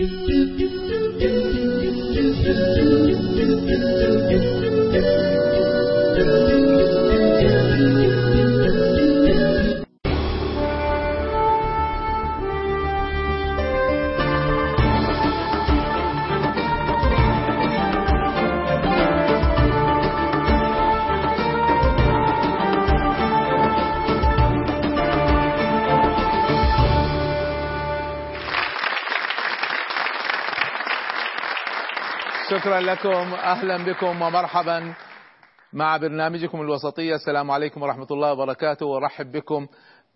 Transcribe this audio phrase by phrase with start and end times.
[0.00, 1.05] شكرا
[32.86, 34.94] لكم أهلا بكم ومرحبا
[35.72, 39.66] مع برنامجكم الوسطية السلام عليكم ورحمة الله وبركاته وارحب بكم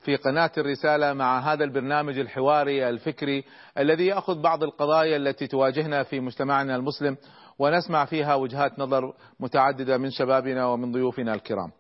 [0.01, 3.45] في قناة الرسالة مع هذا البرنامج الحواري الفكري
[3.79, 7.17] الذي يأخذ بعض القضايا التي تواجهنا في مجتمعنا المسلم
[7.59, 11.71] ونسمع فيها وجهات نظر متعددة من شبابنا ومن ضيوفنا الكرام.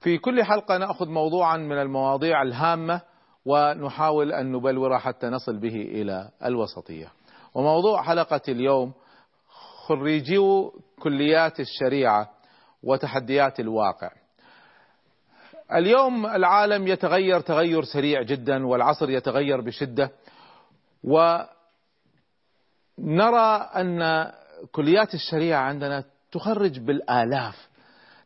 [0.00, 3.00] في كل حلقة نأخذ موضوعا من المواضيع الهامة
[3.44, 7.12] ونحاول أن نبلور حتى نصل به إلى الوسطية.
[7.54, 8.92] وموضوع حلقة اليوم
[9.86, 12.30] خريجو كليات الشريعة
[12.82, 14.10] وتحديات الواقع.
[15.72, 20.10] اليوم العالم يتغير تغير سريع جدا والعصر يتغير بشدة
[21.04, 21.48] ونرى
[23.76, 24.30] أن
[24.72, 27.68] كليات الشريعة عندنا تخرج بالآلاف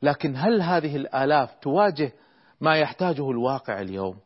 [0.02, 2.12] لكن هل هذه الآلاف تواجه
[2.60, 4.16] ما يحتاجه الواقع اليوم؟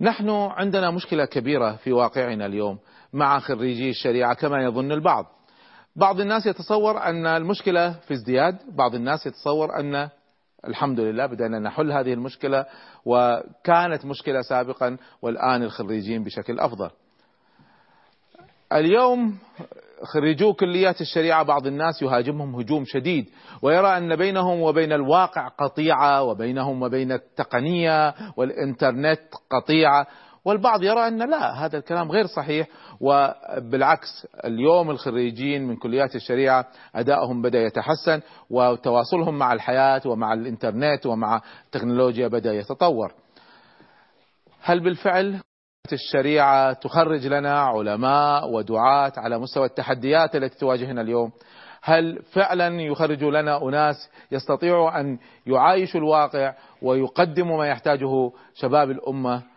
[0.00, 2.78] نحن عندنا مشكلة كبيرة في واقعنا اليوم
[3.12, 5.35] مع خريجي الشريعة كما يظن البعض.
[5.96, 10.08] بعض الناس يتصور أن المشكلة في ازدياد، بعض الناس يتصور أن
[10.68, 12.66] الحمد لله بدأنا نحل هذه المشكلة
[13.04, 16.90] وكانت مشكلة سابقا والآن الخريجين بشكل أفضل.
[18.72, 19.38] اليوم
[20.02, 23.26] خريجو كليات الشريعة بعض الناس يهاجمهم هجوم شديد
[23.62, 30.06] ويرى أن بينهم وبين الواقع قطيعة وبينهم وبين التقنية والإنترنت قطيعة.
[30.46, 32.66] والبعض يرى أن لا هذا الكلام غير صحيح
[33.00, 41.40] وبالعكس اليوم الخريجين من كليات الشريعة أدائهم بدأ يتحسن وتواصلهم مع الحياة ومع الإنترنت ومع
[41.64, 43.12] التكنولوجيا بدأ يتطور.
[44.62, 45.40] هل بالفعل
[45.92, 51.32] الشريعة تخرج لنا علماء ودعاة على مستوى التحديات التي تواجهنا اليوم؟
[51.82, 59.55] هل فعلا يخرج لنا أناس يستطيعوا أن يعايشوا الواقع ويقدموا ما يحتاجه شباب الأمة؟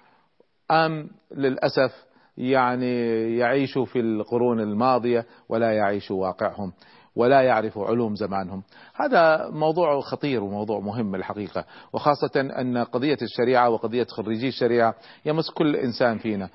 [0.71, 2.05] أم للأسف
[2.37, 2.93] يعني
[3.37, 6.73] يعيشوا في القرون الماضية ولا يعيشوا واقعهم
[7.15, 8.63] ولا يعرفوا علوم زمانهم.
[8.95, 15.75] هذا موضوع خطير وموضوع مهم الحقيقة وخاصة أن قضية الشريعة وقضية خريجي الشريعة يمس كل
[15.75, 16.49] إنسان فينا.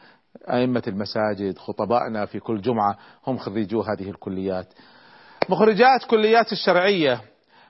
[0.50, 2.96] أئمة المساجد خطبائنا في كل جمعة
[3.26, 4.66] هم خريجو هذه الكليات.
[5.48, 7.20] مخرجات كليات الشرعية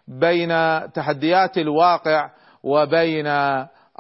[0.09, 0.49] بين
[0.93, 2.31] تحديات الواقع
[2.63, 3.27] وبين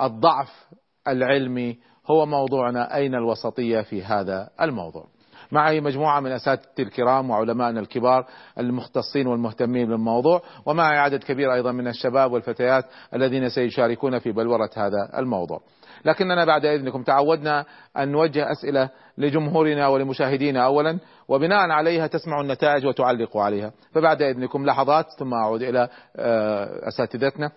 [0.00, 0.68] الضعف
[1.08, 1.78] العلمي
[2.10, 5.04] هو موضوعنا أين الوسطية في هذا الموضوع.
[5.52, 8.26] معي مجموعة من أساتذتي الكرام وعلمائنا الكبار
[8.58, 15.18] المختصين والمهتمين بالموضوع ومعي عدد كبير أيضا من الشباب والفتيات الذين سيشاركون في بلورة هذا
[15.18, 15.60] الموضوع.
[16.04, 17.64] لكننا بعد إذنكم تعودنا
[17.96, 20.98] أن نوجه أسئلة لجمهورنا ولمشاهدينا أولا
[21.28, 23.72] وبناء عليها تسمعوا النتائج وتعلقوا عليها.
[23.92, 25.88] فبعد إذنكم لحظات ثم أعود إلى
[26.88, 27.50] أساتذتنا.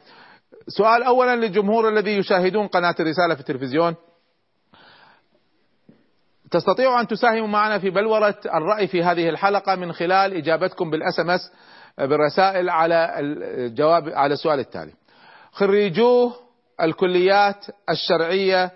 [0.67, 3.95] سؤال أولا للجمهور الذي يشاهدون قناة الرسالة في التلفزيون.
[6.51, 11.29] تستطيعوا أن تساهموا معنا في بلورة الرأي في هذه الحلقة من خلال إجابتكم بالأس ام
[11.29, 11.51] اس
[11.97, 14.93] بالرسائل على الجواب على السؤال التالي.
[15.51, 16.33] خريجوه
[16.81, 18.71] الكليات الشرعية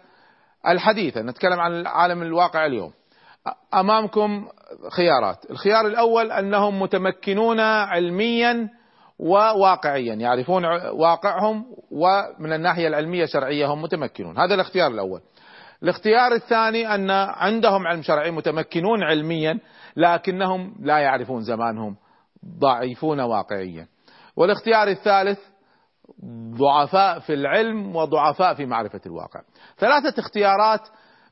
[0.68, 2.92] الحديثة، نتكلم عن العالم الواقع اليوم.
[3.74, 4.48] أمامكم
[4.92, 8.70] خيارات، الخيار الأول أنهم متمكنون علميا
[9.20, 15.22] وواقعيا، يعرفون واقعهم ومن الناحية العلمية شرعية هم متمكنون، هذا الاختيار الأول.
[15.84, 19.60] الاختيار الثاني أن عندهم علم شرعي متمكنون علميا
[19.96, 21.96] لكنهم لا يعرفون زمانهم
[22.60, 23.88] ضعيفون واقعيا.
[24.36, 25.40] والاختيار الثالث
[26.58, 29.42] ضعفاء في العلم وضعفاء في معرفة الواقع.
[29.78, 30.82] ثلاثة اختيارات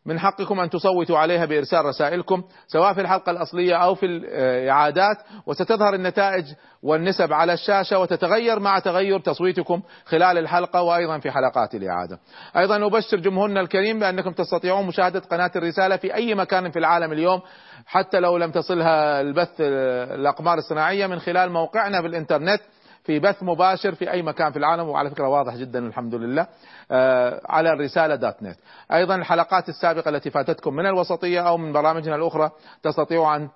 [0.09, 5.93] من حقكم أن تصوتوا عليها بإرسال رسائلكم سواء في الحلقة الأصلية أو في الإعادات وستظهر
[5.93, 6.45] النتائج
[6.83, 12.19] والنسب على الشاشة وتتغير مع تغير تصويتكم خلال الحلقة وأيضا في حلقات الإعادة.
[12.57, 17.41] أيضا نبشر جمهورنا الكريم بأنكم تستطيعون مشاهدة قناة الرسالة في أي مكان في العالم اليوم
[17.85, 22.61] حتى لو لم تصلها البث الأقمار الصناعية من خلال موقعنا بالإنترنت.
[23.09, 26.47] في بث مباشر في أي مكان في العالم وعلى فكرة واضح جدا الحمد لله
[26.91, 28.57] آه على الرسالة دوت نت.
[28.93, 32.51] أيضا الحلقات السابقة التي فاتتكم من الوسطية أو من برامجنا الأخرى
[32.83, 33.49] تستطيعوا أن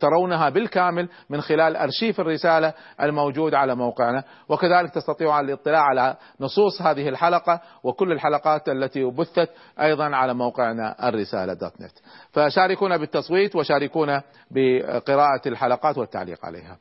[0.00, 7.08] ترونها بالكامل من خلال أرشيف الرسالة الموجود على موقعنا وكذلك تستطيعوا الاطلاع على نصوص هذه
[7.08, 9.50] الحلقة وكل الحلقات التي بثت
[9.80, 11.98] أيضا على موقعنا الرسالة دوت نت
[12.32, 16.76] فشاركونا بالتصويت وشاركونا بقراءة الحلقات والتعليق عليها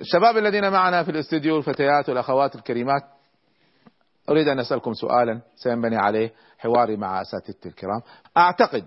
[0.00, 3.02] الشباب الذين معنا في الاستديو الفتيات والأخوات الكريمات
[4.28, 8.00] أريد أن أسألكم سؤالا سينبني عليه حواري مع أساتذتي الكرام.
[8.36, 8.84] أعتقد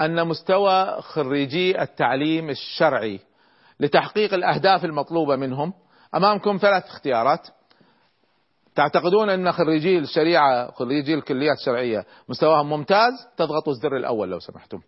[0.00, 3.20] أن مستوى خريجي التعليم الشرعي
[3.80, 5.72] لتحقيق الأهداف المطلوبة منهم
[6.14, 7.48] أمامكم ثلاث اختيارات.
[8.74, 14.80] تعتقدون أن خريجي الشريعة خريجي الكليات الشرعية مستواهم ممتاز؟ تضغطوا الزر الأول لو سمحتم.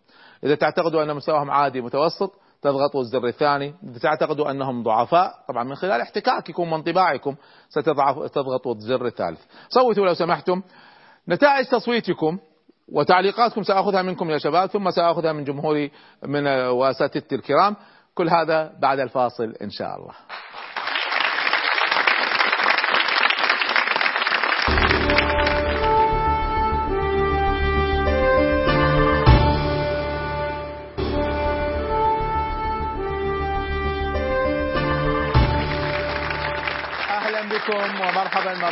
[0.43, 2.33] إذا تعتقدوا أن مستواهم عادي متوسط
[2.71, 3.73] تضغطوا الزر الثاني.
[4.01, 7.35] تعتقدوا أنهم ضعفاء؟ طبعا من خلال احتكاككم وانطباعكم
[7.69, 9.41] ستضغطوا الزر الثالث.
[9.69, 10.61] صوتوا لو سمحتم.
[11.29, 12.39] نتائج تصويتكم
[12.91, 15.91] وتعليقاتكم سأخذها منكم يا شباب ثم سأخذها من جمهوري
[16.23, 17.75] من واساتذتي الكرام.
[18.15, 20.13] كل هذا بعد الفاصل إن شاء الله.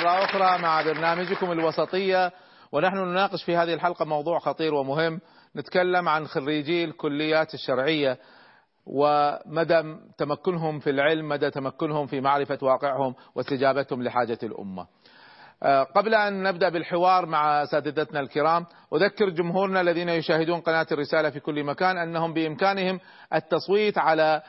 [0.06, 2.31] مرة أخرى مع برنامجكم الوسطية
[2.72, 5.22] ونحن نناقش في هذه الحلقة موضوع خطير ومهم.
[5.56, 8.18] نتكلم عن خريجي الكليات الشرعية
[8.86, 9.81] ومدى
[10.18, 14.88] تمكنهم في العلم مدى تمكنهم في معرفة واقعهم واستجابتهم لحاجة الأمة.
[15.63, 21.40] آه، قبل أن نبدأ بالحوار مع اساتذتنا الكرام أذكر جمهورنا الذين يشاهدون قناة الرسالة في
[21.40, 23.00] كل مكان أنهم بإمكانهم
[23.34, 24.42] التصويت على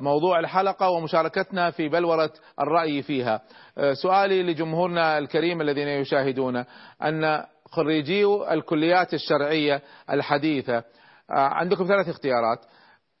[0.00, 2.30] موضوع الحلقة ومشاركتنا في بلورة
[2.60, 3.40] الرأي فيها.
[3.78, 6.64] آه، سؤالي لجمهورنا الكريم الذين يشاهدون
[7.02, 10.82] أن خريجي الكليات الشرعية الحديثة آه،
[11.30, 12.58] عندكم ثلاث اختيارات.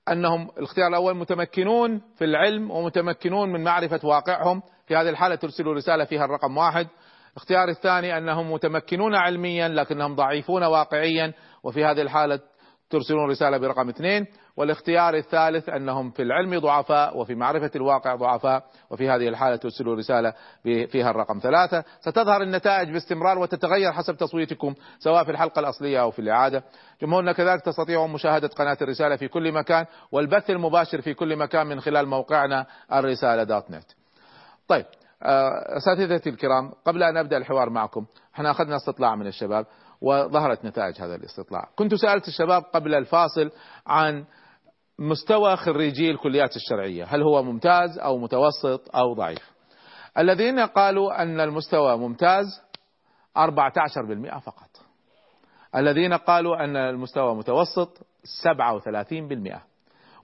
[0.08, 4.62] أنهم الاختيار الأول متمكنون في العلم ومتمكنون من معرفة واقعهم.
[4.86, 6.86] في هذه الحالة ترسلوا رسالة فيها الرقم واحد.
[7.32, 11.32] الاختيار الثاني أنهم متمكنون علميا لكنهم ضعيفون واقعيا.
[11.62, 12.40] وفي هذه الحالة
[12.90, 19.10] ترسلون رسالة برقم اثنين والاختيار الثالث أنهم في العلم ضعفاء وفي معرفة الواقع ضعفاء وفي
[19.10, 21.84] هذه الحالة ترسلوا رسالة فيها الرقم ثلاثة.
[22.00, 26.62] ستظهر النتائج باستمرار وتتغير حسب تصويتكم سواء في الحلقة الأصلية أو في الإعادة.
[27.02, 31.80] جمهورنا كذلك تستطيعون مشاهدة قناة الرسالة في كل مكان والبث المباشر في كل مكان من
[31.80, 33.84] خلال موقعنا الرسالة دوت نت.
[34.68, 34.84] طيب
[35.22, 39.66] آه، أساتذتي الكرام قبل أن أبدأ الحوار معكم إحنا أخذنا استطلاع من الشباب.
[40.00, 41.68] وظهرت نتائج هذا الاستطلاع.
[41.76, 43.50] كنت سألت الشباب قبل الفاصل
[43.86, 44.24] عن
[44.98, 47.04] مستوى خريجي الكليات الشرعية.
[47.04, 49.50] هل هو ممتاز أو متوسط أو ضعيف؟
[50.18, 52.62] الذين قالوا أن المستوى ممتاز
[53.36, 54.70] 14% فقط.
[55.76, 58.06] الذين قالوا أن المستوى متوسط
[58.42, 59.60] 37%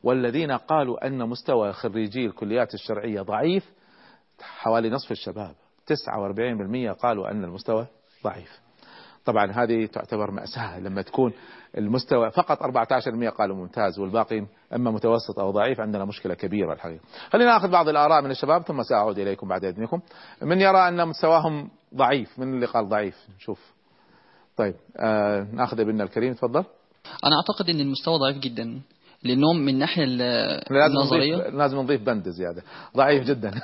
[0.03, 3.73] والذين قالوا أن مستوى خريجي الكليات الشرعية ضعيف
[4.41, 5.55] حوالي نصف الشباب
[5.87, 7.87] 49% قالوا أن المستوى
[8.25, 8.61] ضعيف.
[9.25, 11.33] طبعا هذه تعتبر مأساة لما تكون
[11.79, 17.01] المستوى فقط 14% قالوا ممتاز والباقي إما متوسط أو ضعيف عندنا مشكلة كبيرة الحقيقة.
[17.31, 20.01] خلينا نأخذ بعض الآراء من الشباب ثم سأعود إليكم بعد إذنكم.
[20.43, 23.73] من يرى أن مستواهم ضعيف؟ من اللي قال ضعيف؟ نشوف.
[24.57, 26.65] طيب آه نأخذ ابننا الكريم تفضل.
[27.25, 28.81] أنا أعتقد إن المستوى ضعيف جدا
[29.25, 32.63] لانهم من الناحيه النظرية؟ لازم نضيف بند زيادة.
[32.97, 33.51] ضعيف جدا.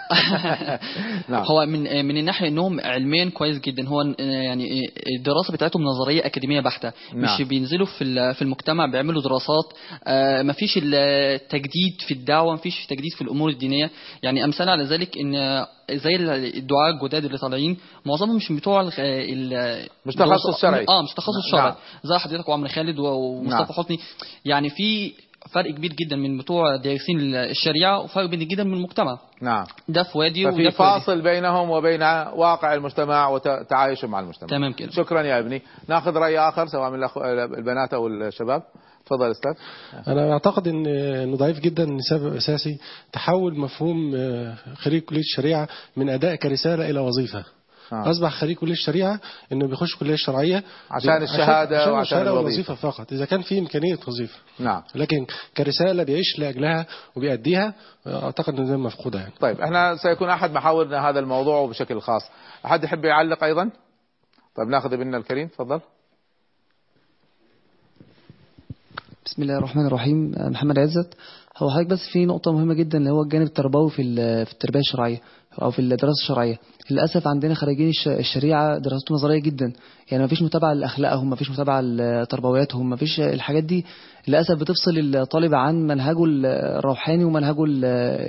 [1.28, 1.44] نعم.
[1.44, 3.88] هو من من الناحية انهم علميا كويس جدا.
[3.88, 6.92] هو يعني الدراسة بتاعتهم نظرية أكاديمية بحتة.
[7.14, 7.34] نعم.
[7.34, 9.72] مش بينزلوا في في المجتمع بيعملوا دراسات.
[10.04, 13.90] آه، ما فيش التجديد في الدعوة ما فيش تجديد في الأمور الدينية.
[14.22, 16.16] يعني امثله على ذلك إن زي
[16.56, 20.86] الدعاء الجداد اللي طالعين معظمهم مش بتوع مش تخصص شرعي.
[20.88, 21.70] آه مش تخصص شرعي.
[21.70, 21.74] نعم.
[22.04, 23.84] زي حضرتك وعمرو خالد ومصطفى نعم.
[23.84, 23.98] حسني.
[24.44, 25.12] يعني في
[25.50, 29.18] فرق كبير جدا من بتوع دارسين الشريعة وفرق كبير جدا من المجتمع.
[29.42, 29.64] نعم.
[29.88, 34.48] ده في وادي ففي فاصل بينهم وبين واقع المجتمع وتعايشهم مع المجتمع.
[34.48, 34.90] تمام كده.
[34.90, 35.62] شكرا يا ابني.
[35.88, 37.08] ناخذ رأي آخر سواء من
[37.58, 38.62] البنات أو الشباب.
[39.06, 39.52] تفضل أستاذ.
[40.08, 42.78] أنا أعتقد إن انه ضعيف جدا لسبب أساسي
[43.12, 44.12] تحول مفهوم
[44.74, 47.44] خريج كلية الشريعة من أداء كرسالة إلى وظيفة.
[47.92, 48.10] آه.
[48.10, 49.20] أصبح خريج كلية الشريعة
[49.52, 52.74] إنه بيخش كلية الشرعيه عشان الشهادة عشان وعشان الوظيفة.
[52.74, 53.12] فقط.
[53.12, 54.38] إذا كان في إمكانية وظيفة.
[54.58, 54.82] نعم.
[54.94, 55.26] لكن
[55.56, 57.74] كرسالة بيعيش لأجلها وبيأديها
[58.06, 59.32] أعتقد ان ده مفقودة يعني.
[59.40, 62.22] طيب إحنا سيكون أحد محاورنا هذا الموضوع بشكل خاص.
[62.66, 63.70] أحد يحب يعلق أيضا؟
[64.56, 65.80] طيب نأخذ ابننا الكريم تفضل.
[69.26, 70.34] بسم الله الرحمن الرحيم.
[70.38, 71.14] محمد عزت.
[71.56, 74.02] هو حضرتك بس في نقطة مهمة جدا اللي هو الجانب التربوي في
[74.44, 75.20] في التربية الشرعية
[75.62, 76.58] أو في الدراسة الشرعية.
[76.90, 79.72] للأسف عندنا خريجين الشريعة دراستهم نظرية جدا.
[80.10, 83.86] يعني ما فيش متابعة لأخلاقهم ما فيش متابعة لتربوياتهم ما فيش الحاجات دي
[84.28, 87.64] للأسف بتفصل الطالب عن منهجه الروحاني ومنهجه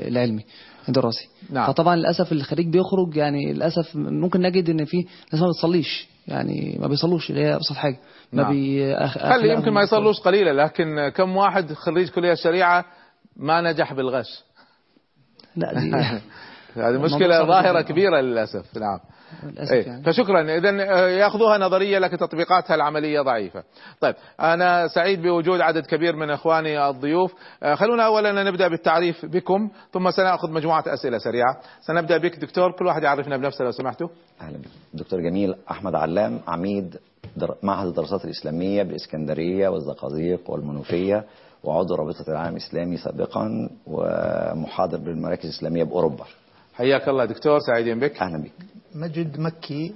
[0.07, 0.43] العلمي
[0.87, 1.27] الدراسي.
[1.49, 1.67] نعم.
[1.67, 4.97] فطبعا للأسف الخريج بيخرج يعني للأسف ممكن نجد إن في
[5.33, 7.99] ناس ما بتصليش يعني ما بيصلوش اللي هي أبسط حاجة.
[8.33, 8.51] ما نعم.
[8.51, 9.17] بي أخ...
[9.17, 12.85] خلي يمكن ما يصلوش قليلا؟ لكن كم واحد خريج كلية الشريعة
[13.35, 14.43] ما نجح بالغش؟
[15.55, 15.91] لا دي
[16.75, 18.77] هذه مشكلة ظاهرة كبيرة للأسف.
[18.77, 18.99] نعم.
[19.43, 19.87] للأسف إيه.
[19.87, 20.03] يعني.
[20.03, 20.41] فشكرا.
[20.41, 20.69] إذا
[21.09, 23.63] يأخذوها نظرية لكن تطبيقاتها العملية ضعيفة.
[23.99, 27.33] طيب أنا سعيد بوجود عدد كبير من إخواني الضيوف.
[27.73, 31.57] خلونا أولا نبدأ بالتعريف بكم ثم سنأخذ مجموعة أسئلة سريعة.
[31.81, 34.07] سنبدأ بك دكتور كل واحد يعرفنا بنفسه لو سمحتوا.
[34.41, 34.59] أهلا.
[34.93, 36.97] دكتور جميل أحمد علام عميد
[37.37, 37.55] در...
[37.63, 41.25] معهد الدراسات الإسلامية بالإسكندرية والزقازيق والمنوفية
[41.63, 46.25] وعضو رابطة العالم الإسلامي سابقا ومحاضر بالمراكز الإسلامية بأوروبا.
[46.79, 48.51] حياك الله دكتور سعيدين بك أهلا بك.
[48.95, 49.93] مجد مكي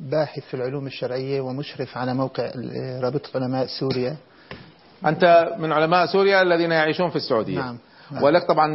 [0.00, 2.50] باحث في العلوم الشرعية ومشرف على موقع
[3.02, 4.16] رابطة علماء سوريا.
[5.06, 7.58] أنت من علماء سوريا الذين يعيشون في السعودية.
[7.58, 7.78] نعم.
[8.10, 8.22] نعم.
[8.22, 8.66] ولك طبعا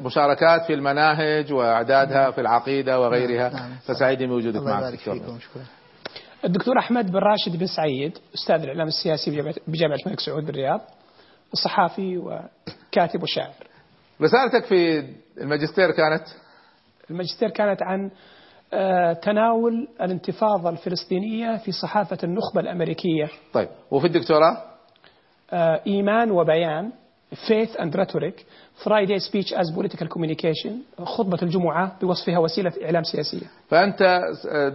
[0.00, 3.48] مشاركات في المناهج وإعدادها في العقيدة وغيرها.
[3.48, 3.70] نعم.
[3.86, 4.60] فسعيدين بوجودك
[4.96, 5.62] فيكم شكرا.
[6.44, 9.30] الدكتور أحمد بن راشد بن سعيد أستاذ الإعلام السياسي
[9.66, 10.80] بجامعة الملك سعود بالرياض
[11.52, 13.54] صحافي وكاتب وشاعر.
[14.22, 15.04] رسالتك في
[15.40, 16.24] الماجستير كانت؟
[17.10, 18.10] الماجستير كانت عن
[19.22, 23.28] تناول الانتفاضة الفلسطينية في صحافة النخبة الأمريكية.
[23.52, 24.62] طيب وفي الدكتوراه؟
[25.86, 26.92] إيمان وبيان
[27.34, 28.36] Faith and Rhetoric
[28.84, 33.46] Friday Speech as Political Communication خطبة الجمعة بوصفها وسيلة إعلام سياسية.
[33.68, 34.20] فأنت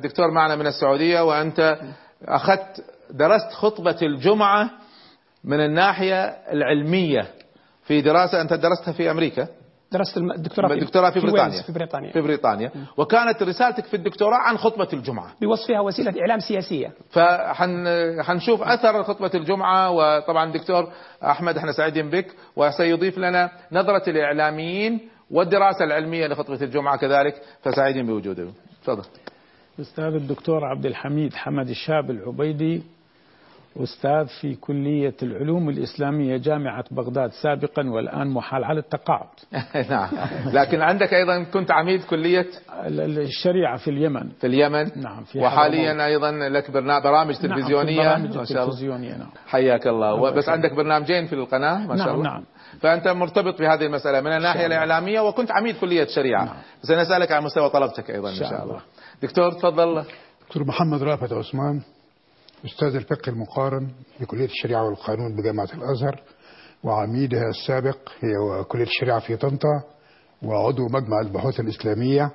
[0.04, 1.78] دكتور معنا من السعودية وأنت
[2.26, 4.70] أخذت درست خطبة الجمعة
[5.44, 7.28] من الناحية العلمية
[7.84, 9.48] في دراسة أنت درستها في أمريكا.
[9.94, 11.62] درست الدكتوراه في, الدكتوراه في, في بريطانيا.
[11.62, 12.12] في بريطانيا.
[12.12, 12.72] في بريطانيا.
[12.98, 15.32] وكانت رسالتك في الدكتوراه عن خطبة الجمعة.
[15.42, 16.92] بوصفها وسيلة إعلام سياسية.
[17.10, 20.92] فحنشوف أثر خطبة الجمعة وطبعا دكتور
[21.24, 25.00] أحمد إحنا سعيدين بك وسيضيف لنا نظرة الإعلاميين
[25.32, 28.48] والدراسة العلمية لخطبة الجمعة كذلك فسعيدين بوجوده
[28.84, 29.04] تفضل.
[29.80, 32.84] أستاذ الدكتور عبد الحميد حمد الشاب العبيدي
[33.78, 39.28] أستاذ في كلية العلوم الإسلامية جامعة بغداد سابقا والآن محال على التقاعد.
[39.90, 40.10] نعم.
[40.46, 42.46] لكن عندك أيضا كنت عميد كلية؟
[42.88, 44.30] الشريعة في اليمن.
[44.30, 48.04] في اليمن؟ نعم في وحاليا أيضا لك برامج تلفزيونية.
[48.04, 49.30] نعم برامج تلفزيونية نعم.
[49.48, 50.32] حياك الله.
[50.32, 52.30] بس عندك برنامجين في القناة ما شاء نعم الله.
[52.30, 52.44] نعم.
[52.80, 56.56] فأنت مرتبط بهذه المسألة من الناحية الإعلامية وكنت عميد كلية الشريعة نعم.
[56.82, 58.82] سنسألك عن مستوى طلبتك أيضا إن شاء الله.
[59.22, 60.04] دكتور تفضل.
[60.48, 61.82] دكتور محمد رافت عثمان.
[62.66, 66.22] أستاذ الفقه المقارن بكلية الشريعة والقانون بجامعة الأزهر
[66.84, 69.84] وعميدها السابق هي كلية الشريعة في طنطا
[70.44, 72.32] وعضو مجمع البحوث الإسلامية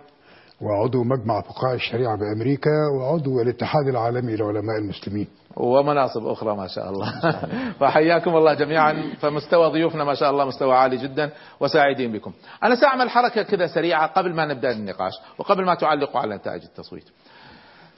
[0.60, 5.28] وعضو مجمع فقهاء الشريعة بأمريكا وعضو الاتحاد العالمي لعلماء المسلمين.
[5.56, 7.12] ومناصب أخرى ما شاء الله.
[7.80, 9.12] فحياكم الله جميعا.
[9.20, 11.30] فمستوى ضيوفنا ما شاء الله مستوى عالي جدا
[11.60, 12.32] وسعيدين بكم.
[12.62, 17.08] أنا سأعمل حركة كذا سريعة قبل ما نبدأ النقاش وقبل ما تعلقوا على نتائج التصويت.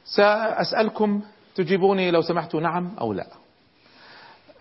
[0.04, 1.22] سأسألكم
[1.54, 3.26] تجيبوني لو سمحتوا نعم أو لا.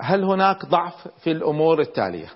[0.01, 2.27] هل هناك ضعف في الأمور التالية؟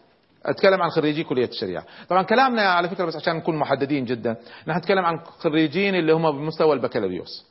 [0.46, 1.84] أتكلم عن خريجي كلية الشريعة.
[2.10, 4.36] طبعا كلامنا على فكرة بس عشان نكون محددين جدا
[4.68, 7.46] نحن نتكلم عن خريجين اللي هم بمستوى البكالوريوس.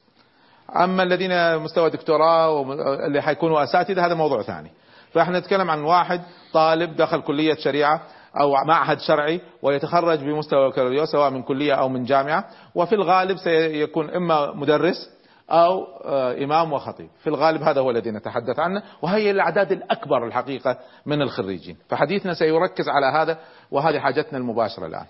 [0.77, 2.63] أما الذين مستوى دكتوراه
[3.07, 4.71] اللي حيكونوا أساتذة هذا موضوع ثاني.
[5.13, 6.21] فإحنا نتكلم عن واحد
[6.53, 8.03] طالب دخل كلية شريعة
[8.41, 12.45] أو معهد شرعي ويتخرج بمستوى البكالوريوس سواء من كلية أو من جامعة
[12.75, 15.11] وفي الغالب سيكون إما مدرس
[15.53, 15.85] أو
[16.45, 17.09] إمام وخطيب.
[17.19, 21.77] في الغالب هذا هو الذي نتحدث عنه وهي الأعداد الأكبر الحقيقة من الخريجين.
[21.89, 23.39] فحديثنا سيركز على هذا
[23.71, 25.07] وهذه حاجتنا المباشرة الآن.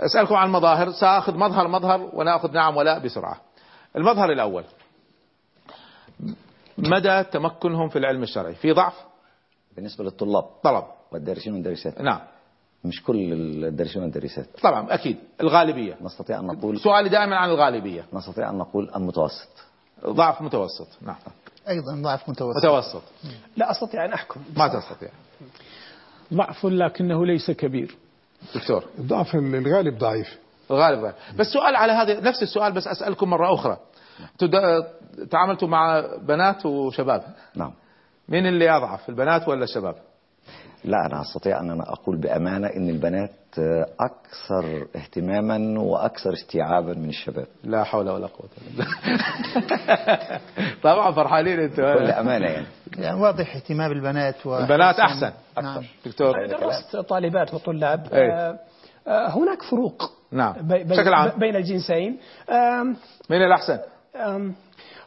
[0.00, 3.40] أسألكم عن المظاهر سأخذ مظهر مظهر ونأخذ نعم ولا بسرعة.
[3.96, 4.64] المظهر الأول.
[6.78, 9.04] مدى تمكنهم في العلم الشرعي؟ في ضعف؟
[9.76, 10.44] بالنسبة للطلاب.
[10.64, 10.84] طلب.
[11.12, 12.20] والدارسين والدارسات نعم.
[12.86, 13.32] مش كل
[13.96, 15.16] والدارسات طبعا أكيد.
[15.40, 15.96] الغالبية.
[16.00, 18.04] نستطيع أن نقول سؤالي دائما عن الغالبية.
[18.12, 19.48] نستطيع أن نقول المتوسط.
[20.06, 20.88] ضعف متوسط.
[21.02, 21.16] نعم.
[21.68, 22.56] أيضا ضعف متوسط.
[22.56, 23.02] متوسط.
[23.56, 24.40] لا أستطيع أن أحكم.
[24.56, 25.08] ما تستطيع.
[26.34, 27.96] ضعف لكنه ليس كبير.
[28.54, 28.84] دكتور.
[28.98, 30.38] الضعف الغالب ضعيف.
[30.70, 31.14] الغالب ضعيف.
[31.38, 33.78] بس سؤال على هذا نفس السؤال بس أسألكم مرة أخرى.
[35.30, 37.72] تعاملتوا مع بنات وشباب؟ نعم.
[38.28, 39.94] مين اللي أضعف البنات ولا الشباب؟
[40.86, 43.30] لا أنا أستطيع أن أنا أقول بأمانة أن البنات
[44.00, 47.46] أكثر اهتماما وأكثر استيعابا من الشباب.
[47.64, 50.40] لا حول ولا قوة إلا بالله.
[50.92, 51.94] طبعا فرحانين أنتوا.
[51.94, 52.66] بكل أمانة يعني.
[52.98, 55.32] يعني واضح اهتمام البنات و البنات أحسن.
[55.62, 55.82] نعم.
[55.82, 58.06] أكثر دكتور درست طالبات وطلاب.
[58.12, 58.32] إيه.
[58.32, 58.58] آه،
[59.06, 60.54] آه، هناك فروق نعم.
[60.62, 61.38] بشكل عام.
[61.38, 62.18] بين الجنسين.
[63.42, 63.78] الأحسن؟
[64.16, 64.54] آم،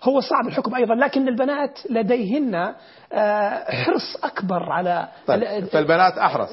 [0.04, 2.56] هو صعب الحكم أيضا لكن البنات لديهن
[3.14, 6.50] آه، حرص أكبر على طيب ال- فالبنات أحرص.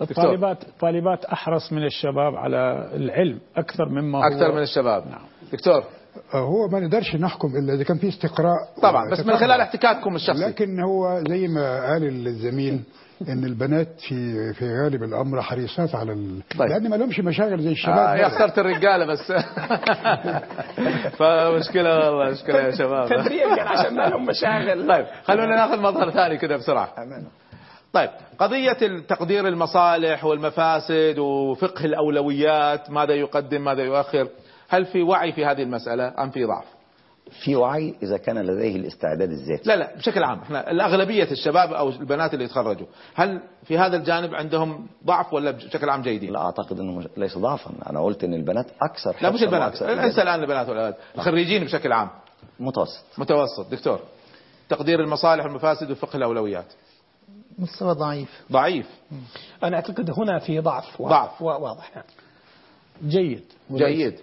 [0.00, 5.06] الطالبات الطالبات أحرص من الشباب على العلم أكثر مما هو أكثر من الشباب.
[5.06, 5.22] نعم.
[5.52, 5.84] دكتور.
[6.32, 9.36] هو ما نقدرش نحكم إلا إذا كان في استقراء طبعا بس من.
[9.36, 10.44] خلال احتكاككم الشخصي.
[10.44, 12.80] لكن هو زي ما قال الزميل
[13.28, 16.42] إن البنات في في غالب الأمر حريصات على ال...
[16.58, 16.68] طيب.
[16.68, 18.28] لأن ما لهمش مشاغل زي الشباب آه يا.
[18.28, 19.32] خسرت الرجالة بس.
[21.18, 23.08] فمشكلة والله مشكلة يا شباب.
[23.08, 24.88] تدريجا عشان ما لهم مشاغل.
[24.88, 26.94] طيب خلونا ناخذ مظهر ثاني كده بسرعة.
[27.92, 34.28] طيب قضية تقدير المصالح والمفاسد وفقه الأولويات ماذا يقدم ماذا يؤخر؟
[34.68, 36.81] هل في وعي في هذه المسألة أم في ضعف؟
[37.40, 39.68] في وعي إذا كان لديه الاستعداد الذاتي.
[39.68, 44.34] لا لا بشكل عام إحنا الأغلبية الشباب أو البنات اللي يتخرجوا هل في هذا الجانب
[44.34, 47.70] عندهم ضعف ولا بشكل عام جيدين؟ لا أعتقد أنه مش- ليس ضعفا.
[47.90, 49.82] أنا قلت أن البنات أكثر لا مش البنات.
[49.82, 52.10] انسى الآن البنات والأولاد الخريجين بشكل عام.
[52.60, 53.04] متوسط.
[53.18, 53.70] متوسط.
[53.70, 54.00] دكتور
[54.68, 56.66] تقدير المصالح والمفاسد وفقه الأولويات.
[57.58, 58.42] مستوى ضعيف.
[58.52, 58.86] ضعيف.
[59.64, 61.42] أنا أعتقد هنا في ضعف واضح- ضعف.
[61.42, 61.90] واضح.
[61.96, 62.04] نعم
[63.08, 63.42] جيد.
[63.72, 64.14] جيد.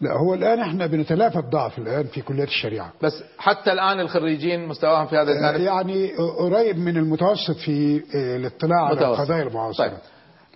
[0.00, 2.92] لا هو الآن إحنا بنتلافى الضعف الآن في كليات الشريعة.
[3.02, 8.96] بس حتى الآن الخريجين مستواهم في هذا الجانب يعني قريب من المتوسط في الاطلاع على
[8.96, 9.20] متوسط.
[9.20, 9.88] القضايا المعاصرة.
[9.88, 9.98] طيب.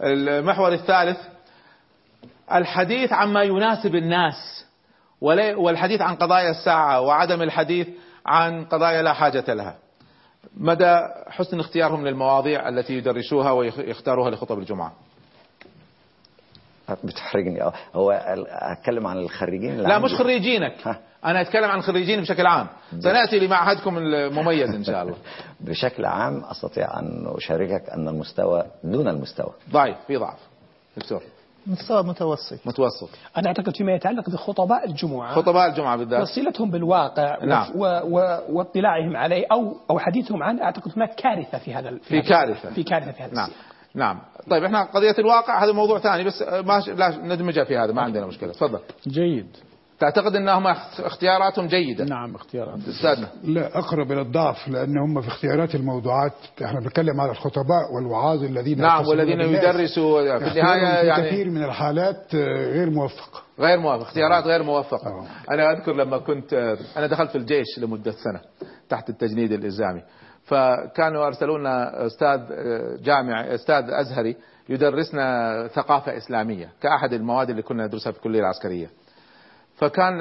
[0.03, 1.19] المحور الثالث
[2.53, 4.65] الحديث عما يناسب الناس
[5.57, 7.89] والحديث عن قضايا الساعة وعدم الحديث
[8.27, 9.77] عن قضايا لا حاجة لها.
[10.57, 14.93] مدى حسن اختيارهم للمواضيع التي يدرسوها ويختاروها لخطب الجمعة؟
[17.05, 17.63] بتحرجني.
[17.63, 18.11] آه هو
[18.49, 19.99] أتكلم عن الخريجين لا.
[19.99, 20.75] مش خريجينك.
[20.85, 20.99] ها.
[21.25, 22.67] أنا أتكلم عن خريجين بشكل عام.
[22.99, 25.17] سنأتي لمعهدكم المميز إن شاء الله.
[25.61, 29.53] بشكل عام أستطيع أن أشاركك أن المستوى دون المستوى.
[29.73, 30.39] ضعيف في ضعف.
[30.97, 31.23] دكتور.
[31.67, 32.67] مستوى متوسط.
[32.67, 33.09] متوسط.
[33.37, 36.23] أنا أعتقد فيما يتعلق بخطباء الجمعة خطباء الجمعة بالذات.
[36.23, 37.71] وصلتهم بالواقع نعم.
[37.75, 37.85] و...
[38.05, 38.39] و...
[38.49, 42.71] واطلاعهم عليه أو أو حديثهم عنه أعتقد هناك كارثة في هذا في هذا- كارثة.
[42.71, 43.47] في كارثة في هذا نعم.
[43.49, 43.65] السياق.
[43.95, 44.21] نعم.
[44.51, 46.89] طيب إحنا قضية الواقع هذا موضوع ثاني بس ما ش...
[46.89, 48.53] لا ندمجها في هذا ما عندنا مشكلة.
[48.53, 48.81] تفضل.
[49.07, 49.57] جيد.
[49.99, 50.67] تعتقد إنهم
[50.99, 53.29] اختياراتهم جيدة؟ نعم اختيارات أستاذنا.
[53.45, 56.33] لا أقرب إلى الضعف لأن هم في اختيارات الموضوعات
[56.65, 59.41] إحنا بنتكلم على الخطباء والوعاظ الذين نعم والذين.
[59.41, 63.43] يدرسوا في في يعني كثير من الحالات آه، غير موفق.
[63.61, 65.09] غير موافق اختيارات غير موفقة.
[65.09, 65.27] آه.
[65.51, 68.41] أنا أذكر لما كنت أنا دخلت في الجيش لمدة سنة
[68.89, 70.03] تحت التجنيد الالزامي
[70.49, 72.41] فكانوا ارسلوا لنا أستاذ
[73.03, 74.37] جامع أستاذ أزهري
[74.69, 78.91] يدرسنا ثقافة إسلامية كأحد المواد اللي كنا ندرسها في الكلية العسكرية.
[79.77, 80.21] فكان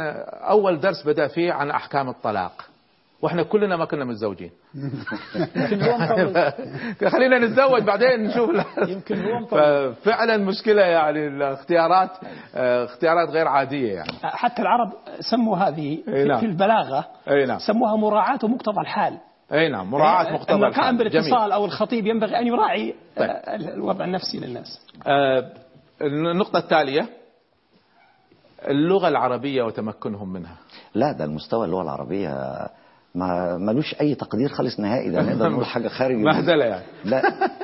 [0.49, 2.65] أول درس بدأ فيه عن أحكام الطلاق.
[3.21, 4.51] وإحنا كلنا ما كنا متزوجين.
[7.13, 8.49] خلينا نتزوج بعدين نشوف.
[8.87, 12.09] يمكن هو ففعلا مشكلة يعني الاختيارات
[12.55, 14.11] آه، اختيارات غير عادية يعني.
[14.23, 14.93] حتى العرب
[15.31, 16.39] سموا هذه نعم.
[16.39, 17.05] في البلاغة
[17.47, 17.59] نعم.
[17.59, 19.17] سموها مراعاة ومقتضى الحال.
[19.53, 23.29] أي نعم مراعاة أن مقتضى القائم بالاتصال أو الخطيب ينبغي أن يراعي طيب.
[23.29, 24.79] آه، الوضع النفسي للناس.
[25.07, 25.51] آه،
[26.01, 27.09] النقطة التالية
[28.67, 30.55] اللغة العربية وتمكنهم منها.
[30.95, 32.29] لا ده المستوى اللغة العربية
[33.15, 36.83] ما ملوش أي تقدير خالص نهائي ده نقدر نقول حاجة خارج مهزله يعني.
[37.05, 37.21] لا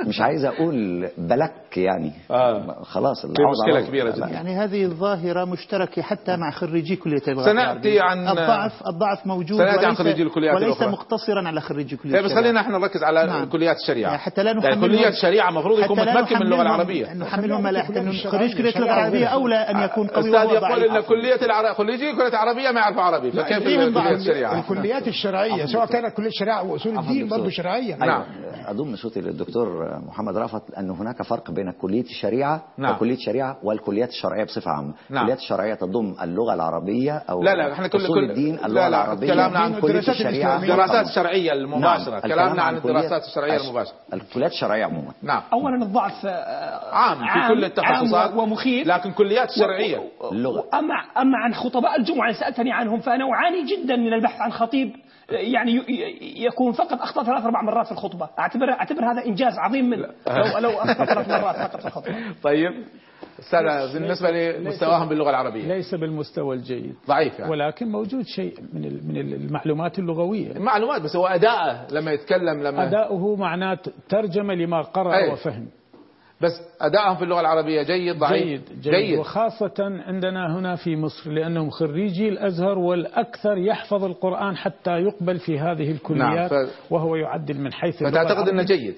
[0.08, 2.84] مش عايز أقول بلك يعني آه.
[2.84, 7.58] خلاص في مشكلة كبيرة جدا يعني هذه الظاهرة مشتركة حتى مع خريجي كلية اللغة سنأتي
[7.70, 8.02] العربية.
[8.02, 10.92] عن- الضعف الضعف موجود سنأتي عن وليس- خريجي الكليات وليس الأخرى.
[10.92, 12.44] مقتصرا على خريجي كلية إيه بس الشريعة.
[12.44, 13.46] خلينا إحنا نركز على نعم.
[13.50, 17.12] كليات الشريعة يعني حتى لا لأن نحملهم- كليات الشريعة المفروض يكون لا متمكن من العربية
[17.12, 20.54] أن نحملهم كلية أن الشريعة- خريج كلية اللغة العربية أولى أن يكون قوي أستاذ وهو
[20.54, 20.92] يقول ضعيف.
[20.92, 25.66] إن كلية العربيه خريجي كليه عربيه ما يعرفوا عربي فكيف فيهم كليه الشريعة الكليات الشرعية
[25.66, 28.24] سواء كانت كلية الشريعة واصول الدين برضه شرعيه نعم.
[28.68, 29.68] اضم صوتي للدكتور
[30.08, 32.96] محمد رافت أن هناك فرق بين كلية الشريعة نعم.
[32.96, 34.94] وكلية الشريعة والكليات الشرعية بصفة عامة.
[35.10, 35.18] نعم.
[35.20, 38.82] الكليات الشرعية تضم اللغة العربية أو لا لا إحنا كل أصول كل الدين لا اللغة
[38.82, 39.28] لا العربية.
[39.34, 40.30] كلامنا عن الشريعة.
[40.30, 40.72] الإسلامية.
[40.74, 42.12] الدراسات الشرعية المباشرة.
[42.12, 42.20] نعم.
[42.22, 43.94] كلامنا عن الدراسات الشرعية الش- المباشرة.
[44.14, 45.12] الكليات الشرعية عموما.
[45.24, 45.42] نعم.
[45.54, 48.88] اولا الضعف آه، عام في كل التخصصات عام ومخيف.
[48.88, 50.00] لكن كليات الشرعيه
[50.32, 50.66] اللغة.
[50.74, 54.92] أما أما عن خطباء الجمعة سألتني عنهم فأنا أعاني جدا من البحث عن خطيب.
[55.34, 55.84] يعني
[56.38, 58.30] يكون فقط أخطأ ثلاث أربع مرات في الخطبة.
[58.40, 62.16] اعتبر أعتبر هذا إنجاز عظيم منه لو لو أخطأ ثلاث مرات فقط في الخطبة.
[62.44, 62.72] طيب.
[63.40, 65.68] أستاذ بالنسبة لمستواهم باللغة العربية.
[65.68, 66.96] ليس بالمستوى الجيد.
[67.08, 67.52] ضعيف يعني.
[67.52, 70.52] ولكن موجود شيء من من المعلومات اللغوية.
[70.52, 75.32] المعلومات بس هو أداءه لما يتكلم لما أداؤه معناه ترجمة لما قرأ أي.
[75.32, 75.68] وفهم.
[76.44, 78.44] بس أدائهم في اللغة العربية جيد ضعيف.
[78.44, 79.20] جيد, جيد, جيد.
[79.20, 85.92] وخاصة عندنا هنا في مصر لأنهم خريجي الأزهر والأكثر يحفظ القرآن حتى يقبل في هذه
[85.92, 86.92] الكليات نعم ف...
[86.92, 88.96] وهو يعدل من حيث فتعتقد أنه جيد.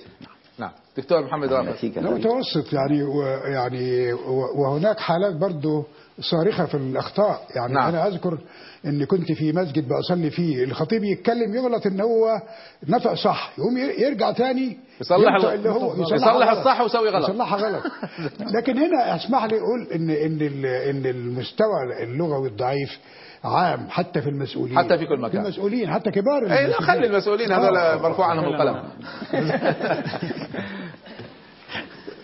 [0.60, 0.72] نعم.
[0.98, 4.14] دكتور محمد رافع متوسط يعني ويعني
[4.58, 5.86] وهناك حالات برضه
[6.20, 7.42] صارخة في الأخطاء.
[7.56, 7.88] يعني نعم.
[7.88, 8.38] أنا أذكر
[8.86, 12.42] إني كنت في مسجد بصلي فيه الخطيب يتكلم يغلط إن هو
[12.88, 17.30] نطق صح يقوم يرجع تاني يصلح اللي هو يصلح الصح ويسوي غلط.
[17.30, 17.84] يصلحها غلط.
[18.56, 23.00] لكن هنا اسمح لي أقول ان إن إن المستوى اللغوي الضعيف
[23.44, 24.78] عام حتى في المسؤولين.
[24.78, 25.42] حتى في كل مكان.
[25.42, 27.96] في المسؤولين حتى كبار اي لا خلي المسؤولين هذول آه.
[27.96, 28.84] مرفوع عنهم القلم.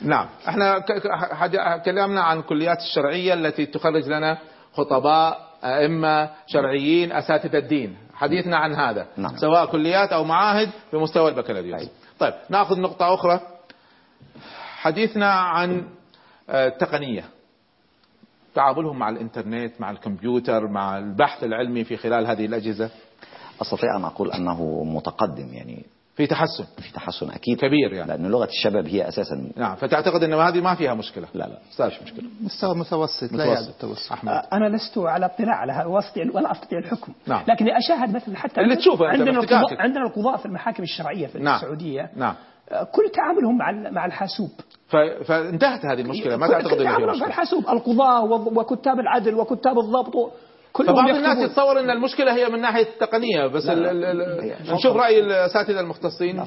[0.02, 0.28] نعم.
[0.48, 0.80] إحنا
[1.86, 4.38] كلامنا عن كليات الشرعية التي تخرج لنا
[4.74, 7.98] خطباء أئمة شرعيين أساتذة الدين.
[8.14, 9.08] حديثنا عن هذا.
[9.18, 9.38] نعم.
[9.38, 11.90] سواء كليات أو معاهد في مستوى البكالوريوس.
[12.20, 12.34] طيب.
[12.50, 13.40] ناخذ نقطة أخرى.
[14.76, 15.88] حديثنا عن
[16.50, 17.24] التقنية.
[18.56, 22.90] تعاملهم مع الإنترنت مع الكمبيوتر مع البحث العلمي في خلال هذه الأجهزة.
[23.62, 25.86] أستطيع أن أقول أنه متقدم يعني
[26.22, 26.64] في تحسن.
[26.64, 27.58] في تحسن أكيد.
[27.58, 28.08] كبير يعني.
[28.08, 31.28] لأن لغة الشباب هي أساسا نعم فتعتقد إن هذه ما فيها مشكلة.
[31.34, 31.58] لا لا.
[31.80, 32.30] ما مشكلة.
[32.42, 34.44] مستوى متوسط لا يعد التوسط أحمد.
[34.54, 35.86] أنا لست على اطلاع على هذا
[36.34, 37.14] ولا أستطيع الحكم.
[37.28, 37.44] نعم.
[37.48, 41.56] لكني اشاهد مثلا حتى اللي تشوفه عندنا القضاء عندنا القضاء في المحاكم الشرعية في نعم.
[41.56, 42.10] السعودية.
[42.16, 42.36] نعم.
[42.92, 44.50] كل تعاملهم مع مع الحاسوب.
[45.26, 46.38] فانتهت هذه المشكلة.
[46.38, 47.64] ما تعتقد ان هي مشكلة؟ الحاسوب.
[47.70, 48.24] القضاة
[48.58, 50.32] وكتاب العدل وكتاب الضبط
[50.74, 55.20] فبعض الناس يتصور إن المشكلة هي من ناحية التقنية بس ال ال ال نشوف رأي
[55.20, 56.40] الأساتذة المختصين.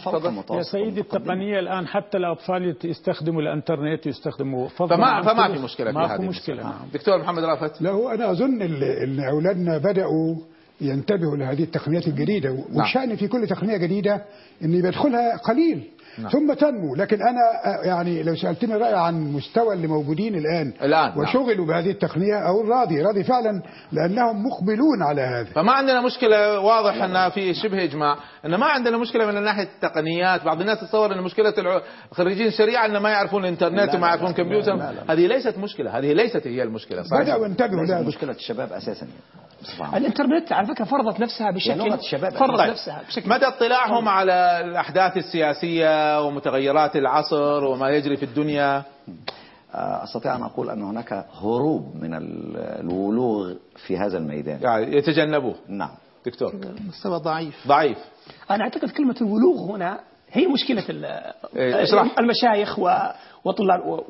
[0.50, 6.28] يا سيدي التقنية الآن حتى الأطفال يستخدموا الإنترنت يستخدموا فما فما في مشكلة في هذه
[6.28, 6.62] مشكلة.
[6.62, 6.88] نعم.
[6.94, 7.82] دكتور محمد رافت.
[7.82, 10.37] لا هو أنا أظن إن أولادنا بدأوا
[10.80, 12.50] ينتبهوا لهذه التقنيات الجديدة.
[12.50, 12.76] نعم.
[12.76, 14.24] والشأن في كل تقنية جديدة
[14.64, 15.90] ان بيدخلها قليل.
[16.18, 16.29] نعم.
[16.29, 16.94] ثم تنمو.
[16.94, 17.40] لكن أنا
[17.85, 21.18] يعني لو سألتني رايي عن مستوى اللي موجودين الآن الآن نعم.
[21.18, 21.66] وشغلوا نعم.
[21.66, 25.44] بهذه التقنية أو راضي راضي فعلا لأنهم مقبلون على هذا.
[25.44, 30.44] فما عندنا مشكلة واضح أن في شبه إجماع أن ما عندنا مشكلة من ناحية التقنيات.
[30.44, 31.55] بعض الناس تتصور أن مشكلة
[32.12, 34.72] خريجين الشريعه إن ما يعرفون الإنترنت وما يعرفون الكمبيوتر
[35.09, 37.03] هذه ليست مشكلة هذه ليست هي المشكلة.
[37.03, 37.22] صحيح.
[37.22, 39.07] بدأوا ينتبهوا لها مشكلة الشباب أساسا.
[39.94, 42.70] الإنترنت على فكرة فرضت نفسها بشكل الشباب فرضت طيب.
[42.70, 45.88] نفسها بشكل مدى اطلاعهم على الأحداث السياسية
[46.26, 48.82] ومتغيرات العصر وما يجري في الدنيا.
[49.74, 52.10] آه، أستطيع أن أقول أن هناك هروب من
[52.54, 53.54] الولوغ
[53.86, 54.62] في هذا الميدان.
[54.62, 55.90] يعني يتجنبوه نعم.
[56.26, 56.52] دكتور.
[56.88, 57.68] مستوى ضعيف.
[57.68, 57.98] ضعيف.
[58.50, 60.00] أنا أعتقد كلمة الولوغ هنا
[60.32, 60.84] هي مشكلة
[61.56, 61.84] إيه،
[62.18, 62.78] المشايخ
[63.44, 64.04] وطلاب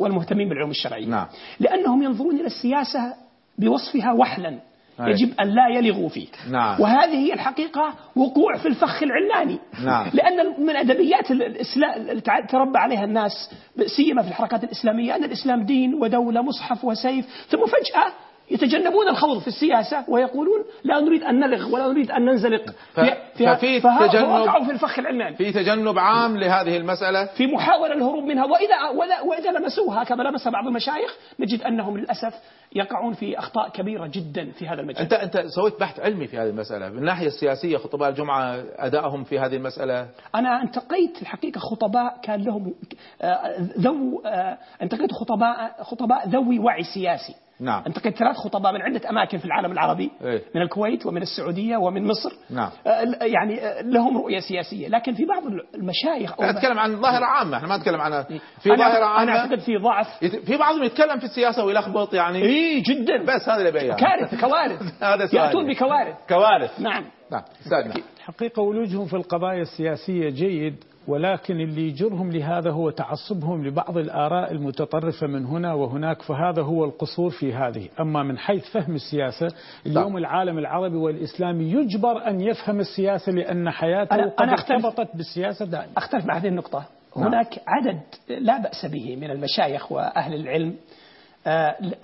[0.00, 1.06] والمهتمين بالعلوم الشرعية.
[1.06, 1.26] نعم.
[1.60, 3.14] لأنهم ينظرون إلى السياسة
[3.58, 4.58] بوصفها وحلا.
[5.00, 6.80] يجب أن لا يلغوا فيه نعم.
[6.80, 9.58] وهذه هي الحقيقة وقوع في الفخ العلاني.
[9.84, 10.10] نعم.
[10.14, 13.50] لأن من أدبيات الإسلام تربى عليها الناس
[13.96, 18.12] سيما في الحركات الإسلامية أن الإسلام دين ودولة مصحف وسيف ثم فجأة
[18.50, 22.70] يتجنبون الخوض في السياسة ويقولون لا نريد أن نلغ ولا نريد أن ننزلق.
[22.94, 23.00] ف...
[23.34, 27.24] ففي تجنب في الفخ العلماني في تجنب عام لهذه المسألة.
[27.26, 28.44] في محاولة الهروب منها.
[28.44, 28.76] وإذا
[29.24, 32.34] وإذا لمسوها كما لمس بعض المشايخ نجد أنهم للأسف
[32.76, 35.02] يقعون في أخطاء كبيرة جدا في هذا المجال.
[35.02, 36.88] أنت أنت سويت بحث علمي في هذه المسألة.
[36.88, 42.74] من الناحية السياسية خطباء الجمعة أدائهم في هذه المسألة؟ أنا انتقيت الحقيقة خطباء كان لهم
[43.22, 47.45] آه، ذو آه، انتقيت خطباء خطباء ذوي وعي سياسي.
[47.60, 47.82] نعم.
[47.86, 52.06] انتقيت ثلاث خطباء من عدة أماكن في العالم العربي إيه؟ من الكويت ومن السعودية ومن
[52.06, 52.32] مصر.
[52.50, 52.70] نعم.
[52.86, 54.88] آه، يعني آه، لهم رؤية سياسية.
[54.88, 55.42] لكن في بعض
[55.74, 58.24] المشايخ أو نتكلم عن ظاهرة عامة إحنا ما نتكلم عن
[58.60, 59.22] في ظاهرة عامة.
[59.22, 60.24] أنا أعتقد في ضعف.
[60.24, 62.42] في بعضهم يتكلم في السياسة ويلخبط يعني.
[62.42, 63.24] اي جدا.
[63.24, 64.82] بس هذا اللي بيان كارثة كوارث.
[65.02, 66.16] هذا سؤال يأتون بكوارث.
[66.28, 66.80] كوارث.
[66.80, 67.04] نعم.
[67.32, 70.84] نعم استاذنا الحقيقة ولوجهم في القضايا السياسية جيد.
[71.08, 77.30] ولكن اللي يجرهم لهذا هو تعصبهم لبعض الآراء المتطرفة من هنا وهناك فهذا هو القصور
[77.30, 79.48] في هذه أما من حيث فهم السياسة
[79.86, 80.16] اليوم طيب.
[80.16, 86.26] العالم العربي والإسلامي يجبر أن يفهم السياسة لأن حياته أنا قد ارتبطت بالسياسة دائما أختلف
[86.26, 86.84] مع هذه النقطة
[87.16, 87.26] نعم.
[87.26, 90.74] هناك عدد لا بأس به من المشايخ وأهل العلم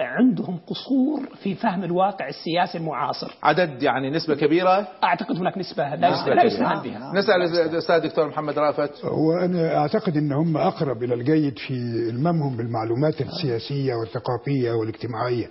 [0.00, 3.35] عندهم قصور في فهم الواقع السياسي المعاصر.
[3.42, 7.12] عدد يعني نسبة كبيرة؟ أعتقد هناك نسبة لا, لا يستهان بها.
[7.14, 9.05] نسأل الأستاذ الدكتور محمد رافت.
[9.05, 11.74] وأنا أعتقد أن هم أقرب إلى الجيد في
[12.11, 15.46] الممهم بالمعلومات السياسية والثقافية والاجتماعية.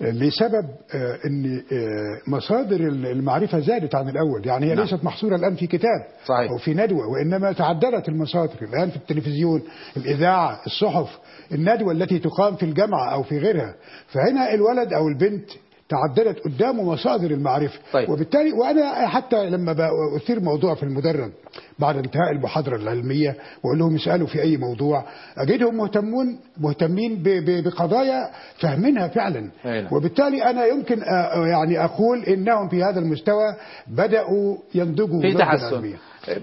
[0.00, 4.84] لسبب آه، إن آه، مصادر المعرفة زادت عن الأول يعني هي نعم.
[4.84, 6.50] ليست محصورة الآن في كتاب صحيح.
[6.50, 9.62] أو في ندوة وإنما تعددت المصادر الآن في التلفزيون
[9.96, 11.18] الإذاعة الصحف
[11.52, 13.74] الندوة التي تقام في الجامعة أو في غيرها
[14.08, 15.50] فهنا الولد أو البنت
[15.90, 18.08] تعددت قدامه مصادر المعرفة طيب.
[18.10, 21.30] وبالتالي وأنا حتى لما بأثير موضوع في المدرج
[21.78, 25.04] بعد انتهاء المحاضرة العلمية وأقول لهم اسألوا في أي موضوع
[25.38, 29.94] اجدهم مهتمون مهتمين بقضايا فاهمينها فعلا أي نعم.
[29.94, 31.02] وبالتالي أنا يمكن
[31.50, 35.94] يعني أقول إنهم في هذا المستوى بدأوا ينضجوا في تحسن.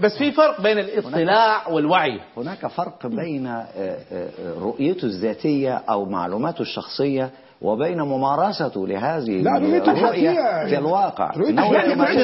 [0.01, 3.67] بس في فرق بين الاطلاع والوعي هناك فرق بين آه،
[4.11, 4.29] آه،
[4.59, 7.29] رؤيته الذاتية أو معلوماته الشخصية
[7.61, 9.41] وبين ممارسته لهذه
[9.87, 10.65] الرؤية.
[10.69, 11.31] في الواقع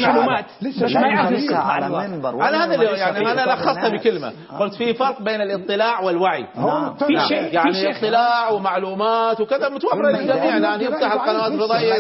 [0.08, 0.46] معلومات.
[0.46, 3.91] على- لا ما يعرف على على منبر أنا هذا يعني أنا وسط لخصت الناس.
[4.02, 6.93] بكلمه قلت في فرق بين الاطلاع والوعي نعم.
[6.93, 11.52] في شيء- يعني اطلاع ومعلومات وكذا متوفرة للجميع يعني يفتح القنوات.
[11.52, 11.93] الفضائيه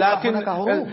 [0.00, 0.36] لكن.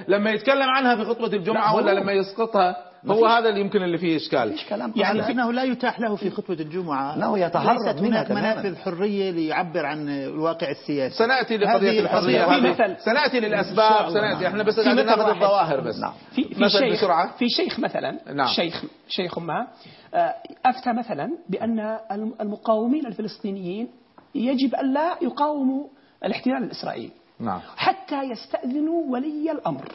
[0.08, 1.92] لما يتكلم عنها في خطبة الجمعة لا، ولا.
[2.00, 2.76] لما يسقطها
[3.08, 4.50] هو هذا اللي يمكن اللي فيه إشكال.
[4.50, 4.94] مفيش كلام.
[4.96, 7.16] يعني أنه لا يتاح له في خطبة الجمعة.
[7.16, 8.32] أنه يتهرب ليست هناك.
[8.32, 11.18] منافذ حرية ليعبر عن الواقع السياسي.
[11.18, 12.96] سنأتي لقضية هذه الحريه في هذه مثل.
[13.00, 14.10] سنأتي للأسباب.
[14.10, 14.48] سنأتي.
[14.48, 15.30] إحنا بس قاعدين ناخذ.
[15.30, 16.00] الظواهر بس.
[16.00, 16.14] نعم.
[16.32, 17.38] في في شيخ بسرعة.
[17.38, 18.34] في شيخ مثلا.
[18.34, 18.48] نعم.
[18.48, 19.68] شيخ شيخ ما.
[20.14, 21.80] آه، أفتى مثلا بأن
[22.12, 23.88] الم- المقاومين الفلسطينيين
[24.36, 25.88] يجب الا يقاوموا
[26.26, 27.12] الاحتلال الإسرائيلي.
[27.40, 27.60] نعم.
[27.78, 29.86] حتى يستأذنوا ولي الأمر.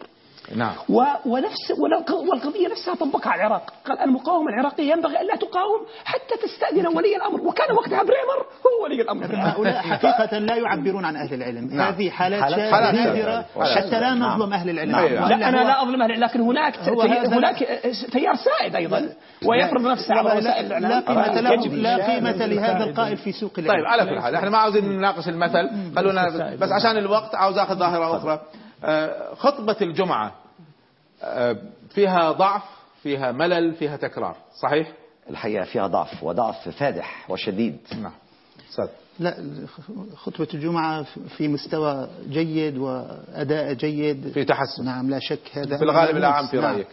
[0.56, 0.72] نعم.
[0.88, 3.72] و- ونفس ولو- والقضية نفسها طبقها على العراق.
[3.86, 7.40] قال المقاومة العراقية ينبغي ألا تقاوم حتى تستأذن ولي الأمر.
[7.40, 9.26] وكان وقتها بريمر هو ولي الأمر.
[9.36, 11.68] هؤلاء حقيقة لا يعبرون عن أهل العلم.
[11.72, 11.92] نعم.
[11.94, 13.44] هذه حالات شاذة.
[13.76, 14.38] حتى لا نعم.
[14.38, 14.90] نظلم أهل العلم.
[14.90, 15.04] نعم.
[15.28, 17.58] لا أنا لا أظلم أهل لكن هناك هو تي- هذا- هناك
[18.12, 19.08] تيار سائد أيضا.
[19.46, 21.02] ويفرض نفسه على لا- وسائل لا الإعلام.
[21.02, 24.50] قيمة له يجب لا قيمة لهذا القائل في سوق العلم طيب على كل حال إحنا
[24.50, 25.70] ما عاوزين نناقش المثل.
[25.96, 26.28] خلونا
[26.60, 28.40] بس عشان الوقت عاوز آخذ ظاهرة أخرى.
[28.84, 30.32] آه، خطبة الجمعة
[31.22, 31.56] آه،
[31.90, 32.62] فيها ضعف
[33.02, 34.92] فيها ملل فيها تكرار صحيح؟
[35.30, 37.78] الحقيقة فيها ضعف وضعف فادح وشديد.
[38.02, 38.12] نعم.
[38.70, 39.36] أستاذ لا
[40.16, 41.02] خطبة الجمعة
[41.36, 44.28] في مستوى جيد وأداء جيد.
[44.34, 44.84] في تحسن.
[44.84, 46.74] نعم لا شك هذا في الغالب الاعم في نعم.
[46.74, 46.86] رأيك.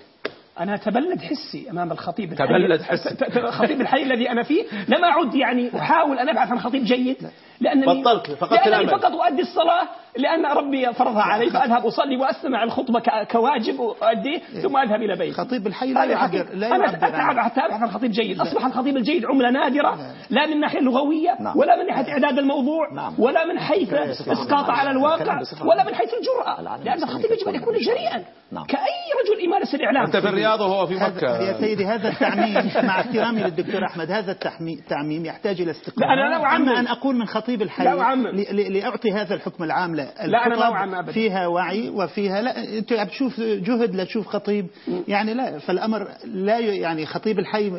[0.60, 3.10] أنا تبلد حسي أمام الخطيب الحي تبلد حسي.
[3.40, 7.30] الخطيب الحي الذي أنا فيه لم أعد يعني أحاول أن أبحث عن خطيب جيد.
[7.62, 8.90] لانني بطلت، فقدت لانني الأمل.
[8.90, 14.78] فقط أؤدي الصلاة لأن ربي فرضها علي فأذهب أصلي واستمع الخطبة ك- كواجب واؤديه ثم
[14.78, 15.32] أذهب إلى بيتي.
[15.34, 16.46] خطيب الحي لا يعبر.
[16.54, 18.42] لا يعبر عن- أتعب حتى ابحث عن خطيب جيد.
[18.42, 19.98] أصبح الخطيب الجيد عملة نادرة.
[20.30, 21.58] لا من الناحيه اللغوية نعم.
[21.58, 23.14] ولا من ناحية إعداد الموضوع نعم.
[23.20, 25.84] ولا من حيث إسقاط على الواقع ولا.
[25.84, 26.10] من حيث
[26.84, 28.24] لأن الإسلامي الخطيب يجب أن يكون جريئا.
[28.52, 28.66] نعم.
[28.66, 28.80] كأي
[29.24, 31.38] رجل يمارس الاعلام أنت في الرياض وهو في مكة.
[31.42, 32.72] يا سيدي هذا التعميم.
[32.88, 36.38] مع احترامي للدكتور أحمد هذا التعميم يحتاج إلى استقامه لا، أنا لا
[36.80, 38.28] أن أقول من خطيب الحي لا أعمم.
[38.28, 41.12] ل- ل- لأعطي هذا الحكم العام لا لا، أنا الخطب أعمم أبداً.
[41.12, 44.68] فيها وعي وفيها لا أنت عم تشوف جهد لتشوف خطيب.
[45.08, 47.72] يعني لا فالأمر لا يعني خطيب الحي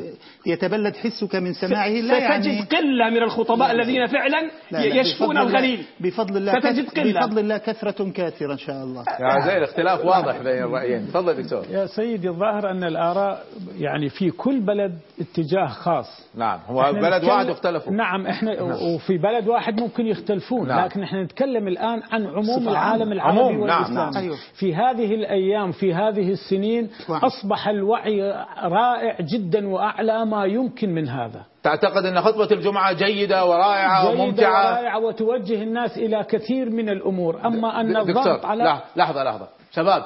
[0.47, 5.39] يتبلد حسك من سماعه لا يعني ستجد قلة من الخطباء الذين فعلا لا لا يشفون
[5.39, 5.85] الغليل.
[6.01, 7.21] بفضل الله ستجد قلة.
[7.21, 9.05] بفضل الله كثرة كاثرة إن شاء الله.
[9.21, 11.07] يا زين الاختلاف واضح بين الرأيين.
[11.09, 11.65] تفضل دكتور.
[11.71, 13.45] يا سيدي الظاهر أن الآراء
[13.79, 16.29] يعني في كل بلد اتجاه خاص.
[16.35, 17.93] نعم هو بلد واحد واختلفوا.
[17.93, 20.85] نعم إحنا وفي بلد واحد ممكن يختلفون نعم.
[20.85, 23.13] لكن إحنا نتكلم الآن عن عموم العالم.
[23.13, 24.23] العربي عموم، نعم، والاسلامي نعم.
[24.23, 24.37] أيوه.
[24.55, 27.21] في هذه الأيام في هذه السنين نعم.
[27.25, 28.23] أصبح الوعي
[28.63, 34.73] رائع جدا وأعلى ما يمكن من هذا تعتقد أن خطبة الجمعة جيدة ورائعة جيدة وممتعة
[34.73, 39.49] ورائعة وتوجه الناس إلى كثير من الأمور أما أن دكتور الضغط على لا لحظة لحظة
[39.73, 40.05] شباب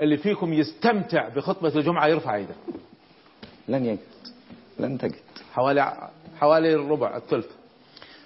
[0.00, 2.54] اللي فيكم يستمتع بخطبة الجمعة يرفع ايده
[3.68, 3.98] لن يجد
[4.78, 5.14] لن تجد
[5.52, 5.92] حوالي
[6.40, 7.46] حوالي الربع الثلث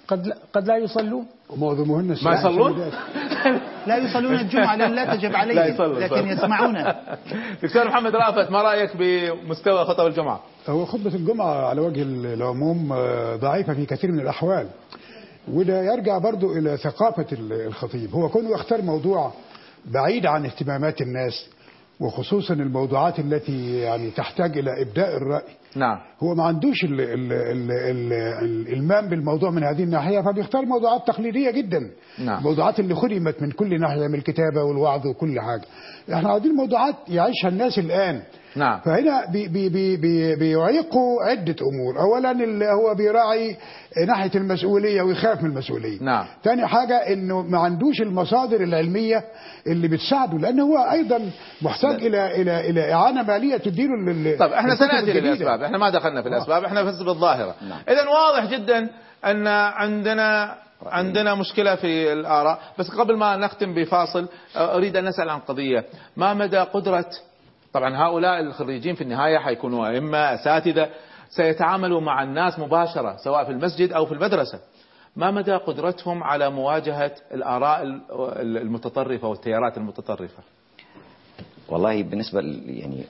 [0.09, 2.91] قد لا قد لا يصلون؟ ومعظمهن ما يصلون.
[3.87, 6.95] لا يصلون الجمعة لأن لا تجب عليهم لكن يسمعونه
[7.63, 12.01] دكتور محمد رافت ما رأيك بمستوى خطب الجمعة؟ هو خطبة الجمعة على وجه
[12.33, 14.67] العموم آه، ضعيفة في كثير من الأحوال.
[15.51, 18.15] وده يرجع برضو إلى ثقافة الخطيب.
[18.15, 19.33] هو كونه يختار موضوع
[19.85, 21.49] بعيد عن اهتمامات الناس
[21.99, 25.97] وخصوصا الموضوعات التي يعني تحتاج إلى إبداء الرأي نعم.
[26.23, 31.51] هو ما عندوش ال ال ال ال الإلمام بالموضوع من هذه الناحية فبيختار موضوعات تقليدية
[31.51, 31.79] جدا.
[32.19, 32.37] نعم.
[32.37, 35.65] الموضوعات اللي خدمت من كل ناحية من الكتابة والوعظ وكل حاجة.
[36.17, 38.21] إحنا عاوزين موضوعات يعيشها الناس الآن.
[38.55, 38.79] نعم.
[38.79, 41.99] فهنا بي بي بي بي بيعيقوا عدة أمور.
[41.99, 43.57] أولا اللي هو بيراعي
[44.07, 46.03] ناحية المسؤولية ويخاف من المسؤولية.
[46.03, 46.25] نعم.
[46.43, 49.23] تاني حاجة إنه ما عندوش المصادر العلمية
[49.67, 51.31] اللي بتساعده لأنه هو أيضا
[51.61, 55.19] محتاج إلى إلى إلى إعانة مالية تديله لل إحنا الكتب سناتي الجديدة.
[55.19, 57.55] للاسباب إحنا ما دخلنا في الأسباب إحنا بس بالظاهرة.
[57.89, 58.89] اذا واضح جدا
[59.25, 62.59] أن عندنا عندنا مشكلة في الآراء.
[62.79, 65.85] بس قبل ما نختم بفاصل أريد أن نسأل عن قضية.
[66.17, 67.05] ما مدى قدرة
[67.73, 70.89] طبعا هؤلاء الخريجين في النهاية حيكونوا أئمة أساتذة
[71.29, 74.59] سيتعاملوا مع الناس مباشرة سواء في المسجد أو في المدرسة.
[75.15, 77.83] ما مدى قدرتهم على مواجهة الآراء
[78.41, 80.43] المتطرفة والتيارات المتطرفة؟
[81.69, 83.03] والله بالنسبة يعني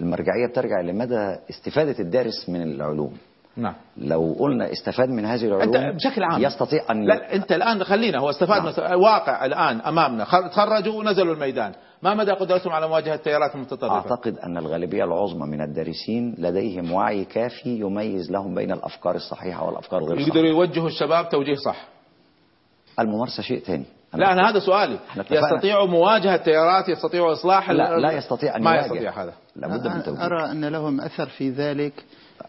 [0.00, 3.18] المرجعية بترجع لمدى استفادة الدارس من العلوم.
[3.56, 3.74] نعم.
[3.96, 6.42] لو قلنا استفاد من هذه العلوم أنت بشكل عام.
[6.42, 9.00] يستطيع أن لا أنت الآن خلينا هو استفاد نعم.
[9.00, 10.24] واقع الآن أمامنا.
[10.24, 11.72] تخرجوا ونزلوا الميدان.
[12.02, 17.24] ما مدى قدرتهم على مواجهة التيارات المتطرفة؟ أعتقد أن الغالبية العظمى من الدارسين لديهم وعي
[17.24, 21.88] كافي يميز لهم بين الأفكار الصحيحة والأفكار غير الصحيحه يقدروا يوجهوا الشباب توجيه صح.
[23.00, 23.84] الممارسة شيء ثاني.
[24.14, 24.98] لا أنا هذا سؤالي.
[25.30, 29.32] يستطيعوا مواجهة التيارات يستطيعوا إصلاح لا, لا يستطيع أن ما يستطيع هذا.
[29.56, 30.26] لابد من توجيه.
[30.26, 31.92] أرى أن لهم أثر في ذلك.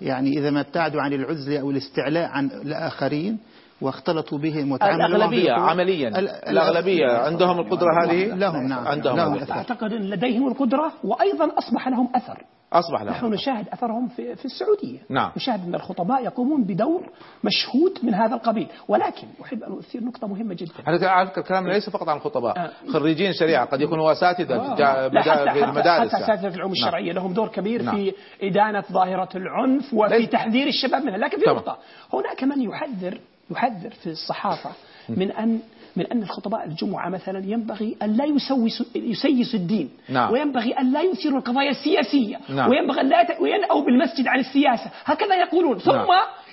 [0.02, 3.40] يعني إذا ما ابتعدوا عن العزلة أو الاستعلاء عن الآخرين
[3.82, 6.20] واختلطوا بهم وتعاملوا الأغلبية عمليا.
[6.50, 8.88] الأغلبية عندهم القدرة هذه؟ لهم نعم.
[8.88, 12.46] عندهم لهم أعتقد أن لديهم القدرة وأيضا أصبح لهم أثر.
[12.74, 13.13] أصبح لهم.
[13.13, 15.00] نحن نشاهد أثرهم في, في السعودية.
[15.10, 15.32] نعم.
[15.38, 17.10] نشاهد أن الخطباء يقومون بدور
[17.44, 18.67] مشهود من هذا القبيل.
[18.88, 20.72] ولكن أحب أن أثير نقطة مهمة جدا.
[20.88, 22.60] على فكرة الكلام ليس فقط عن الخطباء.
[22.60, 22.72] آه.
[22.94, 25.10] خريجين شريعة قد يكونوا أساتذة آه.
[25.54, 26.88] في المدارس حتى أساتذة العلوم نعم.
[26.88, 27.96] الشرعية لهم دور كبير نعم.
[27.96, 30.28] في إدانة ظاهرة العنف وفي.
[30.28, 31.17] تحذير الشباب منها.
[31.17, 31.78] لكن في نقطة
[32.13, 33.20] هناك من يحذر
[33.52, 34.70] يحذر في الصحافة
[35.10, 35.60] من أن
[35.96, 40.32] من أن الخطباء الجمعة مثلا ينبغي أن لا يسوس يسيس الدين نعم.
[40.32, 42.70] وينبغي أن لا يثيروا القضايا السياسية نعم.
[42.70, 46.08] وينبغي أن لا وينأوا بالمسجد عن السياسة هكذا يقولون ثم نعم.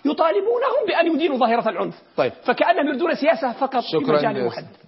[0.05, 2.33] يطالبونهم بأن يدينوا ظاهرة العنف طيب.
[2.45, 4.88] فكأنهم يريدون سياسة فقط شكرا في مجال محدد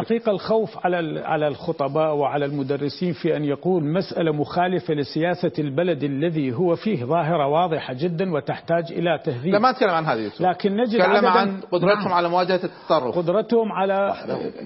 [0.00, 6.52] الحقيقة الخوف على على الخطباء وعلى المدرسين في أن يقول مسألة مخالفة لسياسة البلد الذي
[6.52, 9.52] هو فيه ظاهرة واضحة جدا وتحتاج إلى تهذيب.
[9.52, 12.12] لا ما أتكلم عن هذه لكن نجد تكلم عن قدرتهم نعم.
[12.12, 14.14] على مواجهة التطرف قدرتهم على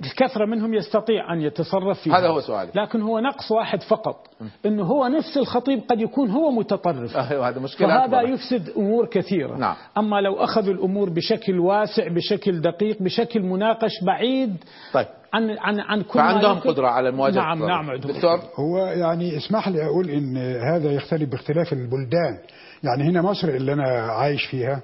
[0.05, 2.19] الكثرة منهم يستطيع أن يتصرف فيها.
[2.19, 2.71] هذا هو سؤالي.
[2.75, 4.30] لكن هو نقص واحد فقط.
[4.67, 7.17] أنه هو نفس الخطيب قد يكون هو متطرف.
[7.17, 8.29] أيوة هذا مشكلة فهذا أكبر.
[8.29, 9.57] يفسد أمور كثيرة.
[9.57, 9.75] نعم.
[9.99, 14.57] أما لو أخذوا الأمور بشكل واسع بشكل دقيق بشكل مناقش بعيد
[14.93, 15.07] طيب.
[15.33, 18.41] عن عن عن كل فعندهم قدرة على مواجهة نعم نعم دكتور.
[18.57, 20.37] هو يعني اسمح لي أقول إن
[20.73, 22.39] هذا يختلف باختلاف البلدان.
[22.83, 24.83] يعني هنا مصر اللي أنا عايش فيها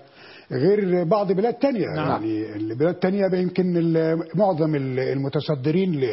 [0.53, 1.87] غير بعض بلاد تانية.
[1.97, 2.09] نعم.
[2.09, 3.95] يعني البلاد التانية يمكن
[4.35, 6.09] معظم المتصدرين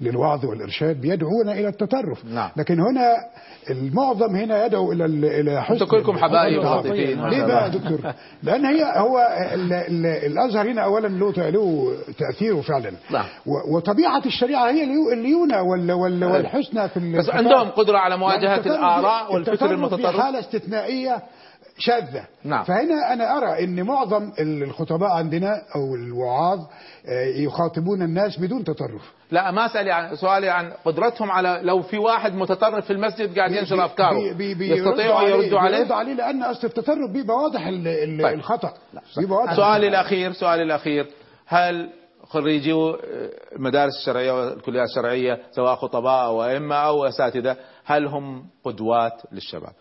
[0.00, 2.24] للوعظ والإرشاد بيدعون إلى التطرف.
[2.24, 2.50] نعم.
[2.56, 3.14] لكن هنا
[3.70, 5.04] المعظم هنا يدعو إلى
[5.40, 5.86] إلى حسن.
[5.86, 8.00] كلكم حبايب لطيفين ليه بقى يا دكتور؟
[8.42, 9.18] لأن هي هو
[9.54, 12.92] ال ال الأزهر هنا أولا له له تأثيره فعلا.
[13.10, 13.24] نعم.
[13.72, 20.16] وطبيعة الشريعة هي الليونة والحسنى في بس عندهم قدرة على مواجهة الآراء والفكر المتطرف.
[20.16, 21.22] في حالة استثنائية
[21.78, 22.24] شاذة.
[22.44, 22.64] نعم.
[22.64, 26.58] فهنا أنا أرى أن معظم الخطباء عندنا أو الوعاظ
[27.36, 29.12] يخاطبون الناس بدون تطرف.
[29.30, 33.52] لا ما أسألي عن سؤالي عن قدرتهم على لو في واحد متطرف في المسجد قاعد
[33.52, 37.66] ينشر أفكاره بي بي يستطيعوا أن يردوا عليه؟ يردوا عليه لأن أصل التطرف بيبقى واضح
[37.66, 38.34] ال ال طيب.
[38.38, 38.72] الخطأ.
[39.18, 41.06] بيبقى واضح سؤالي الأخير سؤالي الأخير.
[41.46, 41.90] هل
[42.24, 42.72] خريجي
[43.56, 49.72] المدارس الشرعية والكليات الشرعية سواء خطباء أو أئمة أو أساتذة هل هم قدوات للشباب؟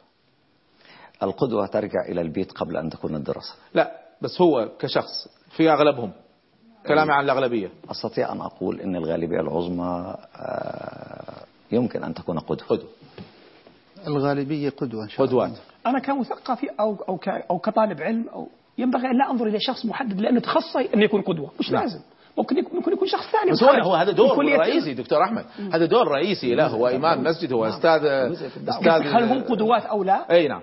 [1.23, 3.55] القدوة ترجع إلى البيت قبل أن تكون الدراسة.
[3.73, 6.11] لا بس هو كشخص في أغلبهم
[6.87, 7.69] كلامي عن الأغلبية.
[7.91, 10.15] أستطيع أن أقول أن الغالبية العظمى
[11.71, 12.67] يمكن أن تكون قدوة.
[12.67, 12.89] قدوة.
[14.07, 15.51] الغالبية قدوة إن شاء قدوات.
[15.87, 18.47] أنا كمثقف أو أو أو كطالب علم أو
[18.77, 21.51] ينبغي أن لا أنظر إلى شخص محدد لأنه تخصصي أن يكون قدوة.
[21.59, 21.79] مش لا.
[21.79, 21.99] لازم.
[22.37, 25.45] ممكن يكون ممكن يكون شخص ثاني بس هو هذا دور رئيسي دكتور أحمد.
[25.73, 28.05] هذا دور رئيسي له هو إمام مسجد هو أستاذ
[28.69, 30.61] أستاذ هل هم قدوات أو لا؟ إي نعم.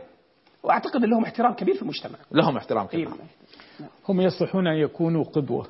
[0.62, 2.18] وأعتقد ان لهم احترام كبير في المجتمع.
[2.32, 3.08] لهم احترام كبير.
[4.08, 5.66] هم يصلحون أن يكونوا قدوة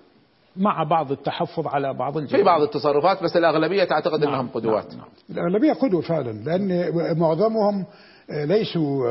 [0.57, 4.89] مع بعض التحفظ على بعض الجوانب في بعض التصرفات بس الأغلبية تعتقد نعم إنهم قدوات.
[4.89, 5.09] نعم نعم.
[5.31, 7.87] الأغلبية قدوة فعلا لأن معظمهم
[8.31, 9.09] ليسوا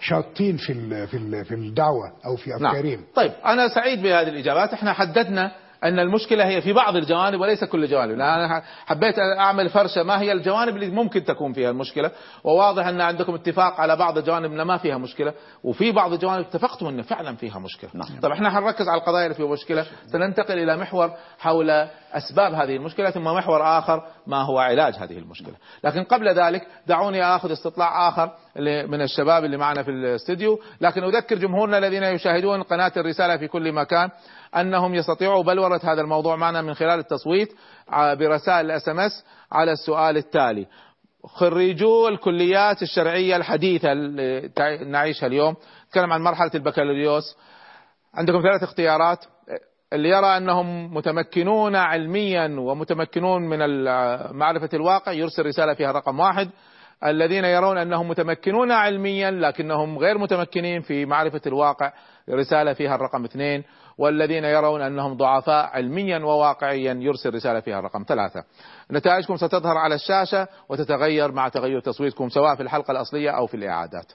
[0.00, 2.90] شاطين في في في الدعوة أو في أفكارهم.
[2.90, 3.04] نعم.
[3.14, 4.72] طيب أنا سعيد بهذه الإجابات.
[4.72, 5.52] إحنا حددنا
[5.86, 8.12] أن المشكلة هي في بعض الجوانب وليس كل الجوانب.
[8.12, 10.02] أنا حبيت أعمل فرشة.
[10.02, 12.10] ما هي الجوانب اللي ممكن تكون فيها المشكلة؟
[12.44, 15.32] وواضح أن عندكم اتفاق على بعض الجوانب أن ما فيها مشكلة
[15.64, 17.90] وفي بعض الجوانب اتفقتم أن فعلا فيها مشكلة.
[17.94, 18.20] نعم.
[18.22, 19.86] طيب إحنا حنركز على القضايا اللي فيها مشكلة.
[20.06, 21.70] سننتقل إلى محور حول
[22.12, 25.54] أسباب هذه المشكلة ثم محور آخر ما هو علاج هذه المشكلة.
[25.84, 28.30] لكن قبل ذلك دعوني أخذ استطلاع آخر
[28.88, 30.60] من الشباب اللي معنا في الاستديو.
[30.80, 34.10] لكن أذكر جمهورنا الذين يشاهدون قناة الرسالة في كل مكان.
[34.60, 37.48] أنهم يستطيعوا بلورة هذا الموضوع معنا من خلال التصويت
[37.92, 40.66] برسائل الإس إم إس على السؤال التالي.
[41.24, 44.50] خريجو الكليات الشرعية الحديثة اللي
[44.84, 45.56] نعيشها اليوم.
[45.88, 47.36] نتكلم عن مرحلة البكالوريوس.
[48.14, 49.18] عندكم ثلاث اختيارات.
[49.92, 53.84] اللي يرى أنهم متمكنون علميا ومتمكنون من
[54.38, 56.50] معرفة الواقع يرسل رسالة فيها رقم واحد.
[57.04, 61.92] الذين يرون أنهم متمكنون علميا لكنهم غير متمكنين في معرفة الواقع
[62.30, 63.64] رسالة فيها الرقم اثنين.
[63.98, 66.94] والذين يرون أنهم ضعفاء علميا وواقعيا.
[67.00, 68.44] يرسل رسالة فيها الرقم ثلاثة.
[68.90, 74.12] نتائجكم ستظهر على الشاشة وتتغير مع تغير تصويتكم سواء في الحلقة الأصلية أو في الإعادات.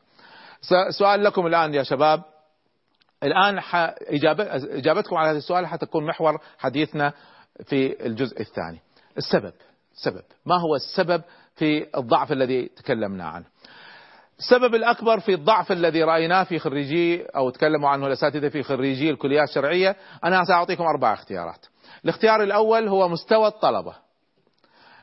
[0.89, 2.23] سؤال لكم الآن يا شباب.
[3.23, 3.59] الآن
[4.61, 7.13] إجابتكم على هذا السؤال حتكون محور حديثنا
[7.63, 8.79] في الجزء الثاني.
[9.17, 9.53] السبب
[9.93, 11.21] السبب ما هو السبب
[11.55, 13.45] في الضعف الذي تكلمنا عنه؟
[14.41, 19.49] السبب الأكبر في الضعف الذي رأيناه في خريجي أو تكلموا عنه الأساتذة في خريجي الكليات
[19.49, 21.65] الشرعية أنا سأعطيكم أربع اختيارات.
[22.03, 23.93] الاختيار الأول هو مستوى الطلبة.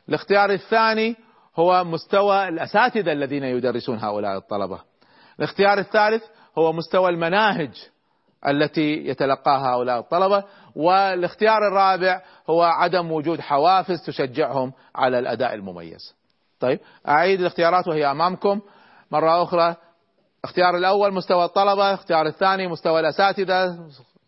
[0.09, 1.15] الاختيار الثاني
[1.55, 4.79] هو مستوى الأساتذة الذين يدرسون هؤلاء الطلبة.
[5.39, 6.23] الاختيار الثالث
[6.57, 7.71] هو مستوى المناهج
[8.47, 10.43] التي يتلقاها هؤلاء الطلبة.
[10.75, 16.15] والاختيار الرابع هو عدم وجود حوافز تشجعهم على الأداء المميز.
[16.59, 18.61] طيب أعيد الاختيارات وهي أمامكم.
[19.11, 19.75] مرة أخرى
[20.43, 23.77] اختيار الأول مستوى الطلبة اختيار الثاني مستوى الأساتذة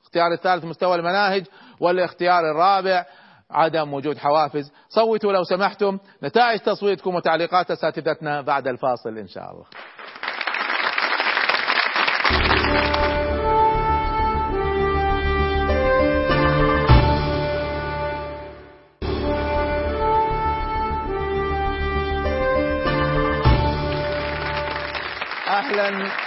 [0.03, 1.45] اختيار الثالث مستوى المناهج
[1.79, 3.05] والاختيار الرابع
[3.51, 4.71] عدم وجود حوافز.
[4.89, 9.65] صوتوا لو سمحتم نتائج تصويتكم وتعليقات أساتذتنا بعد الفاصل إن شاء الله.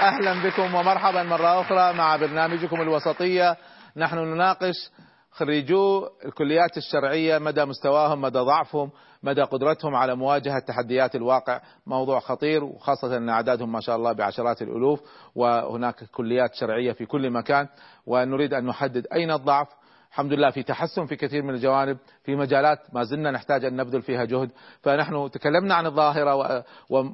[0.01, 3.57] أهلا بكم ومرحبا مرة أخرى مع برنامجكم الوسطية.
[3.97, 4.91] نحن نناقش
[5.31, 8.91] خريجو الكليات الشرعية مدى مستواهم مدى ضعفهم
[9.23, 11.61] مدى قدرتهم على مواجهة تحديات الواقع.
[11.87, 15.01] موضوع خطير وخاصة أن أعدادهم ما شاء الله بعشرات الألوف
[15.35, 17.69] وهناك كليات شرعية في كل مكان
[18.07, 19.69] ونريد أن نحدد أين الضعف
[20.15, 24.03] الحمد لله في تحسن في كثير من الجوانب في مجالات ما زلنا نحتاج أن نبذل
[24.03, 24.51] فيها جهد.
[24.83, 26.65] فنحن تكلمنا عن الظاهرة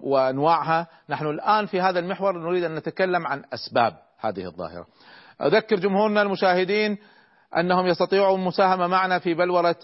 [0.02, 0.86] وأنواعها.
[1.08, 4.86] نحن الآن في هذا المحور نريد أن نتكلم عن أسباب هذه الظاهرة.
[5.42, 6.98] أذكر جمهورنا المشاهدين
[7.56, 9.76] أنهم يستطيعوا المساهمة معنا في بلورة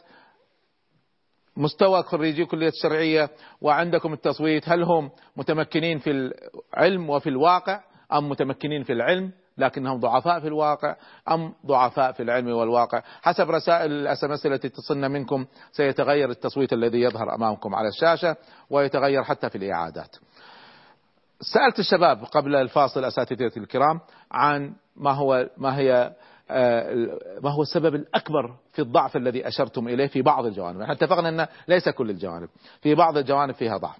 [1.56, 7.80] مستوى خريجي كلية الشرعية وعندكم التصويت هل هم متمكنين في العلم وفي الواقع
[8.12, 10.96] أم متمكنين في العلم؟ لكنهم ضعفاء في الواقع
[11.30, 13.02] أم ضعفاء في العلم والواقع.
[13.22, 18.36] حسب رسائل الإس إم إس التي تصلنا منكم سيتغير التصويت الذي يظهر أمامكم على الشاشة
[18.70, 20.16] ويتغير حتى في الإعادات.
[21.40, 24.00] سألت الشباب قبل الفاصل أساتذتي الكرام
[24.32, 26.12] عن ما هو ما هي
[26.50, 30.80] آه، ما هو السبب الأكبر في الضعف الذي أشرتم إليه في بعض الجوانب.
[30.80, 32.48] إحنا اتفقنا أن ليس كل الجوانب
[32.80, 33.96] في بعض الجوانب فيها ضعف.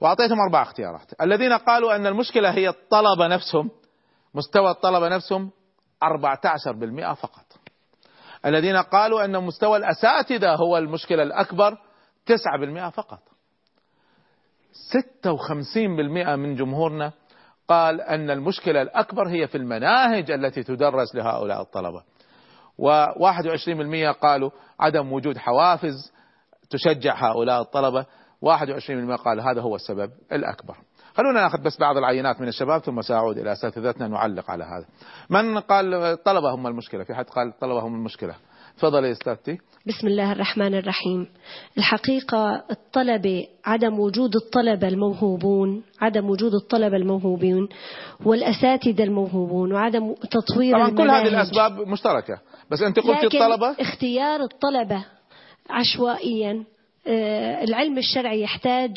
[0.00, 1.12] وأعطيتهم أربع اختيارات.
[1.20, 3.70] الذين قالوا أن المشكلة هي الطلبة نفسهم
[4.36, 5.50] مستوى الطلبة نفسهم
[6.04, 7.44] 14% فقط.
[8.46, 11.78] الذين قالوا أن مستوى الأساتذة هو المشكلة الأكبر
[12.26, 13.20] 9% فقط.
[14.72, 17.12] 56% من جمهورنا
[17.68, 22.02] قال أن المشكلة الأكبر هي في المناهج التي تدرس لهؤلاء الطلبة.
[22.82, 26.12] و21% قالوا عدم وجود حوافز
[26.70, 28.06] تشجع هؤلاء الطلبة.
[28.40, 30.76] 21% قال هذا هو السبب الأكبر.
[31.16, 34.86] خلونا ناخذ بس بعض العينات من الشباب ثم سأعود إلى أساتذتنا نعلق على هذا.
[35.30, 38.34] من قال الطلبة هم المشكلة؟ في حد قال الطلبة هم المشكلة.
[38.78, 39.58] تفضلي أستاذتي.
[39.86, 41.28] بسم الله الرحمن الرحيم.
[41.78, 47.68] الحقيقة الطلبة عدم وجود الطلبة الموهوبون عدم وجود الطلبة الموهوبين
[48.24, 52.40] والأساتذة الموهوبون وعدم تطوير طبعا كل هذه الأسباب مشتركة.
[52.70, 55.04] بس أنت قلت الطلبة؟ اختيار الطلبة
[55.70, 56.64] عشوائيا.
[57.62, 58.90] العلم الشرعي يحتاج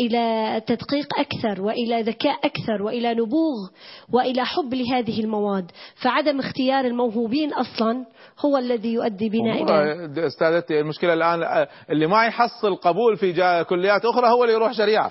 [0.00, 3.68] إلى تدقيق أكثر وإلى ذكاء أكثر وإلى نبوغ
[4.12, 5.70] وإلى حب لهذه المواد.
[6.02, 8.04] فعدم اختيار الموهوبين أصلا
[8.44, 14.28] هو الذي يؤدي بنا إلى أستاذتي المشكلة الآن اللي ما يحصل قبول في كليات أخرى
[14.28, 15.10] هو اللي يروح شريعة.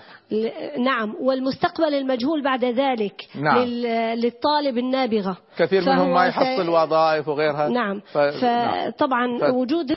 [0.79, 3.63] نعم والمستقبل المجهول بعد ذلك نعم.
[4.15, 5.37] للطالب النابغة.
[5.57, 7.69] كثير منهم ما يحصل وظائف وغيرها.
[7.69, 7.99] نعم.
[7.99, 8.17] ف...
[8.17, 9.51] فطبعا نعم.
[9.51, 9.55] ف...
[9.55, 9.95] وجود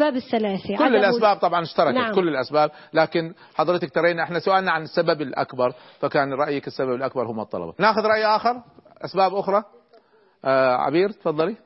[0.00, 2.14] الأسباب الثلاثة كل الأسباب طبعا اشتركت نعم.
[2.14, 7.40] كل الأسباب لكن حضرتك ترين إحنا سؤالنا عن السبب الأكبر فكان رأيك السبب الأكبر هم
[7.40, 7.74] الطلبة.
[7.78, 8.62] ناخذ رأي آخر؟
[9.04, 9.62] أسباب أخرى؟
[10.44, 11.56] آه عبير تفضلي.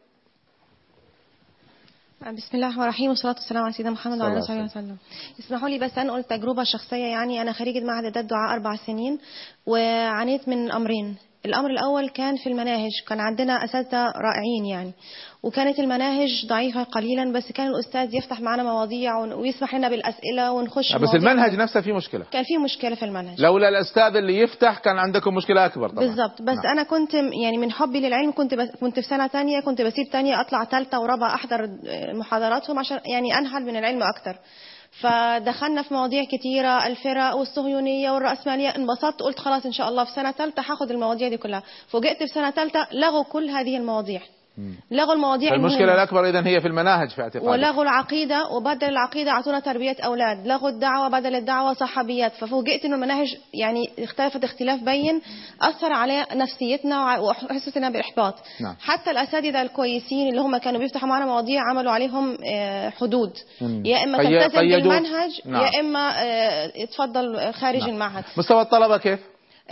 [2.21, 4.97] بسم الله الرحمن الرحيم والصلاة والسلام على سيدنا محمد وعلى آله وسلم.
[5.39, 9.19] اسمحوا لي بس أنقل تجربة شخصية يعني أنا خريجة معهد الدعاء أربع سنين
[9.67, 11.17] وعانيت من أمرين.
[11.47, 14.93] الأمر الأول كان في المناهج كان عندنا أساتذة رائعين يعني
[15.43, 21.15] وكانت المناهج ضعيفة قليلا بس كان الأستاذ يفتح معنا مواضيع ويسمح لنا بالأسئلة ونخش بس
[21.15, 22.25] المنهج نفسه فيه مشكلة.
[22.31, 23.41] كان في مشكلة في المنهج.
[23.41, 26.07] لولا الأستاذ اللي يفتح كان عندكم مشكلة أكبر طبعا.
[26.07, 26.43] بالضبط.
[26.43, 26.67] بس نعم.
[26.73, 30.41] أنا كنت يعني من حبي للعلم كنت بس كنت في سنة تانية كنت بسيب تانية
[30.41, 31.69] أطلع ثالثة ورابعة أحضر
[32.15, 34.39] محاضراتهم عشان يعني أنهل من العلم أكتر.
[34.91, 38.69] فدخلنا في مواضيع كتيرة الفرق والصهيونية والرأسمالية.
[38.69, 41.63] انبسطت قلت خلاص إن شاء الله في سنة ثالثة هاخد المواضيع دي كلها.
[41.89, 44.21] فوجئت في سنة ثالثة لغوا كل هذه المواضيع.
[44.91, 49.61] لغوا المواضيع المشكلة الأكبر إذا هي في المناهج في اعتقادي ولغوا العقيدة وبدل العقيدة أعطونا
[49.61, 50.47] تربية أولاد.
[50.47, 52.33] لغوا الدعوة بدل الدعوة صحابيات.
[52.33, 55.21] ففوجئت إنه المناهج يعني اختلفت اختلاف بين
[55.63, 58.35] أثر على نفسيتنا وحسيتنا بإحباط.
[58.61, 58.75] نعم.
[58.81, 62.37] حتى الأساتذة الكويسين اللي هم كانوا بيفتحوا معنا مواضيع عملوا عليهم
[63.01, 63.33] حدود.
[63.85, 65.63] يا إما تلتزم بالمنهج نعم.
[65.63, 66.13] يا إما
[66.87, 67.91] تفضل خارج نعم.
[67.91, 68.25] المعهد.
[68.37, 69.21] مستوى الطلبة كيف؟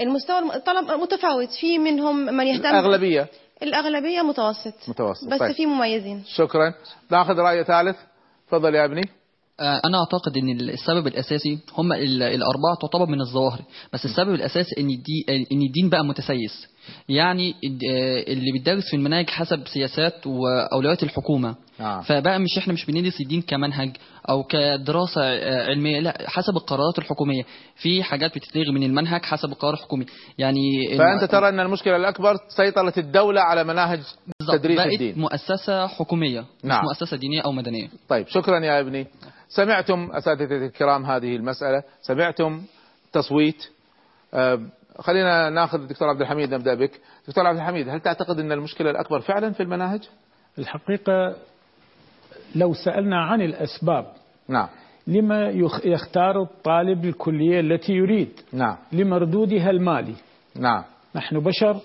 [0.01, 1.51] المستوى الطلب متفاوت.
[1.61, 3.28] في منهم من يهتم الأغلبية.
[3.63, 4.89] الأغلبية متوسط.
[4.89, 5.29] متوسط.
[5.29, 5.53] بس طيب.
[5.53, 6.25] في مميزين.
[6.27, 6.75] شكرا.
[7.11, 7.97] ناخذ رأي ثالث.
[8.49, 9.09] تفضل يا أبني.
[9.61, 13.61] أنا أعتقد أن السبب الأساسي هم الأربعة تعتبر من الظواهر.
[13.93, 16.67] بس السبب الأساسي أن الدين, إن الدين بقى متسيس.
[17.09, 17.55] يعني
[18.29, 21.55] اللي بيدرس في المناهج حسب سياسات وأولويات الحكومة.
[21.81, 22.01] آه.
[22.01, 23.97] فبقى مش إحنا مش بندرس الدين كمنهج
[24.29, 25.22] أو كدراسة
[25.68, 27.43] علمية لا حسب القرارات الحكومية.
[27.77, 30.07] في حاجات بتتلغي من المنهج حسب القرار الحكومي.
[30.39, 30.61] يعني
[30.99, 34.01] فأنت ترى أن المشكلة الأكبر سيطره الدولة على مناهج
[34.53, 35.18] تدريس بقت الدين.
[35.18, 36.79] مؤسسة حكومية نعم.
[36.79, 37.89] مش مؤسسة دينية أو مدنية.
[38.09, 39.07] طيب شكرا يا ابني.
[39.49, 42.62] سمعتم اساتذتي الكرام هذه المسألة سمعتم
[43.12, 43.68] تصويت.
[44.35, 44.61] أه
[44.99, 47.01] خلينا ناخذ الدكتور عبد الحميد نبدأ بك.
[47.29, 50.01] دكتور عبد الحميد هل تعتقد أن المشكلة الأكبر فعلا في المناهج؟
[50.59, 51.37] الحقيقة
[52.55, 54.07] لو سألنا عن الأسباب
[54.49, 54.68] نعم.
[55.07, 55.49] لما
[55.84, 58.76] يختار الطالب الكلية التي يريد؟ نعم.
[58.92, 60.14] لمردودها المالي.
[60.57, 60.82] نعم.
[61.14, 61.76] نحن بشر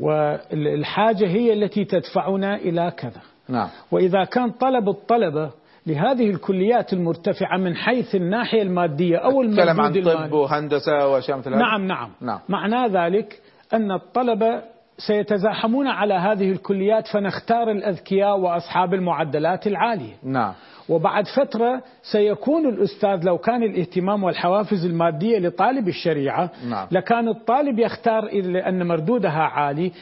[0.00, 3.20] والحاجة هي التي تدفعنا إلى كذا.
[3.48, 3.68] نعم.
[3.90, 5.50] وإذا كان طلب الطلبة
[5.86, 11.86] لهذه الكليات المرتفعة من حيث الناحية المادية أو المردود عن طب وهندسة وأشياء مثل نعم
[11.86, 12.10] نعم.
[12.20, 12.38] نعم.
[12.48, 13.40] معنى ذلك
[13.72, 14.62] أن الطلبة
[15.06, 20.14] سيتزاحمون على هذه الكليات فنختار الأذكياء وأصحاب المعدلات العالية.
[20.22, 20.52] نعم.
[20.88, 21.82] وبعد فترة
[22.12, 26.86] سيكون الأستاذ لو كان الاهتمام والحوافز المادية لطالب الشريعة نعم.
[26.90, 28.30] لكان الطالب يختار
[28.68, 29.92] أن مردودها عالي.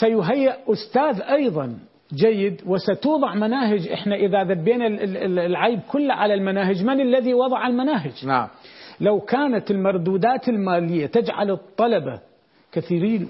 [0.00, 1.76] سيهيئ أستاذ أيضا
[2.14, 3.88] جيد وستوضع مناهج.
[3.88, 4.86] إحنا إذا ذبينا
[5.46, 8.48] العيب كله على المناهج من الذي وضع المناهج؟ نعم.
[9.00, 12.20] لو كانت المردودات المالية تجعل الطلبة
[12.74, 13.28] كثيرين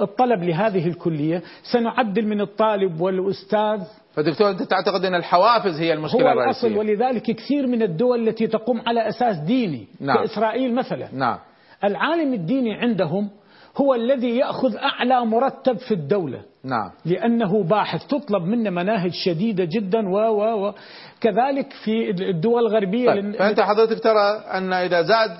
[0.00, 1.42] الطلب لهذه الكلية.
[1.72, 3.80] سنعدل من الطالب والأستاذ.
[4.14, 8.46] فدكتور أنت تعتقد أن الحوافز هي المشكلة هو الرئيسية؟ الأصل ولذلك كثير من الدول التي
[8.46, 10.16] تقوم على أساس ديني نعم.
[10.16, 11.08] كإسرائيل مثلا.
[11.12, 11.38] نعم.
[11.84, 13.28] العالم الديني عندهم
[13.76, 20.08] هو الذي يأخذ أعلى مرتب في الدولة نعم لأنه باحث تطلب منه مناهج شديدة جدا
[20.08, 20.74] و و و
[21.20, 23.24] كذلك في الدول الغربية طيب.
[23.24, 23.32] لن...
[23.32, 25.30] فأنت حضرتك ترى أن إذا زاد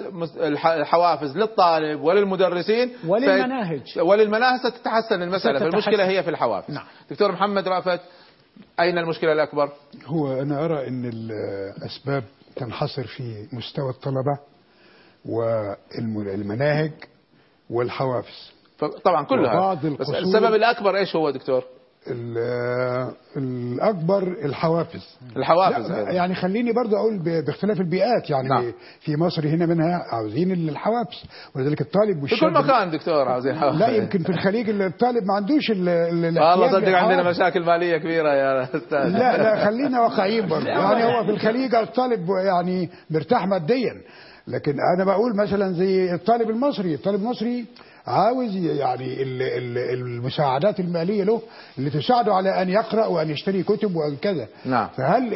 [0.66, 3.98] الحوافز للطالب وللمدرسين وللمناهج ست...
[3.98, 5.70] وللمناهج ستتحسن المسألة ستتحسن.
[5.70, 6.84] فالمشكلة هي في الحوافز نعم.
[7.10, 8.00] دكتور محمد رأفت
[8.80, 9.72] أين المشكلة الأكبر
[10.06, 12.24] هو أنا أرى أن الأسباب
[12.56, 14.38] تنحصر في مستوى الطلبة
[15.24, 16.92] والمناهج
[17.72, 18.52] والحوافز.
[19.04, 19.74] طبعا كلها.
[19.74, 21.64] بس السبب الأكبر إيش هو دكتور؟
[23.36, 25.18] الأكبر الحوافز.
[25.36, 25.90] الحوافز.
[25.90, 28.72] يعني خليني برضه أقول باختلاف البيئات يعني نعم.
[29.00, 31.24] في مصر هنا منها عاوزين الحوافز
[31.56, 33.78] ولذلك الطالب في كل مكان دكتور عاوزين حوافز.
[33.78, 38.98] لا يمكن في الخليج الطالب ما عندوش والله صدق عندنا مشاكل مالية كبيرة يا أستاذ.
[38.98, 40.68] لا لا خلينا واقعيين برضه.
[40.78, 43.94] يعني هو في الخليج الطالب يعني مرتاح ماديا.
[44.48, 47.64] لكن أنا بقول مثلا زي الطالب المصري الطالب المصري
[48.06, 49.22] عاوز يعني
[49.94, 51.42] المساعدات المالية له
[51.78, 54.48] اللي تساعده على أن يقرأ وأن يشتري كتب وأن كذا.
[54.64, 54.88] نعم.
[54.96, 55.28] فهل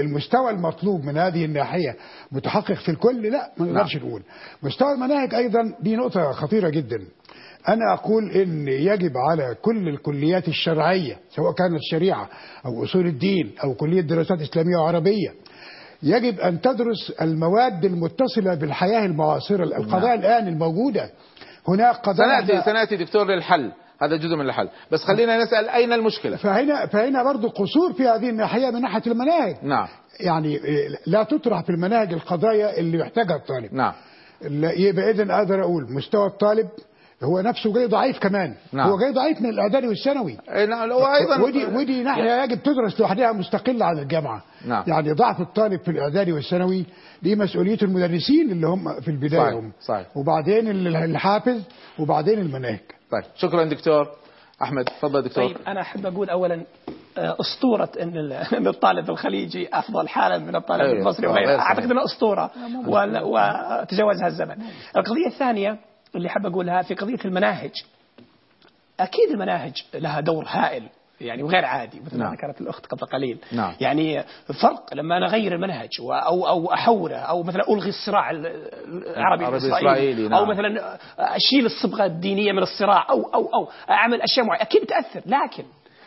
[0.00, 1.96] المستوى المطلوب من هذه الناحية
[2.32, 4.22] متحقق في الكل؟ لا ما نقدرش نقول.
[4.62, 6.98] مستوى المناهج أيضا دي نقطة خطيرة جدا.
[7.68, 12.28] أنا أقول إن يجب على كل الكليات الشرعية سواء كانت شريعة
[12.66, 15.34] أو أصول الدين أو كلية دراسات إسلامية وعربية
[16.04, 20.18] يجب أن تدرس المواد المتصلة بالحياة المعاصرة القضايا نعم.
[20.18, 21.10] الآن الموجودة.
[21.68, 23.72] هناك قضايا سنأتي, سنأتي دكتور للحل.
[24.02, 24.68] هذا جزء من الحل.
[24.92, 29.56] بس خلينا نسأل أين المشكلة؟ فهنا, فهنا برضو قصور في هذه الناحية من ناحية المناهج.
[29.62, 29.86] نعم.
[30.20, 30.60] يعني
[31.06, 33.74] لا تطرح في المناهج القضايا اللي محتاجها الطالب.
[33.74, 33.92] نعم.
[34.76, 36.68] يبقى إذن أقدر أقول مستوى الطالب
[37.22, 38.88] هو نفسه جاي ضعيف كمان نعم.
[38.88, 43.00] هو جاي ضعيف من الإعدادي والثانوي إيه، نعم، هو أيضا ودي ودي ناحية يجب تدرس
[43.00, 44.84] لوحدها مستقلة عن الجامعة نعم.
[44.86, 46.86] يعني ضعف الطالب في الإعدادي والثانوي
[47.22, 50.16] دي مسؤولية المدرسين اللي هم في البداية صحيح، هم صحيح.
[50.16, 51.62] وبعدين ال- الحافز
[51.98, 54.08] وبعدين المناهج طيب شكرا دكتور
[54.62, 56.62] أحمد تفضل دكتور طيب أنا أحب أقول اولا
[57.18, 61.46] آه، أسطورة إن ال- إن الطالب الخليجي أفضل حالا من الطالب أيوة، المصري آه، وغيره
[61.46, 61.68] غير صحيح.
[61.70, 62.50] أعتقد انها أسطورة
[62.86, 64.56] ولا- وتجاوزها الزمن.
[64.96, 65.78] القضية الثانية
[66.16, 67.72] اللي حاب أقولها في قضية المناهج
[69.00, 70.88] أكيد المناهج لها دور هائل
[71.20, 72.34] يعني وغير عادي مثل ما نعم.
[72.34, 73.74] ذكرت الأخت قبل قليل نعم.
[73.80, 74.22] يعني
[74.62, 78.46] فرق لما أنا أغير المنهج أو أو احوله أو مثلا ألغي الصراع ال-
[79.16, 80.48] العربي الاسرائيلي الإسرائيلي، أو نعم.
[80.50, 85.64] مثلا أشيل الصبغة الدينية من الصراع أو أو أو أعمل أشياء معينة أكيد بتاثر لكن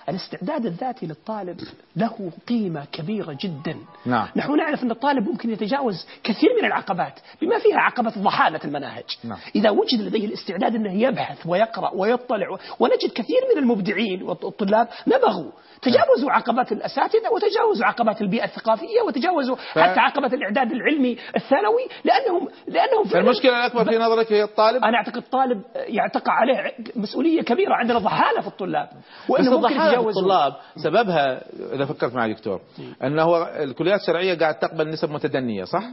[0.10, 1.58] الاستعداد الذاتي للطالب
[1.96, 3.78] له قيمة كبيرة جدا.
[4.06, 4.28] نعم.
[4.36, 9.04] نحن نعرف أن الطالب ممكن يتجاوز كثير من العقبات بما فيها عقبة ضحالة المناهج.
[9.24, 9.38] نعم.
[9.56, 12.48] إذا وجد لديه الاستعداد أنه يبحث ويقرأ ويطلع
[12.80, 15.52] ونجد كثير من المبدعين والطلاب نبغوا.
[15.82, 23.04] تجاوزوا عقبات الأساتذة وتجاوزوا عقبات البيئة الثقافية وتجاوزوا حتى عقبة الإعداد العلمي الثانوي لانهم لأنهم
[23.04, 28.00] فعلاً- فالمشكلة الأكبر في نظرك هي الطالب؟ أنا أعتقد الطالب يعتقى عليه مسؤولية كبيرة عندنا
[28.00, 28.88] ضحالة في الطلاب.
[28.88, 31.42] بس وأنه ممكن الطلاب سببها
[31.76, 32.62] إذا فكرت معي دكتور
[33.04, 35.84] انه هو الكليات الشرعية قاعد تقبل نسب متدنية صح؟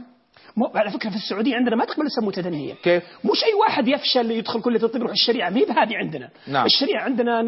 [0.75, 4.61] على فكرة في السعودية عندنا ما تقبل نسب متدنيه كيف؟ مش أي واحد يفشل يدخل
[4.61, 6.65] كلية الطب يروح الشريعة ما هي بهذه عندنا نعم.
[6.65, 7.43] الشريعة عندنا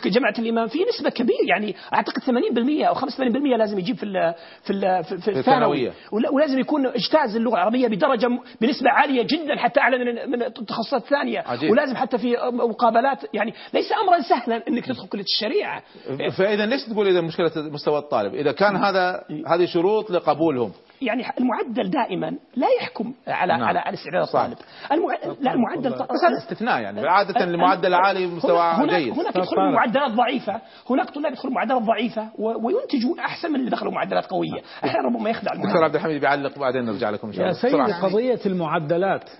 [0.00, 4.34] في- جامعه الإمام في نسبة كبيرة يعني أعتقد 80% أو 85% لازم يجيب في ال
[4.62, 5.92] في ال في, في الثانوي الثانوية.
[6.12, 8.28] ولا- ولازم يكون إجتاز اللغة العربية بدرجة
[8.60, 11.70] بنسبة عالية جدا حتى اعلى من من التخصصات الثانية عجيب.
[11.70, 15.82] ولازم حتى في مقابلات يعني ليس امرا سهلا إنك تدخل كلية الشريعة
[16.36, 20.72] فإذا ليش تقول إذا مشكلة مستوى الطالب؟ إذا كان هذا هذه شروط لقبولهم
[21.06, 23.62] يعني المعدل دائما لا يحكم على نعم.
[23.62, 24.22] على على استعداد.
[24.22, 24.56] الطالب.
[24.92, 25.14] المع...
[25.40, 27.08] لا المعدل بس هذا استثناء يعني.
[27.08, 29.12] عادة المعدل عالي مستوى هناك جيد.
[29.14, 30.60] هناك يدخلون معدلات ضعيفة.
[30.90, 32.66] هناك طلاب يدخلون معدلات ضعيفة و...
[32.66, 34.62] وينتجوا أحسن من اللي دخلوا معدلات قوية.
[34.84, 37.60] أحيانا ربما يخدع دكتور المعدل عبد الحميد بيعلق بعدين نرجع لكم إن شاء يا الله.
[37.62, 38.02] سيدي بسرعة.
[38.02, 39.30] قضية المعدلات.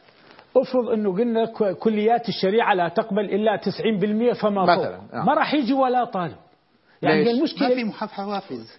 [0.56, 4.74] افرض إنه قلنا ك- كليات الشريعة لا تقبل إلا 90% فما فوق.
[4.78, 5.26] مثلاً، نعم.
[5.26, 6.36] ما راح يجي ولا طالب.
[7.10, 8.72] يعني ليش؟ المشكلة ما في حوافز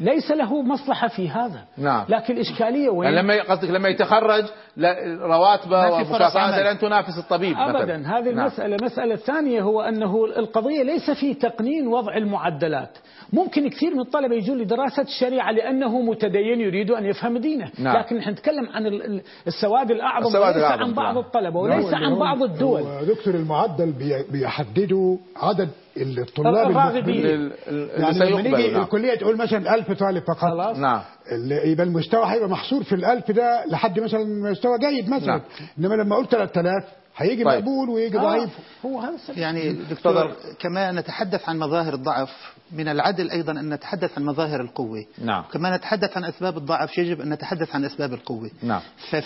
[0.00, 2.04] ليس له مصلحة في هذا نعم.
[2.08, 4.44] لكن الإشكالية وين يعني لما قصدك لما يتخرج
[4.76, 6.72] لا- رواتبه ومكافآته.
[6.72, 8.38] لن تنافس الطبيب أبدا مثلا هذه نعم.
[8.40, 12.98] المسألة المسألة الثانية هو أنه القضية ليس في تقنين وضع المعدلات
[13.32, 17.96] ممكن كثير من الطلبة يجون لدراسة الشريعة لأنه متدين يريد أن يفهم دينه نعم.
[17.96, 21.26] لكن نحن نتكلم عن ال- ال- السواد الأعظم السواد وليس الأعظم عن بعض طبعاً.
[21.26, 27.26] الطلبة وليس نعم، عن بعض الدول هو دكتور المعدل بي- بيحددوا عدد الطلاب الراغبين.
[27.26, 28.82] اللي يعني لما نيجي نعم.
[28.82, 30.76] الكلية تقول مثلا 1000 طالب فقط خلاص.
[30.76, 31.00] نعم
[31.32, 35.40] اللي يبقى المستوى هيبقى محصور في الألف ده لحد مثلا مستوى جيد مثلا نعم.
[35.78, 36.84] إنما لما قلت 3000
[37.16, 37.58] هيجي طيب.
[37.58, 38.50] مقبول ويجي آه، ضعيف
[38.86, 39.38] هو السبب.
[39.38, 45.04] يعني دكتور كما نتحدث عن مظاهر الضعف من العدل أيضا أن نتحدث عن مظاهر القوة
[45.24, 45.42] نعم.
[45.52, 48.80] كما نتحدث عن أسباب الضعف يجب أن نتحدث عن أسباب القوة نعم.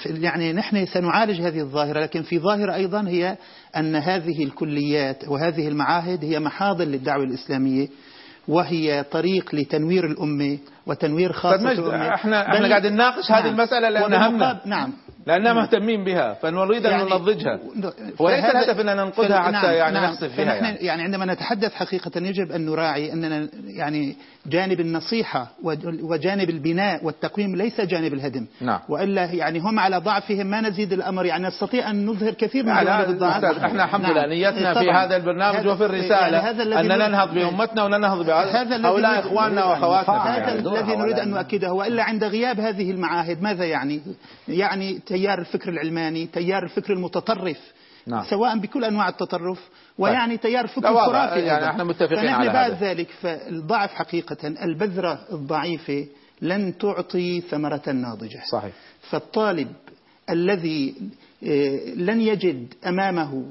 [0.07, 3.37] يعني نحن سنعالج هذه الظاهرة لكن في ظاهرة أيضا هي
[3.77, 7.89] أن هذه الكليات وهذه المعاهد هي محاضن للدعوة الإسلامية
[8.49, 13.57] وهي طريق لتنوير الأمة وتنوير طيب خاصة مجد الأمة إحنا إحنا قاعدين نناقش هذه نعم.
[13.89, 14.93] لأن وبالمقابل- همنا نعم
[15.27, 17.59] لأننا مهتمين بها فنريد أن يعني- ننضجها
[18.19, 20.05] وليس الهدف ان ننقدها فال- حتى نعم، يعني نعم.
[20.13, 20.79] نخسف فيها يعني.
[20.79, 24.17] يعني عندما نتحدث حقيقة يجب أن نراعي أننا يعني
[24.47, 28.81] جانب النصيحة وج- وجانب البناء والتقويم ليس جانب الهدم نعم.
[28.89, 33.09] وإلا يعني هم على ضعفهم ما نزيد الأمر يعني نستطيع أن نظهر كثير من جوانب
[33.11, 34.13] الضعف إحنا الحمد نعم.
[34.13, 34.91] لله نيتنا في.
[34.91, 40.55] هذا البرنامج وفي الرسالة يعني هذا أن ننهض بأمتنا وننهض نريد- إخواننا وأخواتنا هذا.
[40.81, 44.01] الذي نريد أن نؤكده وإلا عند غياب هذه المعاهد ماذا يعني
[44.49, 47.59] يعني تيار الفكر العلماني تيار الفكر المتطرف
[48.07, 48.25] نعم.
[48.25, 51.71] سواء بكل أنواع التطرف ويعني تيار واضح، الخرافي يعني.
[51.71, 52.87] إحنا متفقين على بعد هذا.
[52.87, 56.07] ذلك فالضعف حقيقة البذرة الضعيفة
[56.43, 58.73] لن تعطي ثمرة ناضجة صحيح
[59.11, 59.73] فالطالب
[60.31, 60.95] الذي
[61.97, 63.45] لن يجد أمامه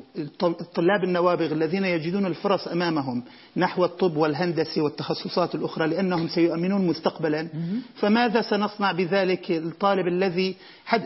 [0.44, 3.24] الطلاب النوابغ الذين يجدون الفرص أمامهم
[3.58, 7.48] نحو الطب والهندسة والتخصصات الأخرى لأنهم سيؤمنون مستقبلا.
[7.96, 10.56] فماذا سنصنع بذلك الطالب الذي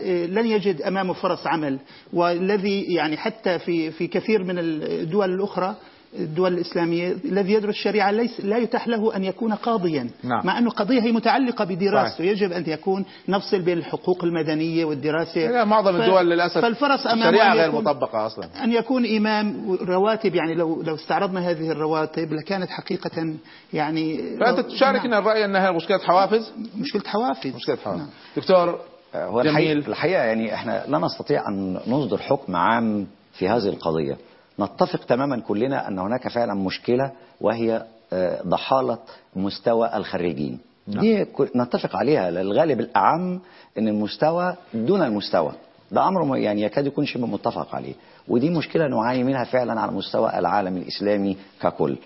[0.06, 1.78] لن يجد أمامه فرص عمل؟
[2.12, 5.76] والذي يعني حتى في في كثير من الدول الأخرى
[6.18, 10.46] الدول الإسلامية الذي يدرس الشريعة ليس لا يتاح له أن يكون قاضيا نعم.
[10.46, 12.14] مع أنه قضية هي متعلقة بدراسته.
[12.18, 12.30] صحيح.
[12.30, 15.50] يجب أن يكون نفصل بين الحقوق المدنية والدراسة.
[15.50, 18.64] لا، معظم ف- الدول للأسف فالفرص أمامه الشريعة أن غير يكون- مطبقة أصلا.
[18.64, 23.34] أن يكون إمام رواتب يعني لو لو استعرضنا هذه الرواتب لكانت حقيقة
[23.72, 27.54] يعني فأنت لو- تشاركنا الرأي أنها مشكلة حوافز؟ نعم، مشكلة حوافز.
[27.56, 28.02] مشكلة حوافز.
[28.36, 28.78] دكتور
[29.14, 29.48] هو جميل.
[29.78, 34.16] الحقيقة, الحقيقة يعني إحنا لا نستطيع أن نصدر حكم عام في هذه القضية.
[34.60, 37.82] نتفق تماما كلنا أن هناك فعلا مشكلة وهي
[38.12, 38.98] آه، ضحالة
[39.36, 40.58] مستوى الخريجين.
[40.88, 42.28] دي ك- نتفق عليها.
[42.28, 43.40] الغالب الأعم
[43.78, 45.52] أن المستوى دون المستوى.
[45.92, 47.94] ده أمر يعني يكاد يكون شبه متفق عليه.
[48.28, 51.96] ودي مشكلة نعاني منها فعلا على مستوى العالم الإسلامي ككل.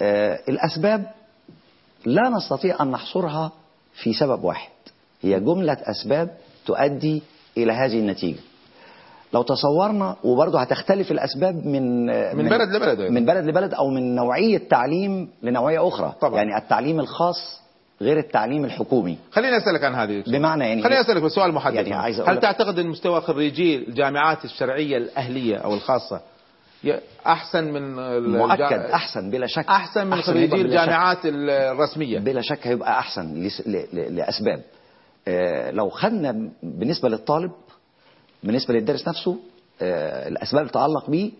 [0.00, 1.06] آه، الأسباب
[2.06, 3.52] لا نستطيع أن نحصرها
[3.94, 4.70] في سبب واحد.
[5.22, 6.30] هي جملة أسباب
[6.66, 7.22] تؤدي
[7.56, 8.38] إلى هذه النتيجة.
[9.34, 12.06] لو تصورنا وبرضه هتختلف الأسباب من
[12.36, 13.08] من بلد لبلد أيضا.
[13.14, 16.14] من بلد لبلد أو من نوعية تعليم لنوعية أخرى.
[16.20, 16.36] طبعا.
[16.36, 17.60] يعني التعليم الخاص
[18.02, 19.18] غير التعليم الحكومي.
[19.32, 20.22] خليني أسألك عن هذه.
[20.26, 24.96] بمعنى يعني خليني أسألك بسؤال محدد يعني عايز هل تعتقد إن مستوى خريجي الجامعات الشرعية
[24.96, 26.20] الأهلية أو الخاصة
[27.26, 29.66] أحسن من الجا- مؤكد أحسن بلا شك.
[29.68, 30.64] أحسن من خريجي بلا شك.
[30.66, 32.18] الجامعات الرسمية.
[32.18, 34.60] بلا شك هيبقى أحسن لس- ل- ل- لأسباب.
[35.28, 37.50] آه، لو خدنا بالنسبة للطالب
[38.44, 39.36] بالنسبة للدارس نفسه
[39.82, 41.32] آه، الأسباب اللي تتعلق بيه.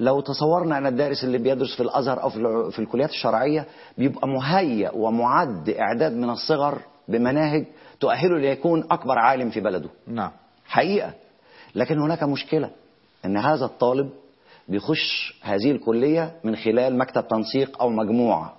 [0.00, 2.30] لو تصورنا أن الدارس اللي بيدرس في الأزهر أو
[2.70, 3.66] في الكليات الشرعية
[3.98, 6.78] بيبقى مهيأ ومعد إعداد من الصغر
[7.08, 7.66] بمناهج
[8.00, 9.88] تؤهله ليكون أكبر عالم في بلده.
[10.06, 10.30] نعم.
[10.66, 11.12] حقيقة.
[11.74, 12.70] لكن هناك مشكلة
[13.24, 14.10] أن هذا الطالب
[14.68, 18.56] بيخش هذه الكلية من خلال مكتب تنسيق أو مجموعة.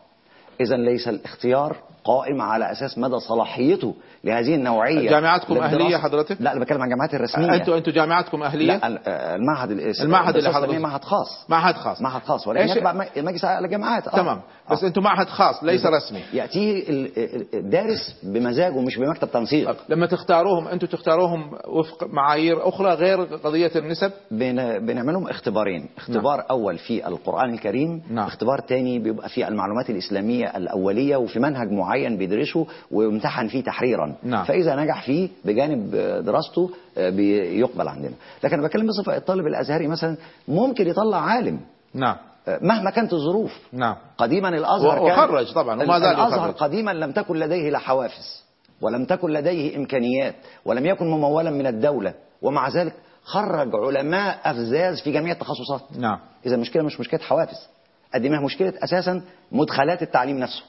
[0.62, 1.78] اذا ليس الاختيار
[2.10, 3.94] قائم على أساس مدى صلاحيته
[4.24, 5.76] لهذه النوعية جامعاتكم للدراسة.
[5.76, 7.54] أهلية حضرتك؟ لا أنا بتكلم عن الجامعات الرسمية.
[7.56, 11.46] أنتوا أنتوا جامعاتكم أهلية؟ لا ال- آه، المعهد الإس- المعهد اللي حضرتك- معهد خاص.
[11.50, 12.02] معهد خاص.
[12.02, 12.48] معهد خاص.
[12.48, 14.12] ولكن يتبع مجلس على الجامعات آه.
[14.18, 14.42] تمام.
[14.72, 16.20] بس أنتوا معهد خاص ليس رسمي.
[16.34, 19.76] يأتيه ال- ال- الدارس بمزاجه مش بمكتب تنسيق.
[19.90, 25.90] لما تختاروهم أنتوا تختاروهم وفق معايير أخرى غير قضية النسب؟ بن- بنعملهم اختبارين.
[25.98, 26.46] اختبار نعم.
[26.50, 28.26] أول في القرآن الكريم نعم.
[28.28, 31.99] اختبار تاني بيبقى في المعلومات الإسلامية الأولية وفي منهج معين.
[32.08, 34.16] بيدرسه ويمتحن فيه تحريرا.
[34.24, 34.44] نعم.
[34.44, 35.92] فإذا نجح فيه بجانب
[36.26, 38.14] دراسته آه، بيقبل عندنا.
[38.44, 41.60] لكن أنا بتكلم بصفة الطالب الأزهري مثلا ممكن يطلع عالم.
[41.94, 42.16] نعم.
[42.48, 43.60] آه، مهما كانت الظروف.
[43.74, 43.96] نعم.
[44.18, 46.52] قديما الأزهر و- كان وخرج طبعاً، وما زال الأزهر.
[46.52, 48.44] قديما لم تكن لديه لا حوافز
[48.82, 50.36] ولم تكن لديه إمكانيات
[50.66, 52.14] ولم يكن ممولا من الدولة.
[52.42, 52.94] ومع ذلك
[53.24, 55.82] خرج علماء افزاز في جميع التخصصات.
[55.98, 56.20] نعم.
[56.46, 57.68] إذا المشكلة مش مشكلة حوافز
[58.14, 59.22] قد ما هي مشكلة أساسا
[59.52, 60.64] مدخلات التعليم نفسه.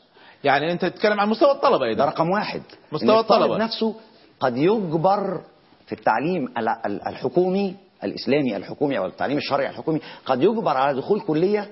[0.45, 2.05] يعني أنت تتكلم عن مستوى الطلبة ده أيضا.
[2.05, 2.63] رقم واحد.
[2.93, 3.53] مستوى إن الطالب.
[3.53, 3.95] نفسه
[4.41, 5.41] قد يجبر
[5.87, 7.75] في التعليم ال- ال- الحكومي
[8.05, 11.71] الإسلامي الحكومي أو التعليم الشرعي الحكومي قد يجبر على دخول كلية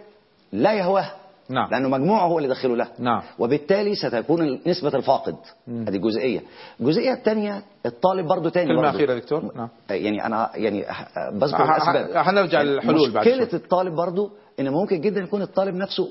[0.52, 1.10] لا يهواه
[1.50, 1.70] نعم.
[1.70, 3.22] لأنه مجموعه هو اللي دخله له نعم.
[3.38, 5.36] وبالتالي ستكون نسبة الفاقد.
[5.68, 6.42] هذه جزئية.
[6.80, 8.96] الجزئية الثانية الطالب برضو تاني كلمة برضو.
[8.96, 9.52] أخيرة دكتور.
[9.56, 9.68] نعم.
[9.90, 10.84] يعني أنا يعني
[11.32, 12.10] بذكر الأسباب.
[12.16, 13.48] هنرجع للحلول بعد مشكلة.
[13.54, 16.08] الطالب برضو إن ممكن جدا يكون الطالب نفسه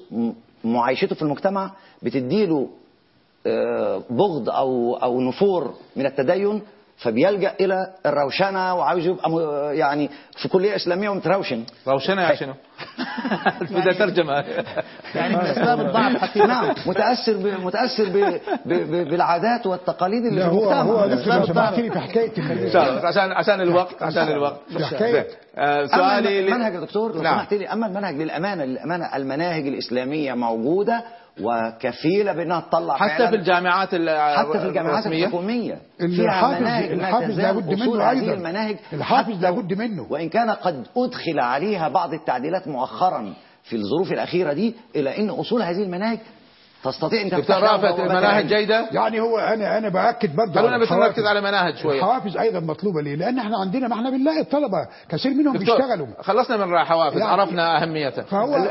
[0.64, 1.72] معايشته في المجتمع
[2.04, 2.70] بتديله
[3.48, 6.62] آه، بغض أو أو نفور من التدين
[6.98, 12.54] فبيلجأ إلى الروشنة وعاوز يبقى يعني في كلية إسلامية ومتروشن روشنة يا شنو؟
[13.72, 14.34] بدها ترجمة.
[15.16, 17.48] يعني من اسباب الضعف حقيقة نعم متأثر ب...
[17.64, 18.18] متأثر ب...
[18.66, 18.74] ب...
[18.74, 19.10] ب...
[19.10, 21.46] بالعادات والتقاليد اللي في هو المجتمع هو لو الضعف.
[21.48, 22.32] سمحت لي في حكاية
[23.08, 24.60] عشان عشان الوقت عشان الوقت.
[25.00, 25.24] زين.
[25.58, 27.34] آه، سؤالي المنهج يا دكتور لو نعم.
[27.38, 31.04] سمحت لي أما المنهج للأمانة للأمانة المناهج الإسلامية موجودة
[31.42, 35.78] وكفيلة بأنها تطلع حتى في الجامعات ال- حتى في الجامعات؟ الحكومية.
[36.16, 36.32] فيها
[36.94, 38.34] الحافز لابد أصول منه هذه أيضا.
[38.34, 40.08] المناهج الحافز لابد منه.
[40.10, 43.34] وإن كان قد أدخل عليها بعض التعديلات مؤخرا
[43.64, 46.18] في الظروف الأخيرة دي الا إن أصول هذه المناهج
[46.84, 48.46] تستطيع أن دكتور تفتح رافت بوابات المناهج.
[48.48, 51.08] جيدة يعني هو أنا أنا بأكد برضه خلونا بس الحوافز.
[51.10, 54.88] نركز على مناهج شوية الحوافز أيضا مطلوبة ليه؟ لأن إحنا عندنا ما إحنا بنلاقي الطلبة
[55.10, 58.26] كثير منهم بيشتغلوا خلصنا من حوافز يعني- عرفنا أهميتها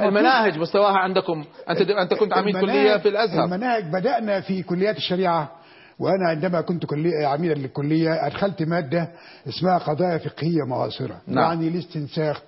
[0.09, 5.51] المناهج مستواها عندكم أنت أنت كنت عميد كلية في الأزهر المناهج بدأنا في كليات الشريعة
[5.99, 9.09] وأنا عندما كنت كلية عميدا للكلية أدخلت مادة
[9.49, 11.45] اسمها قضايا فقهية معاصرة نعم.
[11.45, 12.43] يعني الاستنساخ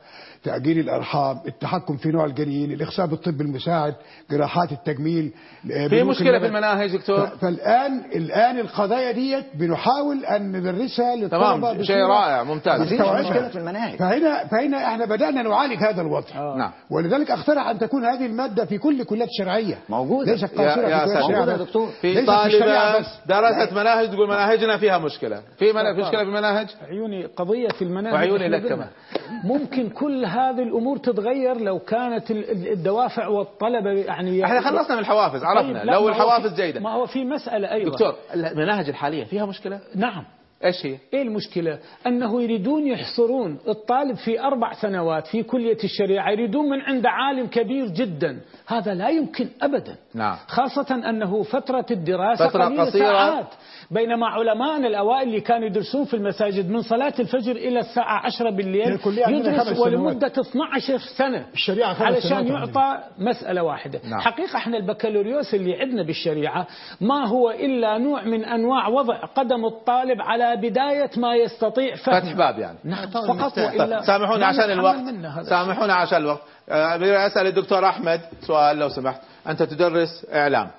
[0.44, 3.94] تأجيل الأرحام التحكم في نوع الجنين الإخصاب بالطب المساعد
[4.30, 5.32] جراحات التجميل
[5.88, 11.96] في مشكلة في المناهج دكتور؟ فالآن الآن القضايا ديت بنحاول أن ندرسها للطلبة تمام شيء
[11.96, 12.80] رائع ممتاز.
[12.80, 13.96] مشكلة في المناهج.
[13.96, 16.56] فهنا فهنا إحنا بدأنا نعالج هذا الوضع.
[16.56, 16.70] نعم.
[16.90, 20.32] ولذلك أقترح أن تكون هذه المادة في كل كليات الشرعيه موجودة.
[20.32, 21.60] ليست يا- قاصرة يا في موجودة يا بس.
[21.62, 21.88] دكتور.
[22.02, 22.14] في
[22.98, 23.06] بس.
[23.26, 25.40] درست مناهج تقول مناهجنا فيها مشكلة.
[25.58, 28.88] في من- في مشكلة في المناهج عيوني قضية المناهج وعيوني لك كمان.
[29.44, 35.00] ممكن كل هذه الأمور تتغير لو كانت ال- ال- الدوافع والطلبة يعني إحنا خلصنا من
[35.00, 36.80] الحوافز طيب، عرفنا لا، لو الحوافز جيدة.
[36.80, 37.90] ما هو في مسألة أيضا.
[37.90, 40.24] دكتور المناهج الحالية فيها مشكلة؟ نعم.
[40.64, 46.68] إيش هي؟ إيه المشكلة؟ أنه يريدون يحصرون الطالب في أربع سنوات في كلية الشريعة يريدون
[46.68, 49.96] من عنده عالم كبير جدا، هذا لا يمكن ابدا.
[50.14, 50.36] نعم.
[50.46, 53.04] خاصة أنه فترة الدراسة فترة قليلة قصيرة.
[53.04, 53.46] ساعات
[53.90, 58.98] بينما علماءنا الأوائل اللي كانوا يدرسون في المساجد من صلاة الفجر إلى الساعة 10 بالليل
[59.16, 59.78] يدرس.
[59.78, 64.20] ولمدة 12 سنة الشريعة خمس علشان يعطى مسألة واحدة نعم.
[64.20, 66.66] حقيقة إحنا البكالوريوس اللي عندنا بالشريعة
[67.00, 72.32] ما هو إلا نوع من أنواع وضع قدم الطالب على بداية ما يستطيع فهمه فتح
[72.32, 72.78] باب يعني.
[72.84, 73.06] نعم.
[73.06, 74.96] فقط وإلا طيب سامحوني ما عشان الوقت.
[74.96, 76.40] هذا سامحوني عشان الوقت.
[76.68, 79.20] آه، أسأل الدكتور أحمد سؤال لو سمحت.
[79.48, 80.70] أنت تدرس إعلام.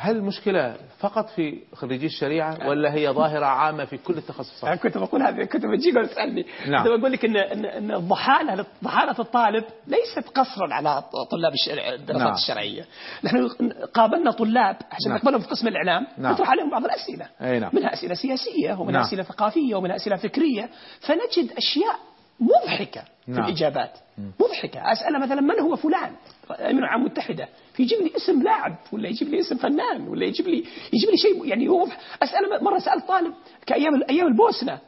[0.00, 4.98] هل المشكلة فقط في خريجي الشريعة ولا هي ظاهرة عامة في كل التخصصات؟ أنا كنت
[4.98, 6.84] بقول هذا كنت بتجيك وتسالني نعم.
[6.84, 11.52] كنت بقول لك ان ان الضحاله ضحالة الطالب ليست قصرا على طلاب
[11.94, 12.34] الدراسات نعم.
[12.34, 12.86] الشرعية
[13.24, 13.48] نحن
[13.94, 15.16] قابلنا طلاب عشان نعم.
[15.18, 16.32] نقبلهم في قسم الإعلام نعم.
[16.32, 17.70] نطرح عليهم بعض الأسئلة أي نعم.
[17.72, 19.06] منها أسئلة سياسية ومنها نعم.
[19.06, 20.70] أسئلة ثقافية ومنها أسئلة فكرية
[21.00, 21.98] فنجد أشياء
[22.40, 23.44] مضحكة في نعم.
[23.44, 23.98] الإجابات
[24.40, 26.12] مضحكة اساله مثلا من هو فلان
[26.60, 30.58] من العام المتحده فيجيب لي اسم لاعب ولا يجيب لي اسم فنان ولا يجيب لي
[30.92, 31.86] يجيب لي شيء يعني هو
[32.22, 33.34] اساله مرة سأل طالب
[33.66, 34.78] كأيام أيام البوسنة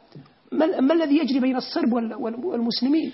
[0.51, 3.11] ما, ما الذي يجري بين الصرب وال- وال- والمسلمين؟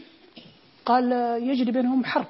[0.85, 1.11] قال
[1.43, 2.25] يجري بينهم حرب.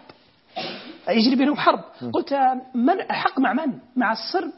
[1.09, 1.79] يجري بينهم حرب.
[2.13, 2.33] قلت
[2.75, 4.51] من الحق مع من؟ مع الصرب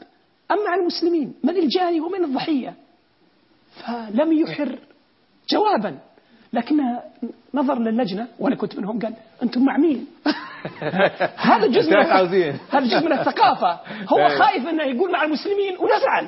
[0.50, 2.74] أم مع المسلمين؟ من الجاني ومن الضحية؟
[3.86, 4.78] فلم يحر
[5.50, 5.98] جوابا
[6.52, 6.80] لكن
[7.54, 10.06] نظر للجنة وأنا كنت منهم قال أنتم مع مين
[11.36, 11.96] هذا جزء من؟
[12.72, 13.80] هذا جزء من الثقافة
[14.12, 14.38] هو إيه.
[14.38, 16.26] خايف أنه يقول مع المسلمين ونزعل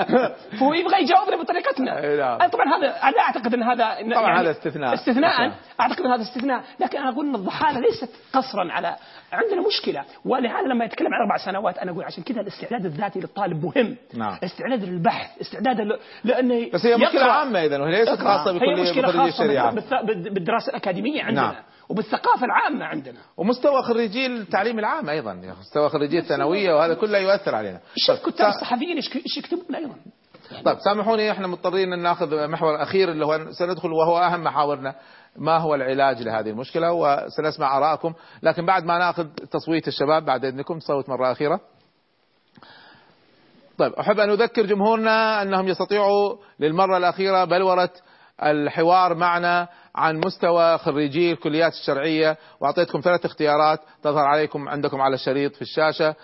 [0.60, 2.50] فهو يبغى يجاوبنا بطريقتنا إيه نعم.
[2.50, 4.94] طبعا هذا أنا لا أعتقد أن هذا إن- طبعاً هذا استثناء.
[4.94, 5.52] استثناء نعم.
[5.80, 8.96] أعتقد إن هذا استثناء لكن أنا أقول إن الضحالة ليست قصرا على
[9.32, 13.64] عندنا مشكلة ولهذا لما يتكلم عن أربع سنوات أنا أقول عشان كذا الاستعداد الذاتي للطالب
[13.64, 14.38] مهم نعم.
[14.44, 15.98] استعداد للبحث استعداد.
[16.24, 17.24] لأنه بس هي مشكلة.
[17.24, 19.44] عامة اذا وهي ليست خاصة هي بكل مشكلة بخريجي خاصة
[19.80, 20.28] بالث-
[20.60, 21.52] بالدراسه الاكاديميه عندنا.
[21.52, 21.62] نعم.
[21.88, 23.18] وبالثقافة العامة عندنا.
[23.36, 25.32] ومستوى خريجي التعليم العام أيضا.
[25.32, 27.80] يعني مستوى خريجي الثانوية وهذا كله يؤثر علينا.
[27.96, 29.94] شوف كتاب الصحفيين إيش يكتبون أيضا؟
[30.64, 34.94] طيب سامحوني إحنا مضطرين أن نأخذ محور أخير اللي هو سندخل وهو أهم محاورنا.
[35.36, 38.12] ما هو العلاج لهذه المشكلة؟ وسنسمع آرائكم.
[38.42, 41.60] لكن بعد ما نأخذ تصويت الشباب بعد إذنكم تصوت مرة أخيرة.
[43.78, 47.90] طيب أحب أن أذكر جمهورنا أنهم يستطيعوا للمرة الأخيرة بلورة
[48.42, 52.36] الحوار معنا عن مستوى خريجي الكليات الشرعية.
[52.60, 56.14] وأعطيتكم ثلاث اختيارات تظهر عليكم عندكم على الشريط في الشاشة.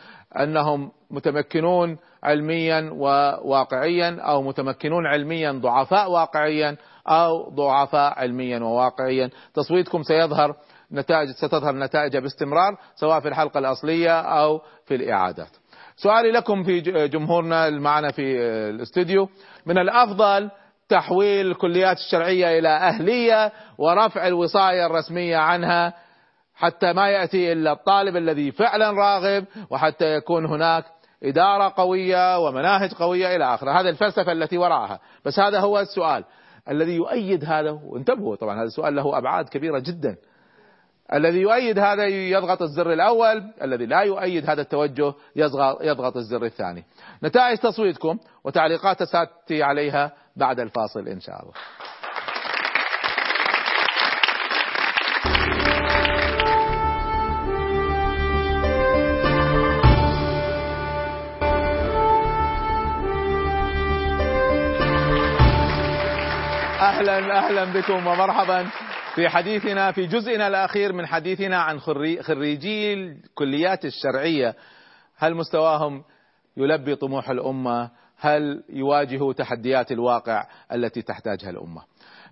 [0.41, 6.77] أنهم متمكنون علميا وواقعيا أو متمكنون علميا ضعفاء واقعيا
[7.09, 9.31] أو ضعفاء علميا وواقعيا.
[9.55, 10.57] تصويتكم سيظهر
[10.93, 15.51] نتائج ستظهر نتائج باستمرار سواء في الحلقة الأصلية أو في الإعادات.
[15.97, 18.23] سؤالي لكم في جمهورنا معنا في
[18.71, 19.29] الأستوديو.
[19.67, 20.51] من الأفضل
[20.89, 25.95] تحويل الكليات الشرعية إلى أهلية ورفع الوصاية الرسمية عنها
[26.55, 30.85] حتى ما يأتي إلا الطالب الذي فعلا راغب وحتى يكون هناك
[31.23, 36.25] إدارة قوية ومناهج قوية إلى آخره، هذا الفلسفة التي وراءها، بس هذا هو السؤال
[36.69, 40.17] الذي يؤيد هذا وانتبهوا طبعا هذا السؤال له أبعاد كبيرة جدا.
[41.13, 46.85] الذي يؤيد هذا يضغط الزر الأول، الذي لا يؤيد هذا التوجه يضغط يضغط الزر الثاني.
[47.25, 51.53] نتائج تصويتكم وتعليقات ساتي عليها بعد الفاصل إن شاء الله.
[66.81, 68.67] أهلا أهلا بكم ومرحبا
[69.15, 74.55] في حديثنا في جزئنا الأخير من حديثنا عن خري- خريجي الكليات الشرعية
[75.17, 76.05] هل مستواهم
[76.57, 81.83] يلبي طموح الأمة؟ هل يواجهوا تحديات الواقع التي تحتاجها الأمة؟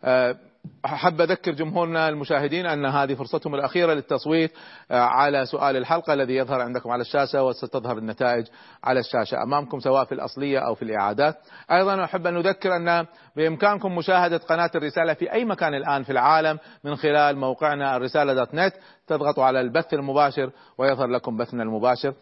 [0.05, 0.37] أه،
[0.85, 4.53] أحب أذكر جمهورنا المشاهدين أن هذه فرصتهم الأخيرة للتصويت
[4.91, 8.47] أه، على سؤال الحلقة الذي يظهر عندكم على الشاشة وستظهر النتائج
[8.85, 11.37] على الشاشة أمامكم سواء في الأصلية أو في الإعادات.
[11.73, 13.07] أيضا أحب أن نذكر أن
[13.37, 18.55] بإمكانكم مشاهدة قناة الرسالة في أي مكان الآن في العالم من خلال موقعنا الرسالة دوت
[18.55, 18.75] نت.
[19.07, 22.15] تضغطوا على البث المباشر ويظهر لكم بثنا المباشر.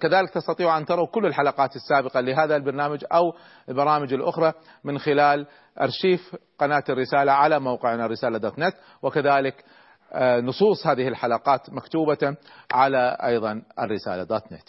[0.00, 3.34] كذلك تستطيعوا أن تروا كل الحلقات السابقة لهذا البرنامج أو
[3.68, 4.52] البرامج الأخرى
[4.84, 5.46] من خلال
[5.80, 8.74] أرشيف قناة الرسالة على موقعنا الرسالة دوت نت.
[9.02, 9.64] وكذلك
[10.12, 12.36] آه، نصوص هذه الحلقات مكتوبة
[12.72, 14.68] على أيضا الرسالة دوت نت.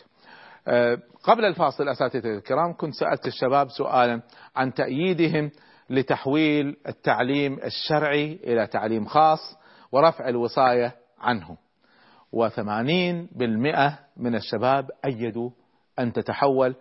[0.68, 4.22] آه، قبل الفاصل اساتذتي الكرام كنت سألت الشباب سؤالا
[4.56, 5.52] عن تأييدهم
[5.92, 9.58] لتحويل التعليم الشرعي إلى تعليم خاص
[9.92, 11.58] ورفع الوصاية عنه.
[12.32, 15.50] وثمانين بالمئة من الشباب أيدوا
[16.00, 16.76] أن تتحول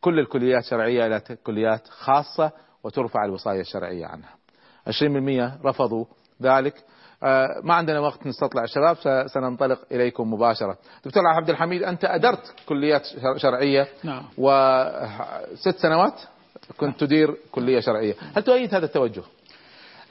[0.00, 2.52] كل الكليات الشرعية إلى كليات خاصة
[2.84, 4.34] وترفع الوصاية الشرعية عنها.
[4.86, 6.04] 20% رفضوا
[6.42, 6.84] ذلك.
[7.22, 8.64] آه، ما عندنا وقت نستطلع.
[8.64, 8.96] الشباب
[9.26, 10.78] سننطلق إليكم مباشرة.
[11.04, 13.02] دكتور عبد الحميد أنت أدرت كليات
[13.36, 14.22] شرعية نعم.
[14.38, 16.37] وست سنوات؟
[16.76, 18.14] كنت تدير كلية شرعية.
[18.36, 19.22] هل تؤيد هذا التوجه؟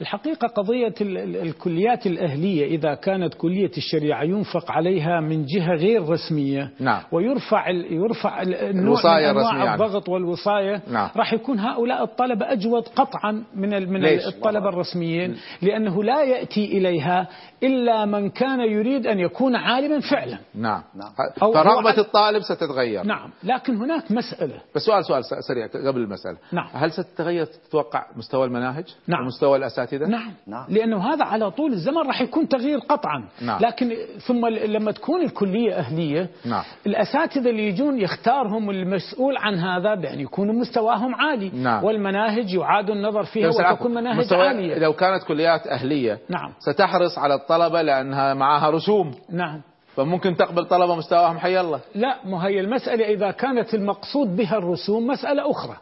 [0.00, 0.94] الحقيقة قضية
[1.42, 7.02] الكليات الأهلية إذا كانت كلية الشريعة ينفق عليها من جهة غير رسمية نعم.
[7.12, 9.74] ويرفع يرفع النوع من أنواع يعني.
[9.74, 11.10] الضغط والوصاية نعم.
[11.16, 17.28] راح يكون هؤلاء الطلبة أجود قطعا من من الطلبة الرسميين لأنه لا يأتي إليها
[17.62, 21.12] إلا من كان يريد أن يكون عالما فعلا نعم, نعم.
[21.40, 26.68] فرغبة الطالب ستتغير نعم لكن هناك مسألة بس سؤال سؤال سريع قبل المسألة نعم.
[26.72, 29.22] هل ستتغير تتوقع مستوى المناهج نعم.
[29.22, 30.32] ومستوى الأساتذة نعم.
[30.46, 33.62] نعم لأنه هذا على طول الزمن راح يكون تغيير قطعا نعم.
[33.62, 36.62] لكن ثم لما تكون الكلية أهلية نعم.
[36.86, 41.84] الأساتذة اللي يجون يختارهم المسؤول عن هذا بأن يكونوا مستواهم عالي نعم.
[41.84, 46.52] والمناهج يعاد النظر فيها وتكون مناهج عالية لو كانت كليات أهلية نعم.
[46.58, 49.60] ستحرص على الطلبة لأنها معها رسوم نعم
[49.96, 55.06] فممكن تقبل طلبة مستواهم حي الله لا ما هي المسألة إذا كانت المقصود بها الرسوم
[55.06, 55.76] مسألة أخرى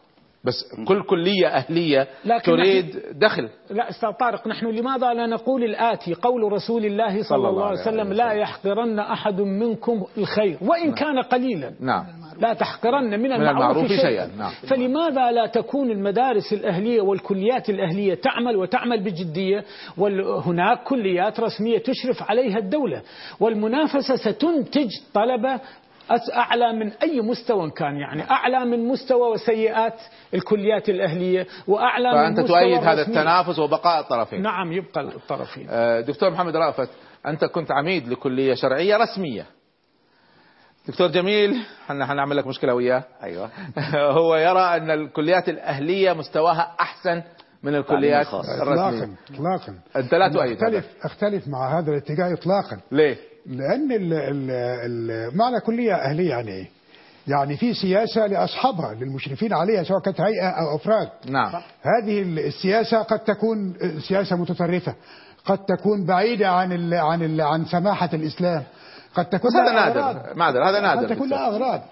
[0.46, 2.08] بس كل كلية أهلية
[2.44, 3.48] تريد دخل.
[3.70, 7.80] لا أستاذ طارق نحن لماذا لا نقول الآتي؟ قول رسول الله صلى, صلى الله عليه
[7.80, 10.94] وسلم لا يحقرن أحد منكم الخير وإن نعم.
[10.94, 11.72] كان قليلا.
[11.80, 12.04] نعم.
[12.40, 14.30] لا تحقرن من, من المعروف, المعروف شيئا, شيئا.
[14.38, 14.50] نعم.
[14.68, 19.64] فلماذا لا تكون المدارس الأهلية والكليات الأهلية تعمل وتعمل بجدية؟
[19.98, 23.02] وهناك كليات رسمية تشرف عليها الدولة
[23.40, 25.60] والمنافسة ستنتج طلبة
[26.34, 30.00] أعلى من أي مستوى كان يعني أعلى من مستوى وسيئات
[30.34, 33.02] الكليات الأهلية وأعلى فأنت من مستوى تؤيد هذا.
[33.02, 34.42] التنافس وبقاء الطرفين.
[34.42, 35.66] نعم يبقى الطرفين.
[35.70, 36.88] آه، دكتور محمد رأفت
[37.26, 39.46] أنت كنت عميد لكلية شرعية رسمية.
[40.88, 43.50] دكتور جميل إحنا حنعمل لك مشكلة وياه؟ أيوه.
[44.18, 47.22] هو يرى أن الكليات الأهلية مستواها أحسن
[47.62, 48.62] من الكليات الرسمية.
[48.62, 49.78] اطلاقا اطلاقا.
[49.96, 52.80] أنت لا تؤيد أختلف, أختلف مع هذا الاتجاه إطلاقا.
[52.92, 56.66] ليه؟ لأن ال ال ال معنى كلية أهلية يعني إيه؟
[57.28, 61.08] يعني في سياسة لأصحابها للمشرفين عليها سواء كانت هيئة أو أفراد.
[61.28, 61.52] نعم.
[61.82, 63.74] هذه السياسة قد تكون
[64.08, 64.94] سياسة متطرفة.
[65.44, 68.62] قد تكون بعيدة عن ال عن ال عن سماحة الإسلام.
[69.14, 70.36] قد تكون هذا نادر.
[70.36, 71.82] معذر هذا نادر قد تكون لها أغراض.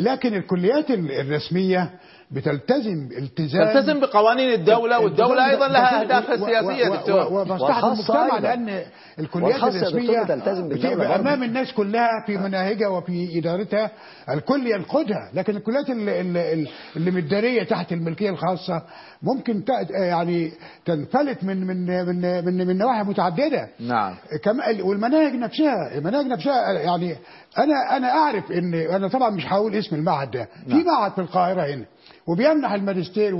[0.00, 1.90] لكن الكليات الرسمية
[2.30, 7.32] بتلتزم التزام تلتزم بقوانين الدولة والدولة أيضا لها أهدافها السياسية دكتور.
[7.32, 8.82] ومصلحة المجتمع لأن
[9.18, 13.90] الكليات الرسمية تلتزم أمام الناس كلها في مناهجها وفي إدارتها.
[14.30, 15.30] الكل ينقدها.
[15.34, 18.82] لكن الكليات اللي, اللي, اللي متدارية تحت الملكية الخاصة
[19.22, 19.62] ممكن
[20.00, 20.52] يعني
[20.84, 23.68] تنفلت من من من من, من نواحي متعددة.
[23.80, 24.14] نعم.
[24.42, 27.16] كما والمناهج نفسها المناهج نفسها يعني
[27.58, 30.48] أنا أنا أعرف إن أنا طبعا مش هقول اسم المعهد ده.
[30.68, 31.84] في معهد في القاهرة هنا.
[32.26, 33.34] وبيمنح الماجستير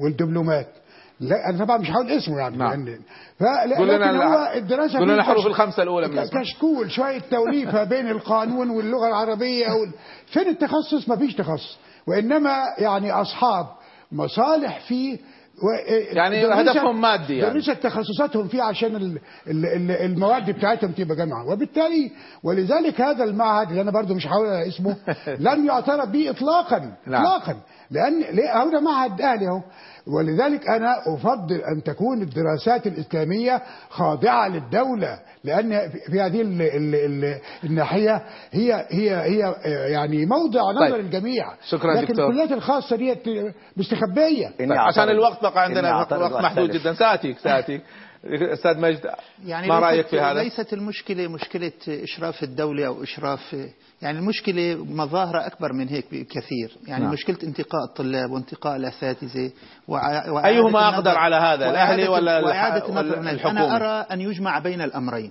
[0.00, 0.68] والدبلومات.
[1.20, 2.88] لا أنا طبعا مش هقول اسمه يعني نعم.
[3.40, 8.70] لأن لنا هو الدراسة قول لنا الحروف الخمسة الأولى من كشكول شوية توليفه بين القانون
[8.70, 9.92] واللغة العربية وال...
[10.26, 11.78] فين التخصص؟ ما فيش تخصص.
[12.06, 13.66] وإنما يعني أصحاب
[14.12, 15.18] مصالح في
[15.62, 15.66] و...
[16.12, 17.54] يعني هدفهم مادي يعني.
[17.54, 19.18] درست تخصصاتهم فيه عشان ال...
[19.48, 19.90] ال...
[19.90, 21.48] المواد بتاعتهم تبقى جامعة.
[21.48, 22.10] وبالتالي
[22.42, 24.96] ولذلك هذا المعهد اللي أنا برضو مش هقول اسمه
[25.48, 27.26] لم يعترف به اطلاقا نعم.
[27.26, 27.56] اطلاقا.
[27.92, 29.60] لأن ليه؟ هذا معهد أهلي اهو
[30.06, 37.38] ولذلك أنا أفضل أن تكون الدراسات الإسلامية خاضعة للدولة لأن في هذه ال ال ال
[37.64, 38.22] الناحية
[38.52, 39.54] هي هي هي
[39.92, 41.04] يعني موضع نظر طيب.
[41.04, 41.52] الجميع.
[41.68, 42.30] شكرا لكن دكتور.
[42.30, 43.22] الكليات الخاصة ديت
[43.76, 44.48] مستخبية.
[44.58, 44.72] طيب.
[44.72, 46.12] عشان الوقت بقى عندنا وقت
[46.42, 46.94] محدود جدا.
[46.94, 47.82] ساتيك ساتيك
[48.52, 49.10] أستاذ مجد
[49.46, 53.56] يعني ما رأيك في هذا؟ ليست المشكلة مشكلة إشراف الدولة أو إشراف
[54.02, 57.12] يعني المشكلة مظاهر أكبر من هيك بكثير يعني نعم.
[57.12, 59.52] مشكلة انتقاء الطلاب وانتقاء الأساتذة
[59.88, 60.46] وع...
[60.46, 65.30] أيهما أقدر على هذا الأهلي ولا وإعادة النظر الحكومة؟ أنا أرى أن يجمع بين الأمرين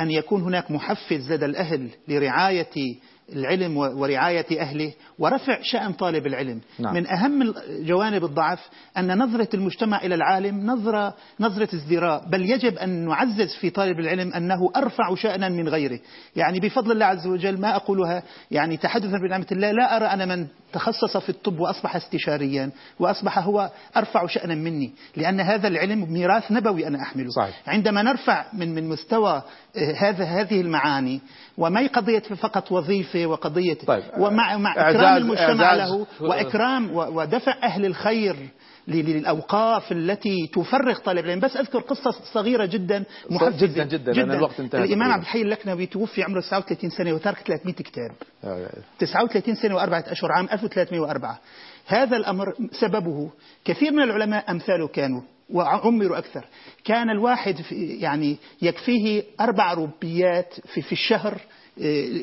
[0.00, 2.98] أن يكون هناك محفز لدى الأهل لرعاية
[3.32, 6.60] العلم ورعاية أهله ورفع شأن طالب العلم.
[6.78, 6.94] نعم.
[6.94, 8.58] من أهم جوانب الضعف
[8.98, 12.24] أن نظرة المجتمع إلى العالم نظرة, نظرة ازدراء.
[12.28, 15.98] بل يجب أن نعزز في طالب العلم أنه أرفع شأنا من غيره.
[16.36, 20.46] يعني بفضل الله عز وجل ما أقولها يعني تحدثا بنعمة الله لا أرى أنا من
[20.72, 24.92] تخصص في الطب وأصبح استشاريا وأصبح هو أرفع شأنا مني.
[25.16, 27.30] لأن هذا العلم ميراث نبوي أنا أحمله.
[27.30, 27.62] صحيح.
[27.66, 29.42] عندما نرفع من من مستوى
[29.96, 31.20] هذا هذه المعاني.
[31.58, 37.86] وما هي قضية فقط وظيفة وقضية طيب ومع مع واكرام المجتمع له وإكرام ودفع أهل
[37.86, 38.36] الخير
[38.88, 41.40] للأوقاف التي تفرغ طالب العلم.
[41.40, 44.34] بس أذكر قصة صغيرة جدا محفزة جدا جدا, جدا.
[44.34, 44.84] الوقت انتهى.
[44.84, 48.10] الإمام عبد الحي اللكنوي توفي عمره 39 سنة وترك 300 كتاب.
[48.98, 51.38] 39 سنة وأربعة أشهر عام 1304
[51.86, 53.30] هذا الأمر سببه.
[53.64, 55.20] كثير من العلماء أمثاله كانوا.
[55.50, 56.44] وعمروا أكثر.
[56.84, 61.40] كان الواحد يعني يكفيه أربع روبيات في, في الشهر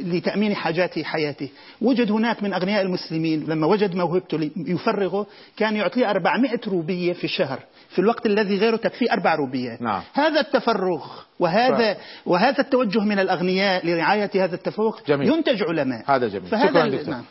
[0.03, 1.49] لتأمين حاجات حياته.
[1.82, 7.59] وجد هناك من أغنياء المسلمين لما وجد موهبته يفرغه كان يعطيه 400 روبية في الشهر.
[7.89, 9.82] في الوقت الذي غيره تكفيه أربع روبيات.
[9.82, 10.01] نعم.
[10.13, 11.05] هذا التفرغ
[11.39, 11.97] وهذا ف...
[12.26, 15.28] وهذا التوجه من الأغنياء لرعاية هذا التفرغ جميل.
[15.28, 16.03] ينتج علماء.
[16.07, 16.47] هذا جميل.
[16.47, 17.09] شكرا دكتور.
[17.09, 17.23] نعم.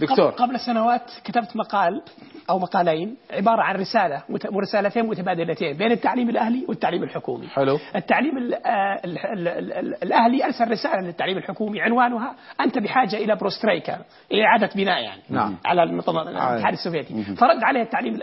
[0.00, 0.30] دكتور.
[0.30, 2.02] قبل سنوات كتبت مقال
[2.50, 4.22] أو مقالين عبارة عن رسالة
[4.52, 7.48] ورسالتين متبادلتين بين التعليم الأهلي والتعليم الحكومي.
[7.48, 7.78] حلو.
[7.96, 13.98] التعليم ال ال ال ال الأهلي أرسل رسالة للتعليم الحكومي عنوانها أنت بحاجة إلى перестройка
[14.32, 15.22] إلى إعادة بناء يعني.
[15.30, 15.56] نعم.
[15.64, 17.22] على الاتحاد السوفيتي.
[17.22, 18.18] فرد عليه التعليم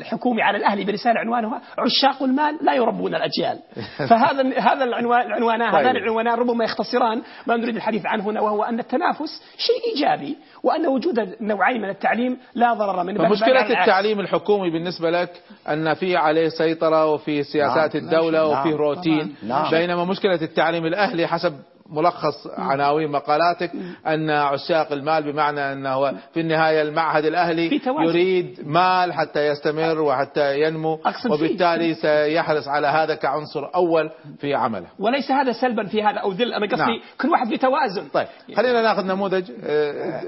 [0.00, 3.58] الحكومي على الأهلي برسالة عنوانها عشاق المال لا يربون الأجيال.
[4.10, 8.78] فهذا هذا العنوان العنوانان هذان العنوانان ربما يختصران ما نريد الحديث عنه هنا وهو أن
[8.78, 10.36] التنافس شيء إيجابي
[10.82, 15.30] وأن وجود نوعين من التعليم لا ضرر منه فمشكلة التعليم الحكومي بالنسبة لك
[15.68, 18.04] أن في عليه سيطرة وفي سياسات نعم.
[18.04, 18.78] الدولة وفي نعم.
[18.78, 19.70] روتين نعم.
[19.70, 21.52] بينما مشكلة التعليم الأهلي حسب
[21.90, 23.70] ملخص عناوين مقالاتك
[24.06, 30.98] أن عشاق المال بمعنى أنه في النهاية المعهد الأهلي يريد مال حتى يستمر وحتى ينمو
[31.30, 34.10] وبالتالي سيحرص على هذا كعنصر أول
[34.40, 34.86] في عمله.
[34.98, 37.00] وليس هذا سلبا في هذا أو ذل أنا قصدي نعم.
[37.20, 38.08] كل واحد في توازن.
[38.08, 38.26] طيب
[38.56, 39.50] خلينا ناخذ نموذج.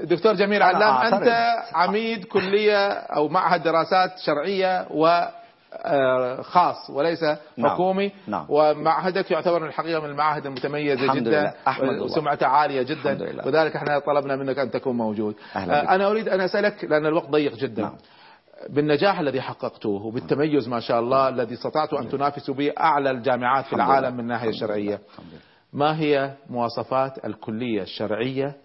[0.03, 5.21] دكتور جميل علام أنت عميد كلية أو معهد دراسات شرعية و
[6.41, 7.69] خاص وليس نعم.
[7.69, 8.11] حكومي.
[8.27, 8.45] نعم.
[8.49, 11.53] ومعهدك يعتبر من الحقيقة من المعاهد المتميزة جدا
[12.01, 13.41] وسمعته عالية جدا.
[13.45, 15.35] وذلك إحنا طلبنا منك أن تكون موجود.
[15.55, 17.81] أنا أريد أن أسألك لأن الوقت ضيق جدا.
[17.81, 17.95] نعم.
[18.69, 23.73] بالنجاح الذي حققتوه وبالتميز ما شاء الله الذي استطعتوا أن تنافسوا به أعلى الجامعات في
[23.73, 24.99] العالم من الناحية الشرعية.
[25.73, 28.55] ما هي مواصفات الكلية الشرعية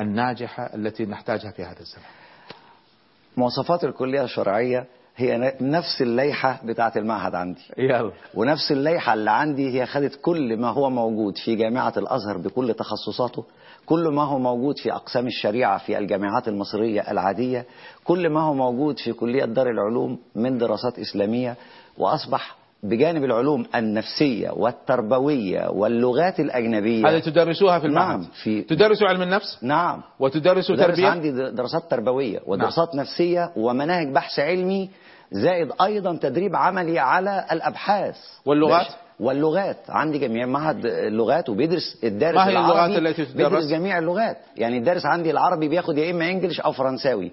[0.00, 2.04] الناجحة التي نحتاجها في هذا الزمن
[3.36, 4.86] مواصفات الكلية الشرعية
[5.16, 7.60] هي نفس الليحة بتاعة المعهد عندي.
[7.78, 8.10] يلا.
[8.34, 13.44] ونفس الليحة اللي عندي هي خدت كل ما هو موجود في جامعة الأزهر بكل تخصصاته
[13.86, 17.64] كل ما هو موجود في أقسام الشريعة في الجامعات المصرية العادية
[18.04, 21.56] كل ما هو موجود في كلية دار العلوم من دراسات إسلامية
[21.98, 27.08] وأصبح بجانب العلوم النفسية والتربوية واللغات الأجنبية.
[27.08, 30.02] هذه تدرسوها في المعهد؟ نعم في تدرسوا علم النفس؟ نعم.
[30.20, 33.04] وتدرسوا تربية؟ عندي دراسات تربوية ودراسات نعم.
[33.04, 34.90] نفسية ومناهج بحث علمي
[35.32, 38.16] زائد أيضا تدريب عملي على الأبحاث.
[38.46, 38.86] واللغات؟
[39.20, 39.76] واللغات.
[39.88, 44.36] عندي جميع معهد اللغات وبيدرس الدارس ما هي اللغات التي تدرس؟ بيدرس جميع اللغات.
[44.56, 47.32] يعني الدارس عندي العربي بياخد يا إما إنجليش أو فرنساوي.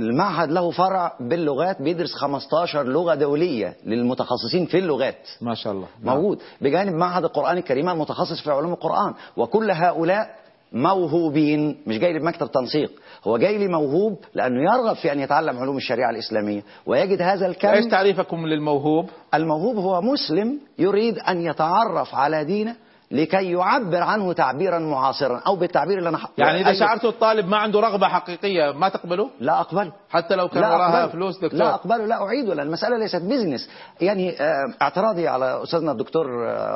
[0.00, 5.28] المعهد له فرع باللغات بيدرس 15 لغة دولية للمتخصصين في اللغات.
[5.40, 5.86] ما شاء الله.
[6.02, 6.42] موجود.
[6.60, 9.14] بجانب معهد القرآن الكريم المتخصص في علوم القرآن.
[9.36, 12.92] وكل هؤلاء موهوبين مش جاي لي بمكتب تنسيق
[13.24, 17.68] هو جاي لي موهوب لأنه يرغب في أن يتعلم علوم الشريعة الإسلامية ويجد هذا الكم
[17.68, 22.76] إيش تعريفكم للموهوب؟ الموهوب هو مسلم يريد أن يتعرف على دينه
[23.14, 27.80] لكي يعبر عنه تعبيرا معاصرا أو بالتعبير اللي أنا يعني إذا شعرت الطالب ما عنده
[27.80, 31.58] رغبة حقيقية ما تقبله؟ لا اقبله حتى لو كان وراها فلوس دكتور.
[31.58, 34.34] لا اقبله لا اعيده لأن المسألة ليست بزنس يعني
[34.82, 36.26] اعتراضي على أستاذنا الدكتور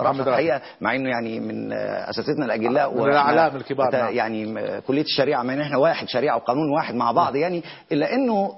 [0.03, 4.14] رافع الحقيقة مع إنه يعني من أساتذتنا الأجلاء من الأعلام الكبار نعم.
[4.14, 7.62] يعني كلية الشريعة ما إحنا واحد شريعة وقانون واحد مع بعض يعني
[7.93, 8.55] إلا إنه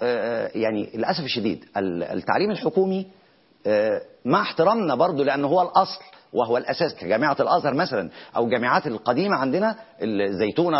[0.55, 3.07] يعني للأسف الشديد التعليم الحكومي
[4.25, 6.01] مع احترامنا برضه لأنه هو الأصل
[6.33, 10.79] وهو الأساس كجامعة الأزهر مثلا أو الجامعات القديمة عندنا الزيتونة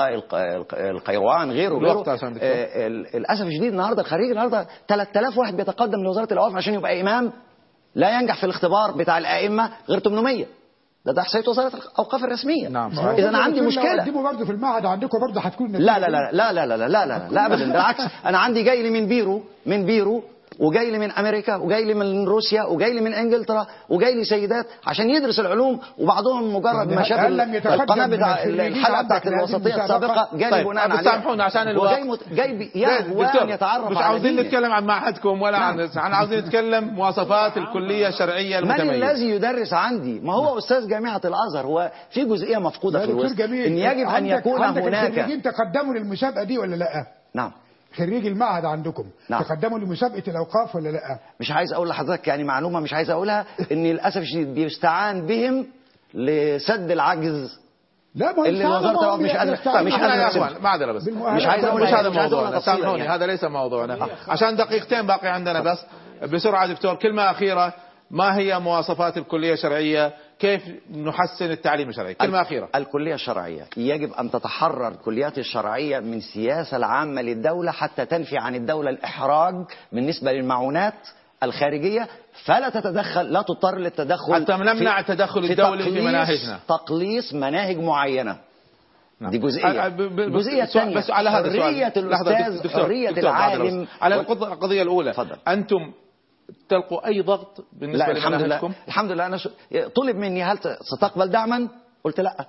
[0.73, 2.03] القيروان غيره غيره
[2.43, 7.33] آه الأسف الشديد النهاردة الخريج النهاردة 3000 واحد بيتقدم لوزارة الأوقاف عشان يبقى إمام
[7.95, 10.45] لا ينجح في الاختبار بتاع الأئمة غير 800
[11.07, 14.87] ده ده احصائيه وزاره الاوقاف الرسميه نعم اذا أنا عندي مشكله تقدموا برضه في المعهد
[14.87, 18.01] عندكم برضه هتكون لا لا لا لا لا لا لا لا لا, لا ابدا بالعكس
[18.25, 20.23] أنا عندي جاي لي من بيرو من بيرو
[20.59, 24.67] وجاي لي من أمريكا وجاي لي من روسيا وجاي لي من إنجلترا وجاي لي سيدات
[24.87, 27.21] عشان يدرس العلوم وبعضهم مجرد ما شاف
[27.67, 30.67] القناة بتاع الحلقة بتاعت الوسطية السابقة جاي طيب.
[30.67, 31.03] بناء عليها.
[31.03, 31.95] سامحونا عشان الوقت.
[31.95, 32.21] جاي مت...
[32.33, 32.71] جاي
[33.43, 38.59] ان يتعرف مش عاوزين نتكلم عن معهدكم ولا عن إحنا عاوزين نتكلم مواصفات الكلية الشرعية
[38.59, 38.85] المتميزة.
[38.85, 43.41] من الذي يدرس عندي؟ ما هو أستاذ جامعة الأزهر هو في جزئية مفقودة في الوسط.
[43.41, 47.53] إن يجب أن يكون هناك تقدموا للمسابقة دي ولا لأ؟ نعم
[47.97, 49.05] خريج المعهد عندكم.
[49.29, 49.43] نعم.
[49.43, 53.85] تقدموا لمسابقة الأوقاف ولا لا؟ مش عايز أقول لحضرتك يعني معلومة مش عايز أقولها إن
[53.85, 55.67] للأسف الشديد بيستعان بهم
[56.15, 57.61] لسد العجز.
[58.15, 61.09] لا ما اللي وزارة الاوقاف مش قادره مش لا يا قادره أخوان معذره بس.
[61.09, 63.15] مش عايز أقول مش هذا مش عايز أقول موضوعنا تفصيلا سامحوني يعني.
[63.15, 64.09] هذا ليس موضوعنا.
[64.29, 65.79] عشان دقيقتين باقي عندنا بس.
[66.33, 67.73] بسرعة دكتور كلمة أخيرة.
[68.11, 70.63] ما هي مواصفات الكلية الشرعية كيف
[70.97, 77.23] نحسن التعليم الشرعي كلمة أخيرة الكلية الشرعية يجب أن تتحرر الكليات الشرعية من السياسة العامة
[77.23, 79.55] للدولة حتى تنفي عن الدولة الإحراج
[79.93, 80.95] بالنسبة للمعونات
[81.43, 82.09] الخارجية
[82.45, 86.59] فلا تتدخل لا تضطر للتدخل حتى نمنع في- التدخل الدولي في تقليص- مناهجنا.
[86.69, 88.37] تقليص مناهج معينة
[89.21, 89.31] نعم.
[89.31, 91.63] دي جزئية ب- الجزئية بس- على هذا السؤال.
[91.63, 93.87] حرية الأستاذ دكتور- حرية دكتور العالم.
[94.01, 95.37] على و- القض- القضية الأولى تفضل.
[95.49, 95.93] أنتم
[96.69, 98.73] تلقوا أي ضغط بالنسبة لا الحمد لله.
[98.89, 99.49] الحمد لله أنا ش...
[99.95, 100.59] طلب مني هل
[100.97, 101.69] ستقبل دعما؟
[102.05, 102.47] قلت لا.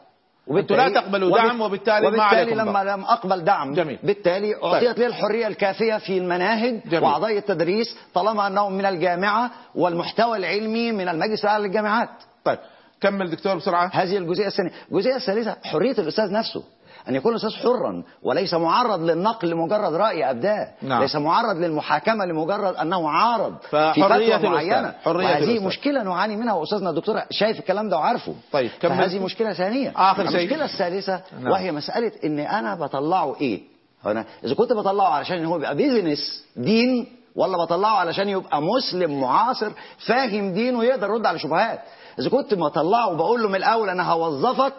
[0.51, 2.97] أنتوا لا تقبلوا دعم وبالتالي ما وبالتالي عليكم لما ضغط.
[2.97, 3.99] لم أقبل دعم جميل.
[4.03, 7.03] بالتالي أعطيت لي الحريه الكافية في المناهج جميل.
[7.03, 12.09] وأعضاء التدريس طالما أنهم من الجامعة والمحتوى العلمي من المجلس الأعلى للجامعات.
[12.43, 12.59] طيب.
[13.01, 13.89] كمل دكتور بسرعة.
[13.93, 14.71] هذه الجزئية الثانية.
[14.91, 16.63] الجزئية الثالثة حرية الأستاذ نفسه.
[17.09, 21.01] أن يكون الأستاذ حرا وليس معرض للنقل لمجرد رأي أبداه نعم.
[21.01, 23.93] ليس معرض للمحاكمة لمجرد أنه عارض في
[24.39, 24.49] فتوى.
[24.49, 25.65] معينة حرية وهذه الأستاذ.
[25.67, 28.97] مشكلة نعاني منها وأستاذنا الدكتور شايف الكلام ده وعارفه طيب كمل.
[28.97, 30.39] فهذه مشكلة ثانية آخر شيء.
[30.39, 31.51] المشكلة الثالثة نعم.
[31.51, 33.61] وهي مسألة إن أنا بطلعه إيه
[34.05, 39.71] هنا إذا كنت بطلعه علشان هو يبقى بيزنس دين ولا بطلعه علشان يبقى مسلم معاصر
[40.07, 41.79] فاهم دين ويقدر يرد على شبهات
[42.19, 44.73] إذا كنت بطلعه وبقول له من الأول أنا هوظفك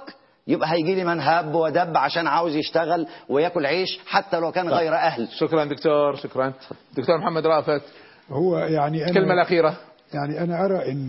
[0.46, 4.94] يبقى هيجي لي من هب ودب عشان عاوز يشتغل وياكل عيش حتى لو كان غير
[4.94, 5.28] أهل.
[5.38, 6.52] شكرا دكتور شكرا.
[6.96, 7.82] دكتور محمد رافت.
[8.30, 9.76] هو يعني أنا الكلمة الأخيرة.
[10.14, 11.08] يعني أنا أرى إن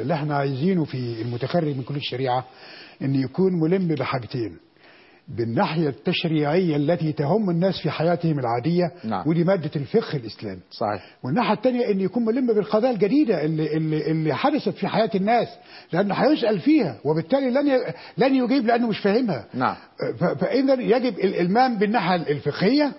[0.00, 2.44] اللي إحنا عايزينه في المتخرج من كلية الشريعة
[3.02, 4.56] إن يكون ملم بحاجتين.
[5.28, 9.28] بالناحية التشريعية التي تهم الناس في حياتهم العادية نعم.
[9.28, 10.60] ودي مادة الفقه الإسلامي.
[10.70, 11.02] صحيح.
[11.24, 15.48] والناحية الثانية إن يكون ملم بالقضايا الجديدة اللي, اللي, اللي حدثت في حياة الناس
[15.92, 17.80] لأنه هيسأل فيها وبالتالي لن
[18.18, 19.44] لن يجيب لأنه مش فاهمها.
[19.54, 19.76] نعم.
[20.40, 22.92] فإذا يجب الإلمام بالناحية الفقهية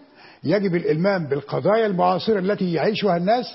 [0.44, 3.46] يجب الإلمام بالقضايا المعاصرة التي يعيشها الناس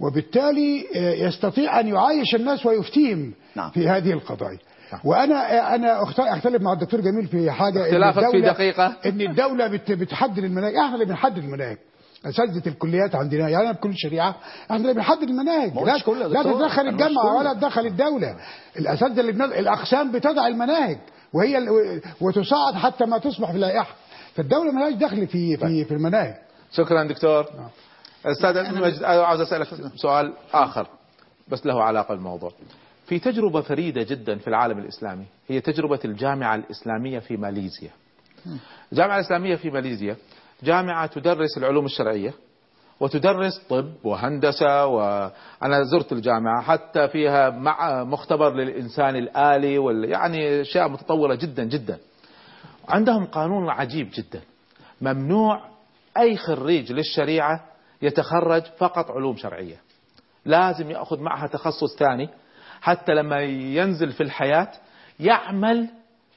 [0.00, 3.70] وبالتالي آه، يستطيع أن يعايش الناس ويفتيهم نعم.
[3.70, 4.58] في هذه القضايا.
[5.04, 8.96] وأنا أنا أختلف مع الدكتور جميل في حاجة إن اختلافك في الدولة- دقيقة.
[9.06, 10.76] إن الدولة بت- بتحدد المناهج.
[10.76, 11.76] إحنا اللي بنحدد المناهج.
[12.26, 14.34] أساتذة الكليات عندنا يعني أنا بكل الشريعه
[14.64, 15.74] إحنا اللي بنحدد المناهج.
[15.74, 15.96] لا,
[16.28, 16.42] لا.
[16.42, 17.36] تتدخل مش الجامعة.
[17.36, 18.36] ولا تدخل الدولة.
[18.78, 19.52] الأساتذة اللي بنض...
[19.52, 20.98] الأقسام بتضع المناهج
[21.32, 21.68] وهي ال...
[22.20, 23.94] وتصعد حتى ما تصبح في لائحه
[24.34, 26.34] فالدولة ملهاش دخل في في في المناهج.
[26.72, 27.44] شكرا دكتور.
[28.26, 30.86] أستاذ مجد أنا عاوز أسألك سؤال آخر
[31.48, 32.52] بس له علاقة بالموضوع.
[33.10, 35.24] في تجربة فريدة جدا في العالم الإسلامي.
[35.48, 37.90] هي تجربة الجامعة الإسلامية في ماليزيا.
[38.92, 40.16] الجامعة الإسلامية في ماليزيا
[40.62, 42.34] جامعة تدرس العلوم الشرعية
[43.00, 50.88] وتدرس طب وهندسة وأنا زرت الجامعة حتى فيها مع مختبر للإنسان الآلي وال يعني أشياء
[50.88, 51.98] متطورة جدا جدا.
[52.88, 54.40] عندهم قانون عجيب جدا.
[55.00, 55.68] ممنوع
[56.18, 57.64] أي خريج للشريعة
[58.02, 59.76] يتخرج فقط علوم شرعية.
[60.44, 62.28] لازم يأخذ معها تخصص ثاني
[62.80, 64.72] حتى لما ينزل في الحياة
[65.20, 65.88] يعمل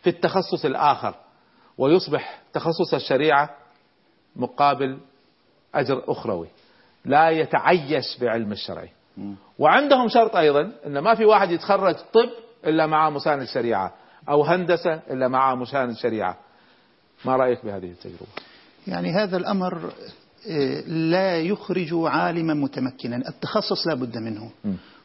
[0.04, 1.16] في التخصص الآخر
[1.78, 3.50] ويصبح تخصص الشريعة
[4.36, 4.98] مقابل
[5.76, 6.48] أجر أخروي
[7.06, 8.90] لا يتعيش بعلم الشرعي
[9.60, 12.30] وعندهم شرط أيضا إن ما في واحد يتخرج طب
[12.66, 13.94] إلا معه مساند شريعه
[14.30, 16.38] أو هندسة إلا معه مساند شريعه
[17.26, 18.32] ما رأيك بهذه التجربة؟
[18.88, 19.92] يعني هذا الأمر
[20.50, 23.16] آه، لا يخرج عالما متمكنا.
[23.16, 24.52] التخصص لا بد منه.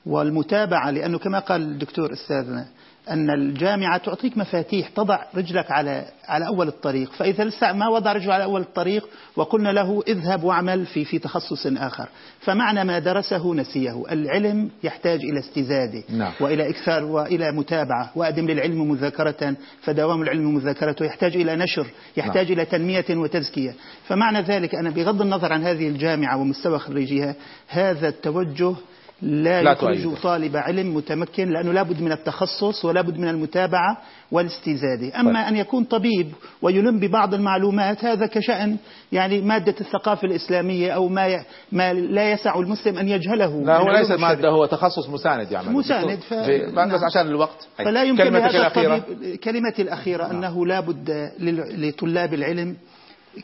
[0.06, 2.66] والمتابعة لأنه كما قال الدكتور أستاذنا
[3.10, 7.12] أن الجامعة تعطيك مفاتيح تضع رجلك على على أول الطريق.
[7.12, 11.66] فإذا لسه ما وضع رجله على أول الطريق وقلنا له اذهب واعمل في في تخصص
[11.66, 12.08] آخر.
[12.40, 14.02] فمعنى ما درسه نسيه.
[14.10, 16.32] العلم يحتاج إلى استزادة نعم.
[16.40, 18.10] وإلى إكثار وإلى متابعة.
[18.14, 22.52] وأدم للعلم مذاكرة فدوام العلم مذاكرته يحتاج إلى نشر يحتاج نعم.
[22.52, 23.74] إلى تنمية وتزكية.
[24.06, 27.34] فمعنى ذلك أنا بغض النظر عن هذه الجامعة ومستوى خريجها
[27.68, 28.74] هذا التوجه
[29.22, 30.16] لا, لا يخرج.
[30.22, 33.98] طالب علم متمكن لأنه لابد من التخصص ولابد من المتابعة
[34.32, 35.20] والاستزادة.
[35.20, 36.32] أما أن يكون طبيب
[36.62, 38.76] ويلم ببعض المعلومات هذا كشأن
[39.12, 41.40] يعني مادة الثقافة الإسلامية أو ما ي...
[41.72, 43.62] ما لا يسع المسلم أن يجهله.
[43.64, 44.50] لا هو ليس الشرع.
[44.50, 46.34] هو تخصص مساند يعمل مساند ف...
[46.34, 47.68] في- بس عشان الوقت.
[47.76, 49.02] فلا يمكن كلمتك الأخيرة.
[49.44, 52.76] كلمتي الأخيرة أنه لا بد لل- لطلاب العلم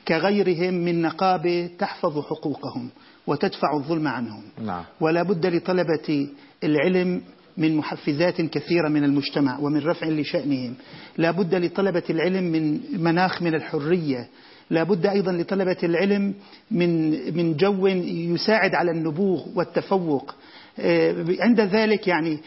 [0.08, 2.90] كغيرهم من نقابة تحفظ حقوقهم.
[3.26, 4.42] وتدفع الظلم عنهم.
[4.64, 4.84] نعم.
[5.00, 6.28] ولا بد لطلبة
[6.64, 7.22] العلم
[7.56, 10.74] من محفزات كثيرة من المجتمع ومن رفع لشأنهم.
[11.18, 14.28] لا بد لطلبة العلم من مناخ من الحرية.
[14.70, 16.34] لا بد أيضا لطلبة العلم
[16.70, 20.34] من من جو يساعد على النبوغ والتفوق.
[21.40, 22.38] عند ذلك يعني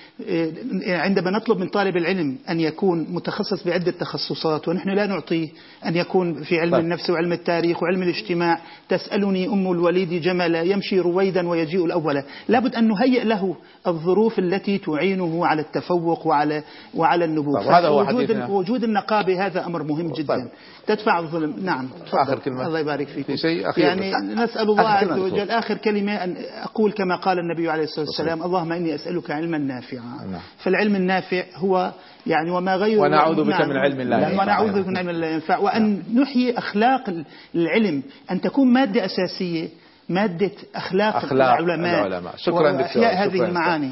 [0.87, 5.49] عندما نطلب من طالب العلم أن يكون متخصص بعدة تخصصات ونحن لا نعطيه
[5.85, 6.83] أن يكون في علم طيب.
[6.83, 8.59] النفس وعلم التاريخ وعلم الاجتماع
[8.89, 13.55] تسألني أم الوليد جملا يمشي رويدا ويجيء الأول لابد أن نهيئ له
[13.87, 16.63] الظروف التي تعينه على التفوق وعلى
[16.95, 20.47] وعلى النبوغ طيب وجود, وجود النقابة هذا أمر مهم جدا طيب.
[20.87, 21.89] تدفع الظلم نعم.
[22.13, 22.67] آخر كلمة.
[22.67, 23.25] الله يبارك فيك.
[23.25, 25.51] في شيء؟ أخير يعني نسأل الله عز وجل.
[25.51, 30.25] آخر كلمة أن أقول كما قال النبي عليه الصلاة والسلام اللهم إني أسألك علما نافعا.
[30.31, 30.41] نعم.
[30.57, 31.91] فالعلم النافع هو
[32.27, 33.69] يعني وما غيره ونعوذ بك نعم.
[33.69, 34.43] من علم لا ينفع.
[34.43, 35.57] ونعوذ بك من علم لا ينفع.
[35.57, 37.13] وأن نحيي أخلاق
[37.55, 38.03] العلم.
[38.31, 39.67] أن تكون مادة أساسية
[40.09, 42.33] مادة أخلاق, أخلاق العلماء, العلماء.
[42.37, 43.91] شكرا دكتور هذه المعاني.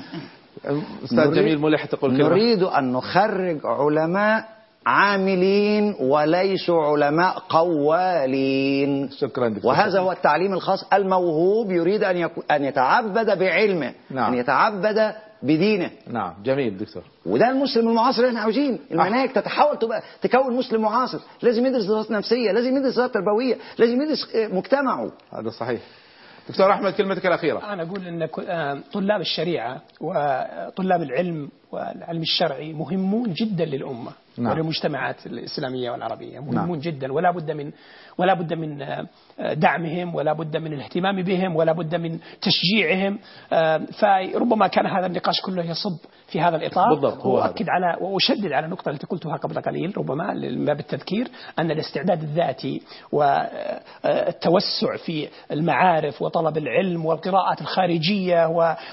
[1.04, 2.30] أستاذ جميل ملح تقول كلمة.
[2.30, 4.55] نريد أن نخرج علماء
[4.86, 9.10] عاملين وليسوا علماء قوالين.
[9.10, 14.34] شكرا دكتور وهذا هو التعليم الخاص الموهوب يريد أن, يكو أن يتعبد بعلمه نعم.
[14.34, 15.92] أن يتعبد بدينه.
[16.08, 17.04] نعم جميل دكتور.
[17.26, 18.80] وده المسلم المعاصر اللي إحنا عاوزين.
[18.92, 21.20] المناهج تتحول تبقى تكون مسلم معاصر.
[21.42, 25.12] لازم يدرس دراسات نفسية لازم يدرس دراسات تربوية لازم يدرس مجتمعه.
[25.34, 25.82] هذا صحيح.
[26.50, 27.74] دكتور أحمد كلمتك الأخيرة.
[27.74, 28.28] أنا أقول إن
[28.94, 34.12] طلاب الشريعة وطلاب العلم والعلم الشرعي مهمون جدا للأمة.
[34.38, 34.52] نعم.
[34.52, 36.80] وللمجتمعات الإسلامية والعربية مهمون نعم.
[36.80, 37.72] جدا ولا بد من
[38.18, 38.82] ولا بد من
[39.54, 43.20] دعمهم ولا بد من الاهتمام بهم ولا بد من تشجيعهم.
[44.00, 45.98] فربما كان هذا النقاش كله يصب
[46.28, 46.90] في هذا الإطار.
[46.90, 51.28] بالضبط هو وأكد على وأشدد على النقطة التي قلتها قبل قليل ربما من باب التذكير
[51.60, 52.82] أن الاستعداد الذاتي
[53.12, 58.48] والتوسع في المعارف وطلب العلم والقراءات الخارجية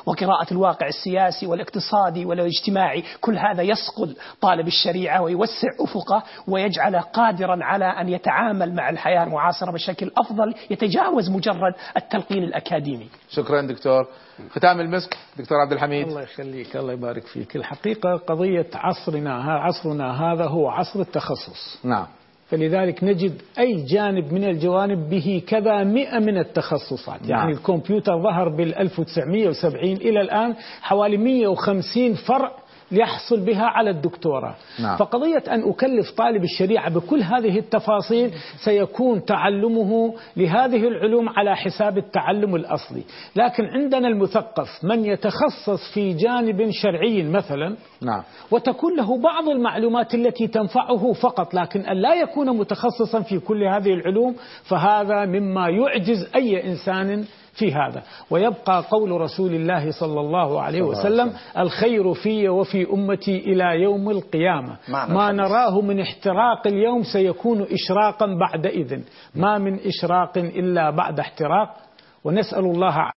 [0.07, 7.85] وقراءة الواقع السياسي والاقتصادي والاجتماعي كل هذا يصقل طالب الشريعة ويوسع أفقه ويجعله قادرا على
[7.85, 10.32] أن يتعامل مع الحياة المعاصرة بشكل أفضل.
[10.71, 13.07] يتجاوز مجرد التلقين الأكاديمي.
[13.31, 14.09] شكرا دكتور.
[14.51, 16.09] ختام المسك دكتور عبد الحميد.
[16.09, 17.57] الله يخليك الله يبارك فيك.
[17.57, 21.79] الحقيقة قضية عصرنا عصرنا هذا هو عصر التخصص.
[21.85, 22.07] نعم.
[22.49, 27.21] فلذلك نجد أي جانب من الجوانب به كذا مئة من التخصصات.
[27.29, 27.51] يعني نعم.
[27.51, 32.62] الكمبيوتر ظهر بال 1970 إلى الآن حوالي 150 فرع
[32.93, 34.97] يحصل بها على الدكتوراه نعم.
[34.97, 38.31] فقضية أن أكلف طالب الشريعة بكل هذه التفاصيل
[38.65, 43.03] سيكون تعلمه لهذه العلوم على حساب التعلم الأصلي
[43.37, 48.23] لكن عندنا المثقف من يتخصص في جانب شرعي مثلا نعم.
[48.51, 53.95] وتكون له بعض المعلومات التي تنفعه فقط لكن أن لا يكون متخصصا في كل هذه
[53.95, 57.25] العلوم فهذا مما يعجز أي إنسان
[57.55, 58.03] في هذا.
[58.31, 64.77] ويبقى قول رسول الله صلى الله عليه وسلم الخير في وفي أمتي إلى يوم القيامة.
[64.89, 69.05] ما نراه من احتراق اليوم سيكون إشراقا بعد إذن.
[69.35, 71.77] ما من إشراق إلا بعد احتراق.
[72.25, 73.11] ونسأل الله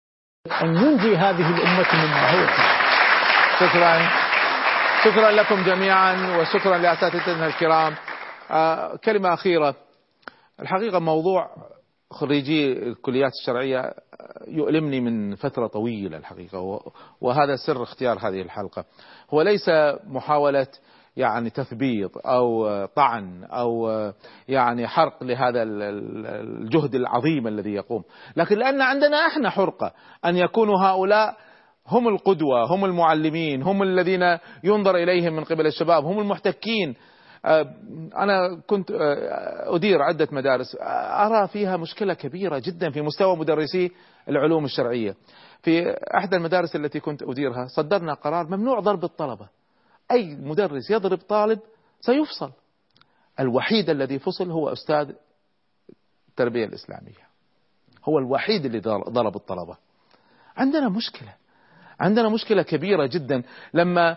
[0.62, 2.47] أن ينجي هذه الأمة مما هو
[3.61, 4.11] شكرا.
[5.05, 7.94] شكرا لكم جميعا وشكرا لأساتذتنا الكرام.
[8.51, 9.74] آه كلمة أخيرة.
[10.61, 11.48] الحقيقة موضوع
[12.10, 13.94] خريجي الكليات الشرعية
[14.48, 16.81] يؤلمني من فترة طويلة الحقيقة
[17.20, 18.85] وهذا سر اختيار هذه الحلقة.
[19.35, 19.70] هو ليس
[20.06, 20.66] محاولة
[21.16, 23.90] يعني تثبيط أو طعن أو
[24.48, 28.02] يعني حرق لهذا الجهد العظيم الذي يقوم.
[28.36, 29.93] لكن لأن عندنا إحنا حرقة
[30.24, 31.36] أن يكونوا هؤلاء
[31.89, 36.94] هم القدوة هم المعلمين هم الذين ينظر إليهم من قبل الشباب هم المحتكين
[38.16, 38.90] أنا كنت
[39.66, 40.76] أدير عدة مدارس.
[40.80, 43.92] أرى فيها مشكلة كبيرة جدا في مستوى مدرسي
[44.28, 45.16] العلوم الشرعية.
[45.62, 49.48] في أحدى المدارس التي كنت أديرها صدرنا قرار ممنوع ضرب الطلبة.
[50.10, 51.58] أي مدرس يضرب طالب
[52.00, 52.50] سيفصل.
[53.40, 55.10] الوحيد الذي فصل هو أستاذ
[56.28, 57.24] التربية الإسلامية.
[58.04, 59.76] هو الوحيد اللي ضرب الطلبة.
[60.56, 61.34] عندنا مشكلة.
[62.00, 63.42] عندنا مشكلة كبيرة جدا.
[63.74, 64.16] لما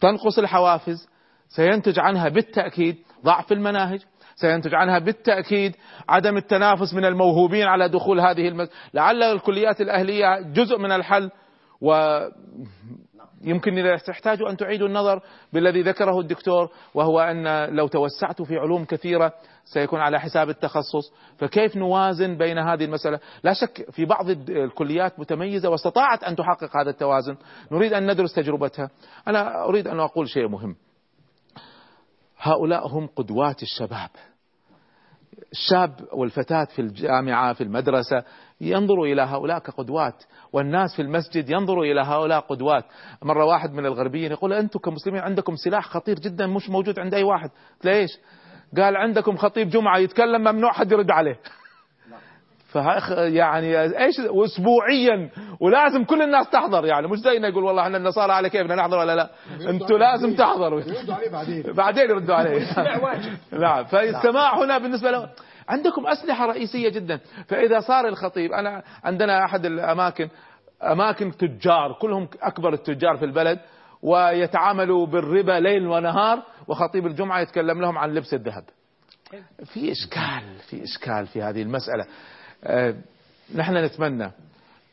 [0.00, 1.08] تنقص الحوافز
[1.56, 4.00] سينتج عنها بالتأكيد ضعف المناهج
[4.36, 5.76] سينتج عنها بالتأكيد
[6.08, 8.68] عدم التنافس من الموهوبين على دخول هذه المس...
[8.94, 11.30] لعل الكليات الأهلية جزء من الحل
[11.80, 12.18] و
[13.44, 15.20] يمكن إذا تحتاجوا أن تعيدوا النظر
[15.52, 19.32] بالذي ذكره الدكتور وهو أن لو توسعت في علوم كثيرة
[19.64, 21.12] سيكون على حساب التخصص.
[21.38, 26.90] فكيف نوازن بين هذه المسألة؟ لا شك في بعض الكليات متميزة واستطاعت أن تحقق هذا
[26.90, 27.36] التوازن.
[27.72, 28.90] نريد أن ندرس تجربتها.
[29.28, 30.76] أنا أريد أن أقول شيء مهم.
[32.44, 34.10] هؤلاء هم قدوات الشباب.
[35.52, 38.24] الشاب والفتاة في الجامعة في المدرسة
[38.60, 42.84] ينظروا إلى هؤلاء كقدوات والناس في المسجد ينظروا إلى هؤلاء قدوات.
[43.22, 47.22] مرة واحد من الغربيين يقول أنتم كمسلمين عندكم سلاح خطير جدا مش موجود عند أي
[47.22, 47.50] واحد.
[47.84, 48.10] ليش؟
[48.76, 51.40] قال عندكم خطيب جمعة يتكلم ممنوع حد يرد عليه.
[52.74, 55.30] فهخ يعني إيش اسبوعيا
[55.60, 59.16] ولازم كل الناس تحضر يعني مش زينا يقول والله إحنا النصارى على كيفنا نحضر ولا
[59.16, 59.30] لا؟
[59.68, 60.80] أنتم لازم تحضروا.
[60.80, 61.62] يردوا عليه بعدين.
[61.62, 62.66] بعدين يردوا عليه.
[63.64, 65.28] نعم فالسماع هنا بالنسبة له
[65.68, 67.20] عندكم أسلحة رئيسية جدا.
[67.48, 70.28] فإذا صار الخطيب أنا عندنا أحد الأماكن
[70.82, 73.58] أماكن تجار كلهم أكبر التجار في البلد
[74.02, 78.64] ويتعاملوا بالربا ليل ونهار وخطيب الجمعة يتكلم لهم عن لبس الذهب.
[79.64, 82.06] في إشكال في إشكال في هذه المسألة.
[83.54, 84.30] نحن نتمنى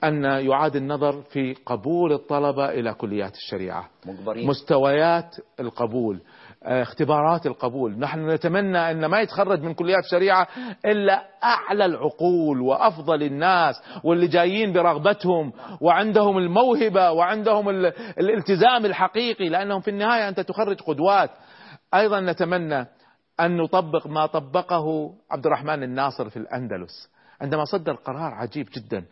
[0.04, 3.90] أن يعاد النظر في قبول الطلبة إلى كليات الشريعة.
[4.06, 4.48] مجبرين.
[4.48, 6.22] مستويات القبول
[6.64, 8.00] آه، اختبارات القبول.
[8.00, 10.48] نحن نتمنى أن ما يتخرج من كليات الشريعة
[10.86, 17.70] إلا أعلى العقول وأفضل الناس واللي جايين برغبتهم وعندهم الموهبة وعندهم
[18.20, 21.30] الالتزام الحقيقي لأنهم في النهاية أنت تخرج قدوات.
[21.94, 22.88] أيضا نتمنى
[23.40, 27.11] أن نطبق ما طبقه عبد الرحمن الناصر في الأندلس.
[27.42, 29.06] عندما صدر قرار عجيب جدا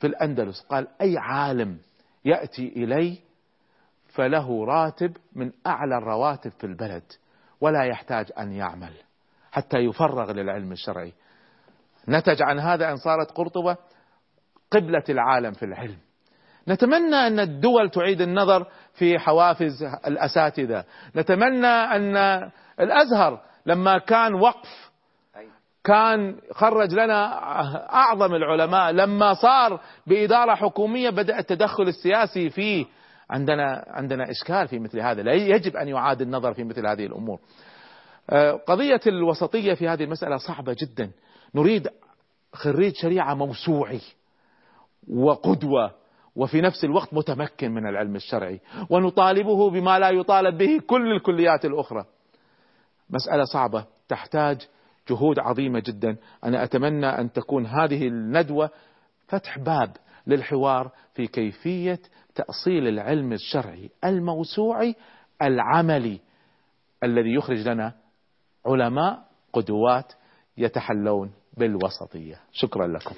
[0.00, 1.78] في الأندلس قال أي عالم
[2.24, 3.18] يأتي إلي
[4.14, 7.02] فله راتب من أعلى الرواتب في البلد
[7.60, 8.92] ولا يحتاج أن يعمل
[9.52, 11.12] حتى يفرغ للعلم الشرعي.
[12.08, 13.76] نتج عن هذا أن صارت قرطبة
[14.70, 15.98] قبلة العالم في العلم.
[16.68, 20.84] نتمنى أن الدول تعيد النظر في حوافز الأساتذة.
[21.16, 22.16] نتمنى أن
[22.80, 24.89] الأزهر لما كان وقف
[25.84, 27.42] كان خرج لنا
[27.94, 32.86] أعظم العلماء لما صار بإدارة حكومية بدأ التدخل السياسي فيه
[33.30, 35.22] عندنا عندنا إشكال في مثل هذا.
[35.22, 37.38] لا يجب أن يعاد النظر في مثل هذه الأمور.
[38.30, 41.10] آه، قضية الوسطية في هذه المسألة صعبة جدا.
[41.54, 41.88] نريد
[42.52, 44.00] خريج شريعة موسوعي
[45.08, 45.90] وقدوة
[46.36, 48.60] وفي نفس الوقت متمكن من العلم الشرعي.
[48.90, 52.04] ونطالبه بما لا يطالب به كل الكليات الأخرى.
[53.10, 54.68] مسألة صعبة تحتاج
[55.08, 56.16] جهود عظيمة جدا.
[56.44, 58.70] أنا أتمنى أن تكون هذه الندوة
[59.28, 59.96] فتح باب
[60.26, 61.98] للحوار في كيفية
[62.34, 64.94] تأصيل العلم الشرعي الموسوعي
[65.42, 66.20] العملي
[67.04, 67.94] الذي يخرج لنا
[68.66, 69.22] علماء
[69.52, 70.12] قدوات
[70.56, 72.40] يتحلون بالوسطية.
[72.52, 73.14] شكرا لكم.